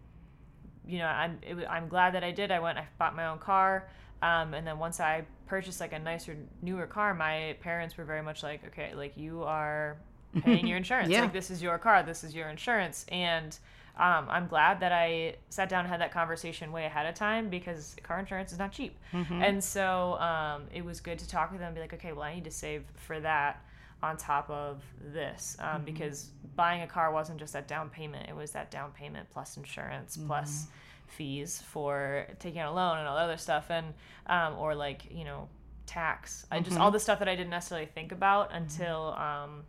you 0.85 0.99
know, 0.99 1.07
I'm 1.07 1.39
it, 1.41 1.65
I'm 1.69 1.87
glad 1.87 2.13
that 2.13 2.23
I 2.23 2.31
did. 2.31 2.51
I 2.51 2.59
went, 2.59 2.77
I 2.77 2.87
bought 2.97 3.15
my 3.15 3.27
own 3.27 3.39
car, 3.39 3.89
um, 4.21 4.53
and 4.53 4.65
then 4.65 4.79
once 4.79 4.99
I 4.99 5.25
purchased 5.45 5.79
like 5.81 5.93
a 5.93 5.99
nicer, 5.99 6.37
newer 6.61 6.87
car, 6.87 7.13
my 7.13 7.55
parents 7.59 7.97
were 7.97 8.05
very 8.05 8.21
much 8.21 8.43
like, 8.43 8.65
okay, 8.67 8.93
like 8.95 9.17
you 9.17 9.43
are 9.43 9.97
paying 10.43 10.65
your 10.65 10.77
insurance. 10.83 11.09
Yeah. 11.09 11.21
Like 11.21 11.33
this 11.33 11.51
is 11.51 11.61
your 11.61 11.77
car, 11.77 12.03
this 12.03 12.23
is 12.23 12.33
your 12.33 12.47
insurance, 12.49 13.05
and 13.09 13.57
um, 13.97 14.27
I'm 14.29 14.47
glad 14.47 14.79
that 14.79 14.91
I 14.91 15.35
sat 15.49 15.69
down 15.69 15.81
and 15.81 15.89
had 15.89 16.01
that 16.01 16.11
conversation 16.11 16.71
way 16.71 16.85
ahead 16.85 17.05
of 17.05 17.13
time 17.15 17.49
because 17.49 17.95
car 18.03 18.19
insurance 18.19 18.51
is 18.51 18.57
not 18.57 18.71
cheap. 18.71 18.97
And 19.43 19.63
so 19.63 20.13
um, 20.19 20.63
it 20.73 20.83
was 20.83 20.99
good 20.99 21.19
to 21.19 21.27
talk 21.27 21.51
with 21.51 21.59
them 21.59 21.67
and 21.67 21.75
be 21.75 21.81
like, 21.81 21.93
okay, 21.93 22.11
well, 22.11 22.23
I 22.23 22.33
need 22.35 22.45
to 22.45 22.51
save 22.51 22.83
for 22.95 23.19
that 23.19 23.63
on 24.01 24.17
top 24.17 24.49
of 24.49 24.81
this 25.13 25.55
um, 25.59 25.83
because 25.85 26.31
buying 26.55 26.81
a 26.81 26.87
car 26.87 27.11
wasn't 27.11 27.39
just 27.39 27.53
that 27.53 27.67
down 27.67 27.89
payment, 27.89 28.27
it 28.27 28.35
was 28.35 28.51
that 28.51 28.71
down 28.71 28.91
payment 28.91 29.29
plus 29.31 29.57
insurance 29.57 30.17
plus 30.17 30.67
fees 31.07 31.61
for 31.67 32.25
taking 32.39 32.59
out 32.59 32.71
a 32.71 32.75
loan 32.75 32.97
and 32.97 33.07
all 33.07 33.15
that 33.15 33.23
other 33.25 33.37
stuff, 33.37 33.69
and 33.69 33.93
um, 34.27 34.57
or 34.57 34.73
like, 34.73 35.11
you 35.11 35.23
know, 35.23 35.47
tax. 35.85 36.45
I 36.51 36.59
just 36.61 36.77
all 36.77 36.89
the 36.91 36.99
stuff 36.99 37.19
that 37.19 37.27
I 37.29 37.35
didn't 37.35 37.51
necessarily 37.51 37.85
think 37.87 38.11
about 38.11 38.51
until. 38.53 39.13
Um, 39.17 39.63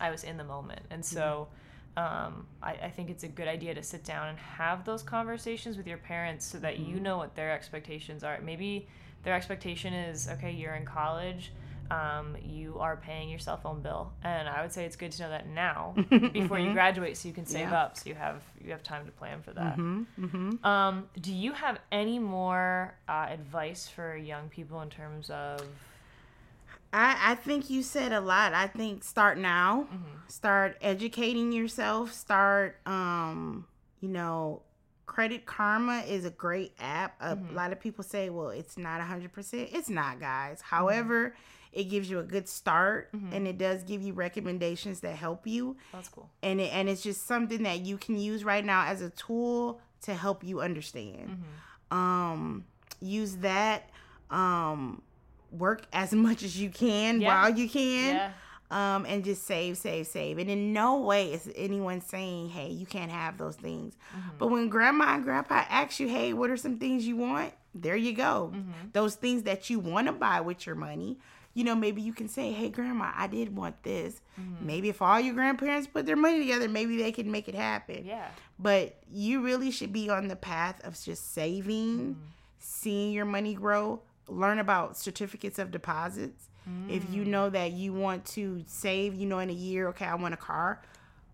I 0.00 0.10
was 0.10 0.24
in 0.24 0.36
the 0.36 0.44
moment. 0.44 0.82
And 0.90 1.04
so 1.04 1.46
um, 1.96 2.46
I, 2.62 2.72
I 2.72 2.90
think 2.90 3.10
it's 3.10 3.22
a 3.24 3.28
good 3.28 3.48
idea 3.48 3.74
to 3.74 3.82
sit 3.82 4.04
down 4.04 4.28
and 4.28 4.38
have 4.38 4.84
those 4.84 5.02
conversations 5.02 5.76
with 5.76 5.86
your 5.86 5.98
parents 5.98 6.44
so 6.44 6.58
that 6.58 6.78
you 6.80 6.98
know 7.00 7.16
what 7.18 7.34
their 7.36 7.52
expectations 7.52 8.24
are. 8.24 8.40
Maybe 8.40 8.88
their 9.22 9.34
expectation 9.34 9.94
is 9.94 10.28
okay, 10.28 10.50
you're 10.52 10.74
in 10.74 10.84
college. 10.84 11.52
Um, 11.90 12.34
you 12.42 12.78
are 12.80 12.96
paying 12.96 13.28
your 13.28 13.38
cell 13.38 13.58
phone 13.58 13.82
bill, 13.82 14.10
and 14.22 14.48
I 14.48 14.62
would 14.62 14.72
say 14.72 14.86
it's 14.86 14.96
good 14.96 15.12
to 15.12 15.22
know 15.22 15.28
that 15.28 15.46
now 15.48 15.94
before 16.32 16.58
you 16.58 16.72
graduate, 16.72 17.14
so 17.18 17.28
you 17.28 17.34
can 17.34 17.44
save 17.44 17.68
Yeah. 17.68 17.82
up, 17.82 17.98
so 17.98 18.08
you 18.08 18.14
have 18.14 18.42
you 18.64 18.70
have 18.70 18.82
time 18.82 19.04
to 19.04 19.12
plan 19.12 19.42
for 19.42 19.52
that. 19.52 19.76
Mm-hmm. 19.76 20.64
Um, 20.64 21.04
do 21.20 21.30
you 21.32 21.52
have 21.52 21.78
any 21.92 22.18
more 22.18 22.94
uh, 23.06 23.26
advice 23.28 23.86
for 23.86 24.16
young 24.16 24.48
people 24.48 24.80
in 24.80 24.88
terms 24.88 25.28
of 25.28 25.60
I, 26.94 27.32
I 27.32 27.34
think 27.34 27.68
you 27.70 27.82
said 27.82 28.12
a 28.12 28.20
lot. 28.20 28.54
I 28.54 28.68
think 28.68 29.02
start 29.04 29.36
now. 29.36 29.88
Mm-hmm. 29.92 30.18
Start 30.28 30.76
educating 30.80 31.52
yourself. 31.52 32.12
Start, 32.12 32.76
um, 32.86 33.66
you 34.00 34.08
know, 34.08 34.62
Credit 35.06 35.44
Karma 35.44 36.04
is 36.06 36.24
a 36.24 36.30
great 36.30 36.72
app. 36.78 37.16
A 37.20 37.34
Mm-hmm. 37.36 37.54
lot 37.56 37.72
of 37.72 37.80
people 37.80 38.04
say, 38.04 38.30
well, 38.30 38.50
it's 38.50 38.78
not 38.78 39.00
100%. 39.00 39.28
It's 39.74 39.90
not, 39.90 40.20
guys. 40.20 40.58
Mm-hmm. 40.58 40.76
However, 40.76 41.34
it 41.72 41.84
gives 41.84 42.08
you 42.08 42.20
a 42.20 42.22
good 42.22 42.48
start 42.48 43.10
and 43.32 43.48
it 43.48 43.58
does 43.58 43.82
give 43.82 44.00
you 44.00 44.12
recommendations 44.12 45.00
that 45.00 45.16
help 45.16 45.44
you. 45.46 45.76
that's 45.92 46.08
cool? 46.08 46.30
And, 46.42 46.60
it, 46.60 46.72
and 46.72 46.88
it's 46.88 47.02
just 47.02 47.26
something 47.26 47.64
that 47.64 47.80
you 47.80 47.96
can 47.98 48.16
use 48.16 48.44
right 48.44 48.64
now 48.64 48.84
as 48.86 49.02
a 49.02 49.10
tool 49.10 49.80
to 50.02 50.14
help 50.14 50.44
you 50.44 50.60
understand. 50.60 51.30
Mm-hmm. 51.90 51.98
Um, 51.98 52.64
use 53.00 53.36
that. 53.38 53.90
Um, 54.30 55.02
work 55.58 55.86
as 55.92 56.12
much 56.12 56.42
as 56.42 56.60
you 56.60 56.70
can 56.70 57.20
Yeah. 57.20 57.28
while 57.42 57.56
you 57.56 57.68
can 57.68 58.14
Yeah. 58.16 58.30
um, 58.70 59.06
and 59.06 59.24
just 59.24 59.44
save, 59.44 59.76
save, 59.78 60.06
save. 60.06 60.38
And 60.38 60.50
in 60.50 60.72
no 60.72 60.98
way 61.00 61.32
is 61.32 61.50
anyone 61.54 62.00
saying, 62.00 62.48
hey, 62.50 62.70
you 62.70 62.86
can't 62.86 63.10
have 63.12 63.38
those 63.38 63.56
things. 63.56 63.94
Mm-hmm. 64.16 64.28
But 64.38 64.48
when 64.48 64.68
grandma 64.68 65.14
and 65.14 65.22
grandpa 65.24 65.64
ask 65.68 66.00
you, 66.00 66.08
hey, 66.08 66.32
what 66.32 66.50
are 66.50 66.56
some 66.56 66.78
things 66.78 67.06
you 67.06 67.16
want? 67.16 67.52
There 67.74 67.96
you 67.96 68.12
go. 68.14 68.52
Mm-hmm. 68.54 68.70
Those 68.92 69.14
things 69.16 69.42
that 69.44 69.68
you 69.70 69.78
want 69.78 70.06
to 70.08 70.12
buy 70.12 70.40
with 70.40 70.66
your 70.66 70.76
money. 70.76 71.18
You 71.56 71.62
know, 71.62 71.76
maybe 71.76 72.02
you 72.02 72.12
can 72.12 72.28
say, 72.28 72.50
hey, 72.50 72.68
grandma, 72.68 73.12
I 73.14 73.28
did 73.28 73.54
want 73.56 73.80
this. 73.84 74.20
Mm-hmm. 74.40 74.66
Maybe 74.66 74.88
if 74.88 75.00
all 75.00 75.20
your 75.20 75.34
grandparents 75.34 75.86
put 75.86 76.04
their 76.04 76.16
money 76.16 76.38
together, 76.40 76.68
maybe 76.68 76.96
they 76.96 77.12
can 77.12 77.30
make 77.30 77.48
it 77.48 77.54
happen. 77.54 78.04
Yeah. 78.04 78.26
But 78.58 78.96
you 79.12 79.40
really 79.44 79.70
should 79.70 79.92
be 79.92 80.10
on 80.10 80.26
the 80.26 80.34
path 80.36 80.80
of 80.84 81.00
just 81.00 81.32
saving, 81.32 82.16
seeing 82.58 83.12
your 83.12 83.24
money 83.24 83.54
grow, 83.54 84.02
learn 84.28 84.58
about 84.58 84.96
certificates 84.96 85.58
of 85.58 85.70
deposits. 85.70 86.48
If 86.88 87.10
you 87.12 87.26
know 87.26 87.50
that 87.50 87.72
you 87.72 87.92
want 87.92 88.24
to 88.26 88.62
save, 88.66 89.14
you 89.14 89.26
know, 89.26 89.38
in 89.38 89.50
a 89.50 89.54
year, 89.54 89.88
okay, 89.88 90.06
I 90.06 90.14
want 90.14 90.32
a 90.32 90.38
car, 90.38 90.80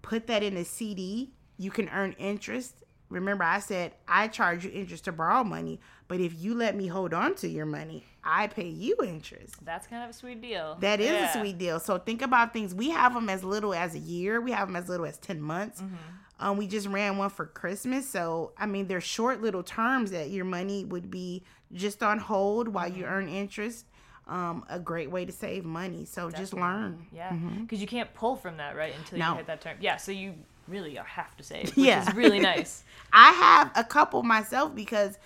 put 0.03 0.27
that 0.27 0.43
in 0.43 0.57
a 0.57 0.65
CD. 0.65 1.31
You 1.57 1.71
can 1.71 1.89
earn 1.91 2.13
interest. 2.19 2.75
Remember, 3.11 3.45
I 3.45 3.61
said 3.61 3.93
I 4.09 4.27
charge 4.27 4.65
you 4.65 4.73
interest 4.73 5.05
to 5.05 5.13
borrow 5.13 5.45
money, 5.45 5.79
but 6.09 6.19
if 6.19 6.35
you 6.43 6.55
let 6.55 6.75
me 6.75 6.89
hold 6.89 7.15
on 7.15 7.37
to 7.37 7.49
your 7.49 7.65
money, 7.67 8.05
I 8.25 8.49
pay 8.49 8.69
you 8.69 8.97
interest. 9.05 9.55
That's 9.65 9.87
kind 9.87 10.03
of 10.03 10.11
a 10.11 10.13
sweet 10.13 10.41
deal. 10.43 10.77
That 10.81 10.99
is 11.01 11.11
Yeah. 11.13 11.31
a 11.31 11.41
sweet 11.41 11.59
deal. 11.59 11.79
So 11.79 11.99
think 11.99 12.23
about 12.23 12.53
things. 12.53 12.75
We 12.75 12.91
have 12.91 13.15
them 13.15 13.29
as 13.29 13.45
little 13.45 13.73
as 13.73 13.95
a 13.95 13.99
year. 14.01 14.41
We 14.41 14.51
have 14.51 14.67
them 14.67 14.75
as 14.75 14.89
little 14.89 15.07
as 15.07 15.17
10 15.19 15.41
months. 15.41 15.81
Mm-hmm. 15.81 15.95
Um, 16.41 16.57
we 16.57 16.67
just 16.67 16.89
ran 16.89 17.17
one 17.19 17.31
for 17.31 17.47
Christmas. 17.47 18.09
So, 18.09 18.53
I 18.59 18.67
mean, 18.67 18.87
they're 18.89 19.01
short 19.01 19.41
little 19.43 19.63
terms 19.63 20.11
that 20.11 20.31
your 20.31 20.45
money 20.47 20.85
would 20.85 21.11
be 21.11 21.45
just 21.73 22.03
on 22.03 22.19
hold 22.19 22.67
while 22.69 22.89
you 22.89 23.05
Mm-hmm. 23.05 23.13
earn 23.13 23.29
interest. 23.29 23.87
Um, 24.27 24.65
a 24.69 24.79
great 24.79 25.11
way 25.11 25.25
to 25.25 25.33
save 25.33 25.65
money. 25.65 26.05
So 26.05 26.31
just 26.31 26.55
learn. 26.55 27.07
Yeah, 27.13 27.37
because 27.63 27.81
you 27.81 27.87
can't 27.89 28.13
pull 28.15 28.37
from 28.37 28.57
that 28.59 28.77
right 28.77 28.95
until 28.97 29.19
you 29.19 29.25
No. 29.25 29.35
hit 29.35 29.47
that 29.49 29.61
term. 29.61 29.77
Yeah, 29.81 29.97
so 29.97 30.13
you 30.13 30.35
really 30.69 30.95
have 30.95 31.37
to 31.37 31.43
save, 31.43 31.65
which 31.77 31.87
Yeah. 31.87 32.09
is 32.09 32.15
really 32.15 32.39
nice. 32.55 32.85
I 33.13 33.33
have 33.33 33.73
a 33.75 33.83
couple 33.83 34.23
myself 34.23 34.73
because 34.75 35.19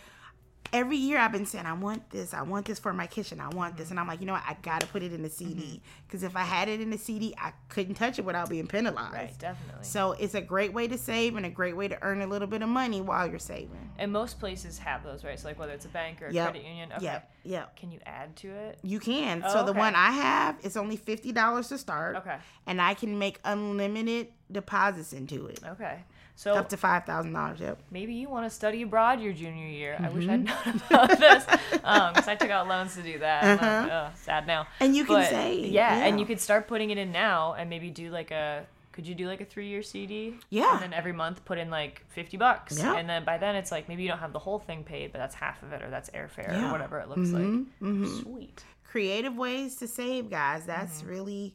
every 0.74 0.96
year 0.96 1.18
I've 1.18 1.30
been 1.30 1.46
saying, 1.46 1.66
I 1.66 1.72
want 1.72 2.10
this, 2.10 2.34
I 2.34 2.42
want 2.42 2.66
this 2.66 2.80
for 2.80 2.92
my 2.92 3.06
kitchen, 3.06 3.40
I 3.40 3.48
want 3.48 3.76
this. 3.76 3.90
And 3.92 4.00
I'm 4.00 4.08
like, 4.08 4.20
you 4.20 4.26
know 4.26 4.32
what? 4.32 4.42
I 4.46 4.56
got 4.60 4.80
to 4.80 4.86
put 4.88 5.04
it 5.04 5.12
in 5.12 5.22
the 5.22 5.30
CD. 5.30 5.62
Mm-hmm. 5.62 5.78
Because 6.06 6.24
if 6.24 6.34
I 6.36 6.42
had 6.42 6.68
it 6.68 6.80
in 6.80 6.90
the 6.90 6.98
CD, 6.98 7.32
I 7.38 7.52
couldn't 7.68 7.94
touch 7.94 8.18
it 8.18 8.24
without 8.24 8.50
being 8.50 8.66
penalized. 8.66 9.14
Right, 9.14 9.38
definitely. 9.38 9.84
So 9.84 10.12
it's 10.12 10.34
a 10.34 10.40
great 10.42 10.72
way 10.72 10.88
to 10.88 10.98
save 10.98 11.36
and 11.36 11.46
a 11.46 11.50
great 11.50 11.76
way 11.76 11.86
to 11.86 11.96
earn 12.02 12.22
a 12.22 12.26
little 12.26 12.48
bit 12.48 12.60
of 12.60 12.68
money 12.68 13.00
while 13.00 13.26
you're 13.30 13.38
saving. 13.38 13.70
and 13.98 14.10
most 14.12 14.40
places 14.40 14.76
have 14.78 15.04
those, 15.04 15.22
right? 15.22 15.38
So 15.38 15.46
like 15.46 15.58
whether 15.60 15.72
it's 15.72 15.84
a 15.84 15.88
bank 15.88 16.20
or 16.20 16.26
a 16.26 16.32
Yep. 16.32 16.50
credit 16.50 16.66
union. 16.66 16.92
Okay. 16.96 17.04
Yep. 17.04 17.30
Yep. 17.44 17.76
Can 17.76 17.92
you 17.92 18.00
add 18.04 18.34
to 18.36 18.48
it? 18.48 18.78
You 18.82 18.98
can. 18.98 19.42
Oh, 19.46 19.52
so 19.52 19.64
the 19.64 19.72
one 19.72 19.94
I 19.94 20.10
have 20.10 20.56
is 20.64 20.76
only 20.76 20.96
fifty 20.96 21.30
dollars 21.30 21.68
to 21.68 21.78
start. 21.78 22.16
Okay. 22.16 22.36
And 22.66 22.80
I 22.82 22.94
can 22.94 23.16
make 23.18 23.38
unlimited 23.44 24.28
deposits 24.50 25.12
into 25.12 25.46
it. 25.46 25.60
Okay. 25.64 26.02
So 26.36 26.54
Up 26.54 26.68
to 26.70 26.76
five 26.76 27.04
thousand 27.04 27.32
dollars. 27.32 27.60
Yep. 27.60 27.78
maybe 27.92 28.12
you 28.14 28.28
want 28.28 28.44
to 28.44 28.50
study 28.50 28.82
abroad 28.82 29.20
your 29.20 29.32
junior 29.32 29.66
year. 29.68 29.96
I 30.02 30.08
wish 30.08 30.26
I'd 30.28 30.44
Mm-hmm. 30.44 30.68
known 30.68 30.82
about 30.90 31.18
this 31.18 31.44
because 31.46 32.28
I 32.28 32.34
took 32.34 32.50
out 32.50 32.66
loans 32.66 32.94
to 32.96 33.02
do 33.02 33.18
that. 33.20 33.44
and 33.44 33.60
I'm, 33.60 33.90
uh, 33.90 34.14
sad 34.14 34.46
now. 34.46 34.66
And 34.80 34.96
you 34.96 35.04
can 35.04 35.14
But, 35.16 35.30
save, 35.30 35.66
Yeah, 35.70 35.94
and 36.04 36.18
you 36.18 36.26
could 36.26 36.40
start 36.40 36.66
putting 36.66 36.90
it 36.90 36.98
in 36.98 37.12
now 37.12 37.54
and 37.54 37.70
maybe 37.70 37.90
do 37.90 38.10
like 38.10 38.30
a. 38.30 38.66
Could 38.92 39.06
you 39.08 39.14
do 39.16 39.26
like 39.26 39.40
a 39.40 39.44
three 39.44 39.68
year 39.68 39.82
CD? 39.82 40.34
Yeah. 40.50 40.72
And 40.74 40.82
then 40.82 40.92
every 40.92 41.12
month 41.12 41.44
put 41.44 41.58
in 41.58 41.68
like 41.70 42.04
50 42.10 42.36
bucks. 42.36 42.78
Yeah. 42.78 42.94
And 42.96 43.08
then 43.08 43.24
by 43.24 43.38
then 43.38 43.56
it's 43.56 43.72
like 43.72 43.88
maybe 43.88 44.02
you 44.02 44.08
don't 44.08 44.18
have 44.20 44.32
the 44.32 44.38
whole 44.38 44.58
thing 44.60 44.84
paid, 44.84 45.10
but 45.12 45.18
that's 45.18 45.34
half 45.34 45.60
of 45.64 45.72
it 45.72 45.82
or 45.82 45.90
that's 45.90 46.10
airfare 46.10 46.48
Yeah. 46.52 46.68
or 46.68 46.72
whatever 46.72 46.98
it 47.00 47.08
looks 47.08 47.30
Mm-hmm. 47.30 48.04
like. 48.04 48.22
Sweet. 48.22 48.64
Creative 48.88 49.36
ways 49.36 49.74
to 49.76 49.88
save, 49.88 50.30
guys. 50.30 50.64
That's 50.66 50.98
Mm-hmm. 51.00 51.10
really 51.10 51.54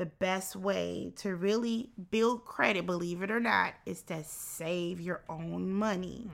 the 0.00 0.06
best 0.06 0.56
way 0.56 1.12
to 1.16 1.34
really 1.36 1.90
build 2.10 2.44
credit, 2.46 2.86
believe 2.86 3.20
it 3.22 3.30
or 3.30 3.38
not, 3.40 3.74
is 3.84 4.00
to 4.02 4.24
save 4.24 4.98
your 4.98 5.20
own 5.28 5.70
money. 5.70 6.30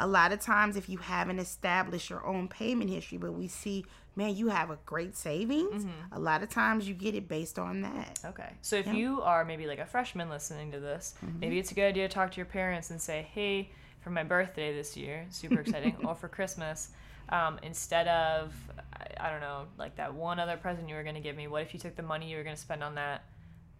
a 0.00 0.06
lot 0.06 0.30
of 0.32 0.38
times 0.38 0.76
if 0.76 0.88
you 0.88 0.98
haven't 0.98 1.40
established 1.40 2.08
your 2.08 2.24
own 2.24 2.46
payment 2.46 2.88
history, 2.88 3.18
but 3.18 3.32
we 3.32 3.48
see, 3.48 3.84
man, 4.14 4.36
you 4.36 4.46
have 4.48 4.70
a 4.70 4.78
great 4.86 5.16
savings, 5.16 5.84
Mm-hmm. 5.84 6.12
a 6.12 6.18
lot 6.20 6.40
of 6.44 6.48
times 6.48 6.86
you 6.88 6.94
get 6.94 7.16
it 7.16 7.26
based 7.26 7.58
on 7.58 7.80
that. 7.82 8.20
Okay. 8.24 8.52
So 8.62 8.76
if 8.76 8.86
you 8.86 9.20
are 9.22 9.44
maybe 9.44 9.66
like 9.66 9.80
a 9.80 9.86
freshman 9.86 10.28
listening 10.30 10.70
to 10.70 10.78
this, 10.78 11.14
maybe 11.40 11.58
it's 11.58 11.72
a 11.72 11.74
good 11.74 11.88
idea 11.88 12.06
to 12.08 12.14
talk 12.14 12.30
to 12.30 12.36
your 12.36 12.46
parents 12.46 12.90
and 12.92 13.00
say, 13.02 13.26
hey, 13.34 13.70
for 14.00 14.10
my 14.10 14.22
birthday 14.22 14.72
this 14.72 14.96
year, 14.96 15.26
super 15.30 15.58
exciting, 15.60 15.96
or 16.06 16.14
for 16.14 16.28
Christmas, 16.28 16.90
um, 17.30 17.58
instead 17.62 18.08
of, 18.08 18.52
I, 18.94 19.28
I 19.28 19.30
don't 19.30 19.40
know, 19.40 19.64
like 19.78 19.96
that 19.96 20.14
one 20.14 20.38
other 20.40 20.56
present 20.56 20.88
you 20.88 20.94
were 20.94 21.02
going 21.02 21.14
to 21.14 21.20
give 21.20 21.36
me, 21.36 21.46
what 21.48 21.62
if 21.62 21.74
you 21.74 21.80
took 21.80 21.96
the 21.96 22.02
money 22.02 22.30
you 22.30 22.36
were 22.36 22.42
going 22.44 22.56
to 22.56 22.60
spend 22.60 22.82
on 22.82 22.94
that? 22.96 23.24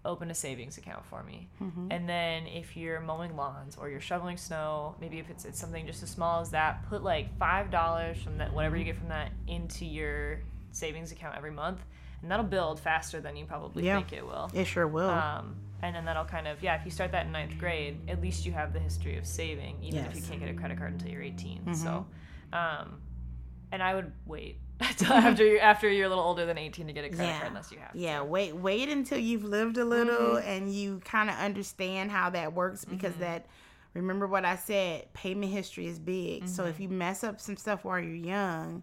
Open 0.05 0.31
a 0.31 0.35
savings 0.35 0.79
account 0.79 1.05
for 1.07 1.25
me, 1.25 1.49
and 1.91 2.09
then 2.09 2.47
if 2.47 2.77
you're 2.77 3.01
mowing 3.01 3.37
lawns 3.37 3.77
or 3.77 3.91
you're 3.91 4.01
shoveling 4.01 4.37
snow, 4.37 4.95
maybe 5.01 5.19
if 5.19 5.29
it's, 5.29 5.45
it's 5.45 5.59
something 5.59 5.85
just 5.87 6.05
as 6.05 6.09
small 6.09 6.41
as 6.41 6.51
that, 6.53 6.89
put 6.89 7.03
like 7.03 7.37
five 7.37 7.71
dollars 7.73 8.17
from 8.23 8.39
that 8.39 8.55
whatever 8.55 8.77
you 8.77 8.85
get 8.85 8.97
from 8.97 9.09
that 9.09 9.33
into 9.49 9.85
your 9.85 10.39
savings 10.71 11.11
account 11.11 11.37
every 11.37 11.51
month, 11.51 11.81
and 12.23 12.31
that'll 12.31 12.45
build 12.47 12.79
faster 12.79 13.21
than 13.21 13.37
you 13.37 13.45
probably 13.45 13.85
Yeah. 13.85 13.97
think 13.97 14.13
it 14.13 14.25
will. 14.25 14.51
It 14.55 14.67
sure 14.67 14.87
will. 14.87 15.11
Um, 15.11 15.57
and 15.83 15.95
then 15.97 16.05
that'll 16.05 16.25
kind 16.25 16.47
of 16.47 16.63
yeah. 16.63 16.77
If 16.79 16.85
you 16.85 16.93
start 16.93 17.11
that 17.13 17.27
in 17.27 17.33
ninth 17.33 17.59
grade, 17.59 17.99
at 18.09 18.23
least 18.23 18.47
you 18.47 18.53
have 18.53 18.73
the 18.73 18.81
history 18.81 19.19
of 19.19 19.27
saving, 19.27 19.79
even 19.83 20.05
if 20.07 20.15
you 20.15 20.23
Mm-hmm. 20.23 20.31
can't 20.31 20.41
get 20.41 20.51
a 20.51 20.55
credit 20.55 20.79
card 20.79 20.93
until 20.93 21.11
you're 21.11 21.23
18. 21.23 21.75
So, 21.75 22.07
um, 22.53 23.01
and 23.73 23.83
I 23.83 23.95
would 23.95 24.13
wait 24.27 24.61
until 24.81 25.13
after 25.13 25.45
you 25.45 25.59
after 25.59 25.89
you're 25.91 26.07
a 26.07 26.09
little 26.09 26.25
older 26.25 26.47
than 26.47 26.57
18 26.59 26.87
to 26.87 26.93
get 26.93 27.05
a 27.05 27.09
credit 27.09 27.25
Yeah. 27.27 27.39
card 27.39 27.49
unless 27.49 27.73
you 27.73 27.79
have. 27.79 27.95
Yeah, 27.95 28.23
wait 28.23 28.55
wait 28.57 28.89
until 28.89 29.19
you've 29.19 29.45
lived 29.45 29.77
a 29.79 29.85
little 29.85 30.37
Mm-hmm. 30.37 30.49
and 30.49 30.73
you 30.75 31.01
kind 31.05 31.29
of 31.31 31.37
understand 31.37 32.11
how 32.11 32.31
that 32.31 32.53
works 32.53 32.85
because 32.85 33.15
that 33.17 33.47
remember 33.95 34.27
what 34.29 34.45
I 34.45 34.55
said, 34.57 35.13
payment 35.15 35.51
history 35.53 35.87
is 35.87 35.99
big. 35.99 36.47
So 36.49 36.63
Mm-hmm. 36.63 36.71
if 36.71 36.81
you 36.81 36.89
mess 36.89 37.25
up 37.25 37.41
some 37.41 37.57
stuff 37.57 37.85
while 37.85 37.99
you're 37.99 38.15
young, 38.15 38.83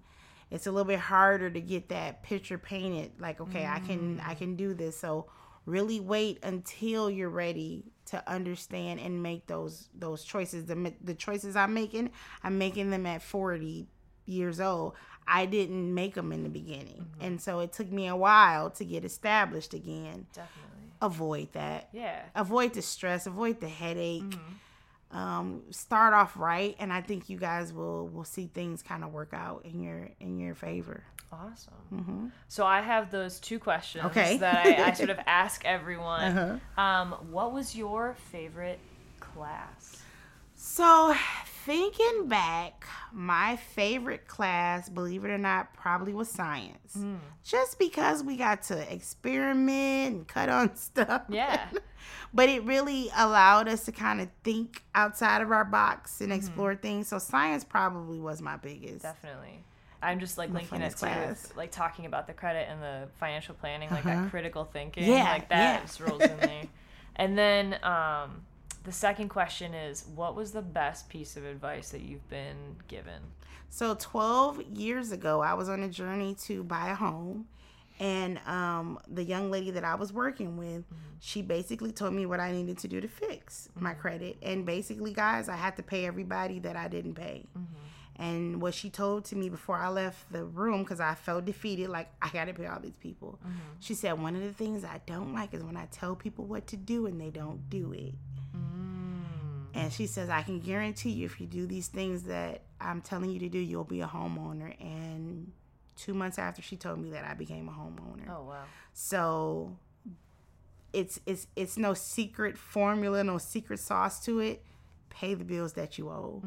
it's 0.51 0.67
a 0.67 0.71
little 0.71 0.85
bit 0.85 0.99
harder 0.99 1.49
to 1.49 1.61
get 1.61 1.89
that 1.89 2.21
picture 2.23 2.57
painted 2.57 3.11
like 3.19 3.39
okay, 3.41 3.65
I 3.65 3.79
can. 3.79 4.19
I 4.25 4.33
can 4.35 4.55
do 4.55 4.73
this. 4.73 4.99
So 4.99 5.27
really 5.65 5.99
wait 5.99 6.39
until 6.43 7.09
you're 7.09 7.29
ready 7.29 7.83
to 8.05 8.29
understand 8.31 8.99
and 8.99 9.23
make 9.23 9.47
those 9.47 9.89
those 9.97 10.23
choices. 10.23 10.65
The 10.65 10.93
the 11.01 11.15
choices 11.15 11.55
I'm 11.55 11.73
making, 11.73 12.11
I'm 12.43 12.57
making 12.59 12.91
them 12.91 13.05
at 13.07 13.21
40 13.23 13.87
years 14.25 14.59
old. 14.59 14.93
I 15.27 15.45
didn't 15.47 15.93
make 15.93 16.13
them 16.13 16.31
in 16.31 16.43
the 16.43 16.49
beginning. 16.49 17.07
And 17.19 17.41
so 17.41 17.59
it 17.59 17.73
took 17.73 17.91
me 17.91 18.07
a 18.07 18.15
while 18.15 18.69
to 18.71 18.85
get 18.85 19.03
established 19.03 19.73
again. 19.73 20.27
Definitely. 20.33 20.91
Avoid 21.01 21.51
that. 21.53 21.89
Yeah. 21.93 22.21
Avoid 22.35 22.73
the 22.73 22.81
stress, 22.81 23.25
avoid 23.25 23.59
the 23.59 23.67
headache. 23.69 24.23
Mm-hmm. 24.23 25.17
Um, 25.17 25.61
start 25.69 26.13
off 26.13 26.35
right 26.35 26.75
and 26.77 26.91
I 26.91 26.99
think 27.01 27.29
you 27.29 27.37
guys 27.37 27.71
will 27.71 28.07
will 28.09 28.25
see 28.25 28.47
things 28.53 28.81
kind 28.81 29.01
of 29.03 29.13
work 29.13 29.33
out 29.33 29.63
in 29.63 29.81
your 29.81 30.09
in 30.19 30.39
your 30.39 30.55
favor. 30.55 31.03
Awesome. 31.31 32.31
So 32.47 32.65
I 32.65 32.81
have 32.81 33.11
those 33.11 33.39
two 33.39 33.59
questions 33.59 34.03
Mm-hmm. 34.05 34.19
Okay. 34.19 34.37
that 34.37 34.65
I, 34.65 34.89
I 34.89 34.93
sort 34.93 35.09
of 35.09 35.19
ask 35.25 35.63
everyone. 35.65 36.37
Uh-huh. 36.37 36.81
Um, 36.81 37.11
what 37.31 37.53
was 37.53 37.75
your 37.75 38.15
favorite 38.31 38.79
class? 39.19 40.01
So, 40.55 41.13
thinking 41.65 42.27
back, 42.27 42.85
my 43.11 43.55
favorite 43.55 44.27
class, 44.27 44.87
believe 44.87 45.25
it 45.25 45.29
or 45.31 45.37
not, 45.37 45.73
probably 45.73 46.13
was 46.13 46.29
science. 46.29 46.97
Just 47.43 47.79
because 47.79 48.23
we 48.23 48.37
got 48.37 48.61
to 48.63 48.93
experiment 48.93 50.15
and 50.15 50.27
cut 50.27 50.49
on 50.49 50.75
stuff. 50.77 51.23
Yeah. 51.29 51.67
but 52.33 52.49
it 52.49 52.63
really 52.63 53.09
allowed 53.17 53.67
us 53.67 53.85
to 53.85 53.91
kind 53.91 54.21
of 54.21 54.29
think 54.43 54.83
outside 54.93 55.41
of 55.41 55.51
our 55.51 55.65
box 55.65 56.21
and 56.21 56.31
explore 56.31 56.75
things. 56.75 57.07
So, 57.07 57.17
science 57.19 57.63
probably 57.63 58.19
was 58.19 58.41
my 58.41 58.57
biggest. 58.57 59.01
Definitely. 59.03 59.63
I'm 60.01 60.19
just 60.19 60.37
like 60.37 60.51
My 60.51 60.59
linking 60.59 60.81
it 60.83 60.91
to 60.91 60.95
class. 60.97 61.51
like 61.55 61.71
talking 61.71 62.05
about 62.05 62.27
the 62.27 62.33
credit 62.33 62.67
and 62.69 62.79
the 62.81 63.07
financial 63.19 63.55
planning, 63.55 63.89
like 63.89 64.05
Uh-huh. 64.05 64.21
that 64.23 64.29
critical 64.29 64.63
thinking, 64.65 65.03
Yeah, 65.09 65.23
like 65.31 65.49
that 65.49 65.79
yeah. 65.79 65.81
just 65.81 65.99
rolls 65.99 66.21
in 66.21 66.37
there. 66.37 66.63
And 67.17 67.37
then 67.37 67.75
um, 67.81 68.41
the 68.85 68.91
second 68.91 69.29
question 69.29 69.73
is, 69.73 70.05
what 70.13 70.35
was 70.35 70.51
the 70.51 70.61
best 70.61 71.09
piece 71.09 71.35
of 71.35 71.43
advice 71.43 71.89
that 71.89 72.01
you've 72.01 72.27
been 72.29 72.77
given? 72.87 73.21
So 73.69 73.95
12 73.95 74.61
years 74.73 75.11
ago, 75.11 75.41
I 75.41 75.53
was 75.55 75.67
on 75.67 75.83
a 75.83 75.89
journey 75.89 76.35
to 76.45 76.63
buy 76.63 76.89
a 76.89 76.95
home. 76.95 77.47
And 77.99 78.39
um, 78.45 78.99
the 79.07 79.23
young 79.23 79.49
lady 79.51 79.71
that 79.71 79.85
I 79.85 79.95
was 79.95 80.11
working 80.11 80.57
with, 80.57 80.85
mm-hmm. 80.85 81.15
she 81.19 81.41
basically 81.41 81.91
told 81.91 82.13
me 82.13 82.25
what 82.25 82.39
I 82.39 82.51
needed 82.51 82.77
to 82.79 82.87
do 82.87 82.99
to 83.01 83.07
fix 83.07 83.69
my 83.75 83.91
mm-hmm. 83.91 84.01
credit. 84.01 84.37
And 84.41 84.65
basically, 84.65 85.13
guys, 85.13 85.49
I 85.49 85.55
had 85.55 85.77
to 85.77 85.83
pay 85.83 86.05
everybody 86.05 86.59
that 86.59 86.75
I 86.75 86.87
didn't 86.87 87.15
pay. 87.15 87.45
Mm-hmm. 87.57 87.75
And 88.17 88.61
what 88.61 88.73
she 88.73 88.89
told 88.89 89.25
to 89.25 89.35
me 89.35 89.49
before 89.49 89.77
I 89.77 89.89
left 89.89 90.31
the 90.31 90.45
room, 90.45 90.83
because 90.83 90.99
I 90.99 91.15
felt 91.15 91.45
defeated, 91.45 91.89
like 91.89 92.09
I 92.21 92.29
got 92.29 92.45
to 92.45 92.53
pay 92.53 92.65
all 92.65 92.79
these 92.79 92.95
people. 92.97 93.39
She 93.81 93.93
said, 93.93 94.21
One 94.21 94.37
of 94.37 94.41
the 94.41 94.53
things 94.53 94.85
I 94.85 95.01
don't 95.05 95.33
like 95.33 95.53
is 95.53 95.63
when 95.63 95.75
I 95.75 95.87
tell 95.91 96.15
people 96.15 96.45
what 96.45 96.65
to 96.67 96.77
do 96.77 97.07
and 97.07 97.19
they 97.19 97.29
don't 97.29 97.69
do 97.69 97.91
it. 97.91 98.13
And 99.75 99.91
she 99.91 100.07
says, 100.07 100.29
I 100.29 100.41
can 100.41 100.59
guarantee 100.61 101.11
you, 101.11 101.25
if 101.25 101.41
you 101.41 101.47
do 101.47 101.67
these 101.67 101.87
things 101.87 102.23
that 102.23 102.61
I'm 102.79 103.01
telling 103.01 103.29
you 103.29 103.39
to 103.39 103.49
do, 103.49 103.59
you'll 103.59 103.83
be 103.83 104.01
a 104.01 104.07
homeowner. 104.07 104.73
And 104.79 105.51
two 105.97 106.13
months 106.13 106.39
after 106.39 106.61
she 106.61 106.77
told 106.77 106.99
me 106.99 107.09
that, 107.11 107.25
I 107.25 107.33
became 107.33 107.67
a 107.67 107.71
homeowner. 107.71 108.29
Oh 108.29 108.43
wow. 108.43 108.63
So 108.93 109.77
it's 110.93 111.19
it's 111.25 111.47
it's 111.57 111.77
no 111.77 111.93
secret 111.93 112.57
formula, 112.57 113.23
no 113.23 113.37
secret 113.37 113.79
sauce 113.79 114.23
to 114.25 114.39
it. 114.39 114.63
Pay 115.09 115.33
the 115.33 115.43
bills 115.43 115.73
that 115.73 115.97
you 115.97 116.09
owe, 116.09 116.41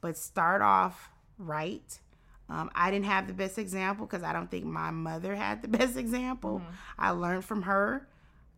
but 0.00 0.16
start 0.16 0.62
off 0.62 1.10
right. 1.38 1.98
Um, 2.48 2.70
I 2.74 2.90
didn't 2.90 3.06
have 3.06 3.26
the 3.26 3.32
best 3.32 3.58
example 3.58 4.06
because 4.06 4.22
I 4.22 4.32
don't 4.32 4.50
think 4.50 4.64
my 4.64 4.90
mother 4.90 5.34
had 5.34 5.62
the 5.62 5.68
best 5.78 5.96
example. 5.96 6.62
I 6.98 7.10
learned 7.10 7.44
from 7.44 7.62
her. 7.62 8.08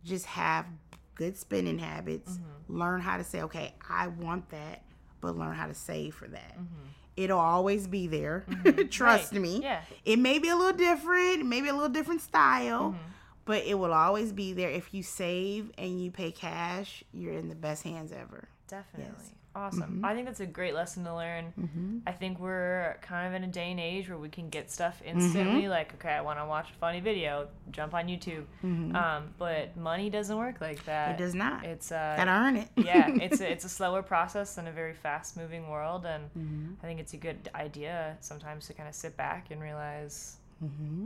Just 0.05 0.27
have 0.27 0.66
good 1.14 1.37
spending 1.37 1.79
habits. 1.79 2.33
Mm-hmm. 2.33 2.79
Learn 2.79 3.00
how 3.00 3.16
to 3.16 3.24
say, 3.24 3.42
okay, 3.42 3.74
I 3.88 4.09
want 4.09 4.50
that, 4.50 4.83
but 5.20 5.37
learn 5.37 5.55
how 5.55 5.66
to 5.66 5.74
save 5.74 6.14
for 6.14 6.29
that. 6.29 6.55
Mm-hmm. 6.55 6.88
It'll 7.16 7.38
always 7.38 7.87
be 7.87 8.07
there. 8.07 8.44
Mm-hmm. 8.48 8.88
Trust 8.90 9.33
Right. 9.33 9.40
me. 9.40 9.61
Yeah. 9.62 9.83
It 10.05 10.18
may 10.18 10.38
be 10.38 10.48
a 10.48 10.57
little 10.57 10.77
different, 10.77 11.46
maybe 11.46 11.68
a 11.68 11.72
little 11.72 11.88
different 11.88 12.20
style, 12.22 12.96
but 13.44 13.62
it 13.64 13.79
will 13.79 13.92
always 13.92 14.33
be 14.33 14.53
there. 14.53 14.70
If 14.70 14.92
you 14.92 15.03
save 15.03 15.70
and 15.79 16.03
you 16.03 16.11
pay 16.11 16.33
cash, 16.33 17.05
you're 17.12 17.35
in 17.35 17.48
the 17.48 17.55
best 17.55 17.83
hands 17.85 18.11
ever. 18.12 18.48
Definitely. 18.66 19.27
Awesome. 19.56 19.82
Mm-hmm. 19.82 20.04
I 20.04 20.14
think 20.14 20.26
that's 20.26 20.40
a 20.40 20.46
great 20.46 20.74
lesson 20.74 21.04
to 21.04 21.14
learn. 21.14 21.52
Mm-hmm. 21.58 21.98
I 22.06 22.12
think 22.12 22.40
we're 22.40 22.96
kind 23.02 23.28
of 23.28 23.34
in 23.34 23.48
a 23.48 23.52
day 23.52 23.70
and 23.70 23.78
age 23.78 24.08
where 24.08 24.18
we 24.18 24.28
can 24.28 24.48
get 24.48 24.70
stuff 24.70 25.00
instantly. 25.04 25.62
Mm-hmm. 25.62 25.70
Like, 25.70 25.94
okay, 25.94 26.10
I 26.10 26.22
want 26.22 26.38
to 26.40 26.46
watch 26.46 26.70
a 26.70 26.74
funny 26.74 27.00
video, 27.00 27.48
jump 27.70 27.94
on 27.94 28.06
YouTube. 28.06 28.44
Um, 28.62 29.34
but 29.38 29.76
money 29.76 30.10
doesn't 30.10 30.36
work 30.36 30.60
like 30.60 30.84
that. 30.86 31.12
It 31.12 31.22
does 31.22 31.34
not. 31.34 31.64
It's 31.64 31.92
uh, 31.92 32.14
Gotta 32.16 32.30
earn 32.30 32.56
it. 32.56 32.68
yeah, 32.76 33.08
it's 33.20 33.40
a, 33.40 33.50
it's 33.50 33.64
a 33.64 33.68
slower 33.68 34.02
process 34.02 34.54
than 34.56 34.66
a 34.66 34.72
very 34.72 34.94
fast 34.94 35.36
moving 35.36 35.68
world, 35.68 36.04
and 36.04 36.76
I 36.82 36.86
think 36.86 37.00
it's 37.00 37.14
a 37.14 37.18
good 37.18 37.48
idea 37.54 38.16
sometimes 38.20 38.66
to 38.66 38.74
kind 38.74 38.88
of 38.88 38.94
sit 38.94 39.16
back 39.16 39.50
and 39.50 39.60
realize 39.60 40.36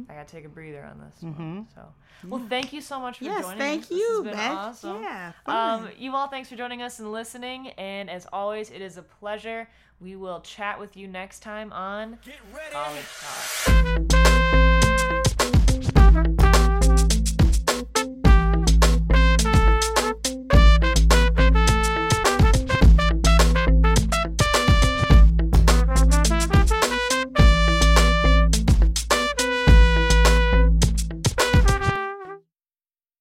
I 0.09 0.14
gotta 0.14 0.29
take 0.31 0.44
a 0.44 0.49
breather 0.49 0.85
on 0.85 0.99
this 1.01 1.23
one. 1.23 1.66
So, 1.75 1.83
well, 2.27 2.44
thank 2.49 2.73
you 2.73 2.81
so 2.81 2.99
much 3.01 3.18
for 3.18 3.25
yes, 3.25 3.44
joining 3.44 3.59
thank 3.59 3.83
us. 3.85 3.90
you, 3.90 4.23
This 4.25 4.35
has 4.35 4.44
been 4.44 4.49
Beth. 4.49 4.57
awesome. 4.59 5.03
Yeah. 5.03 5.33
Um, 5.47 5.88
you 5.97 6.14
all, 6.14 6.29
thanks 6.29 6.49
for 6.49 6.57
joining 6.57 6.83
us 6.83 6.99
and 6.99 7.12
listening. 7.12 7.68
And 7.79 8.09
as 8.11 8.27
always, 8.33 8.71
it 8.71 8.81
is 8.83 8.97
a 8.97 9.03
pleasure. 9.03 9.68
We 10.01 10.16
will 10.16 10.40
chat 10.40 10.79
with 10.79 10.97
you 10.97 11.09
next 11.09 11.40
time 11.40 11.73
on 11.73 12.18
Get 12.25 12.35
ready. 12.55 12.73
College 12.73 14.09
Talk. 14.14 14.78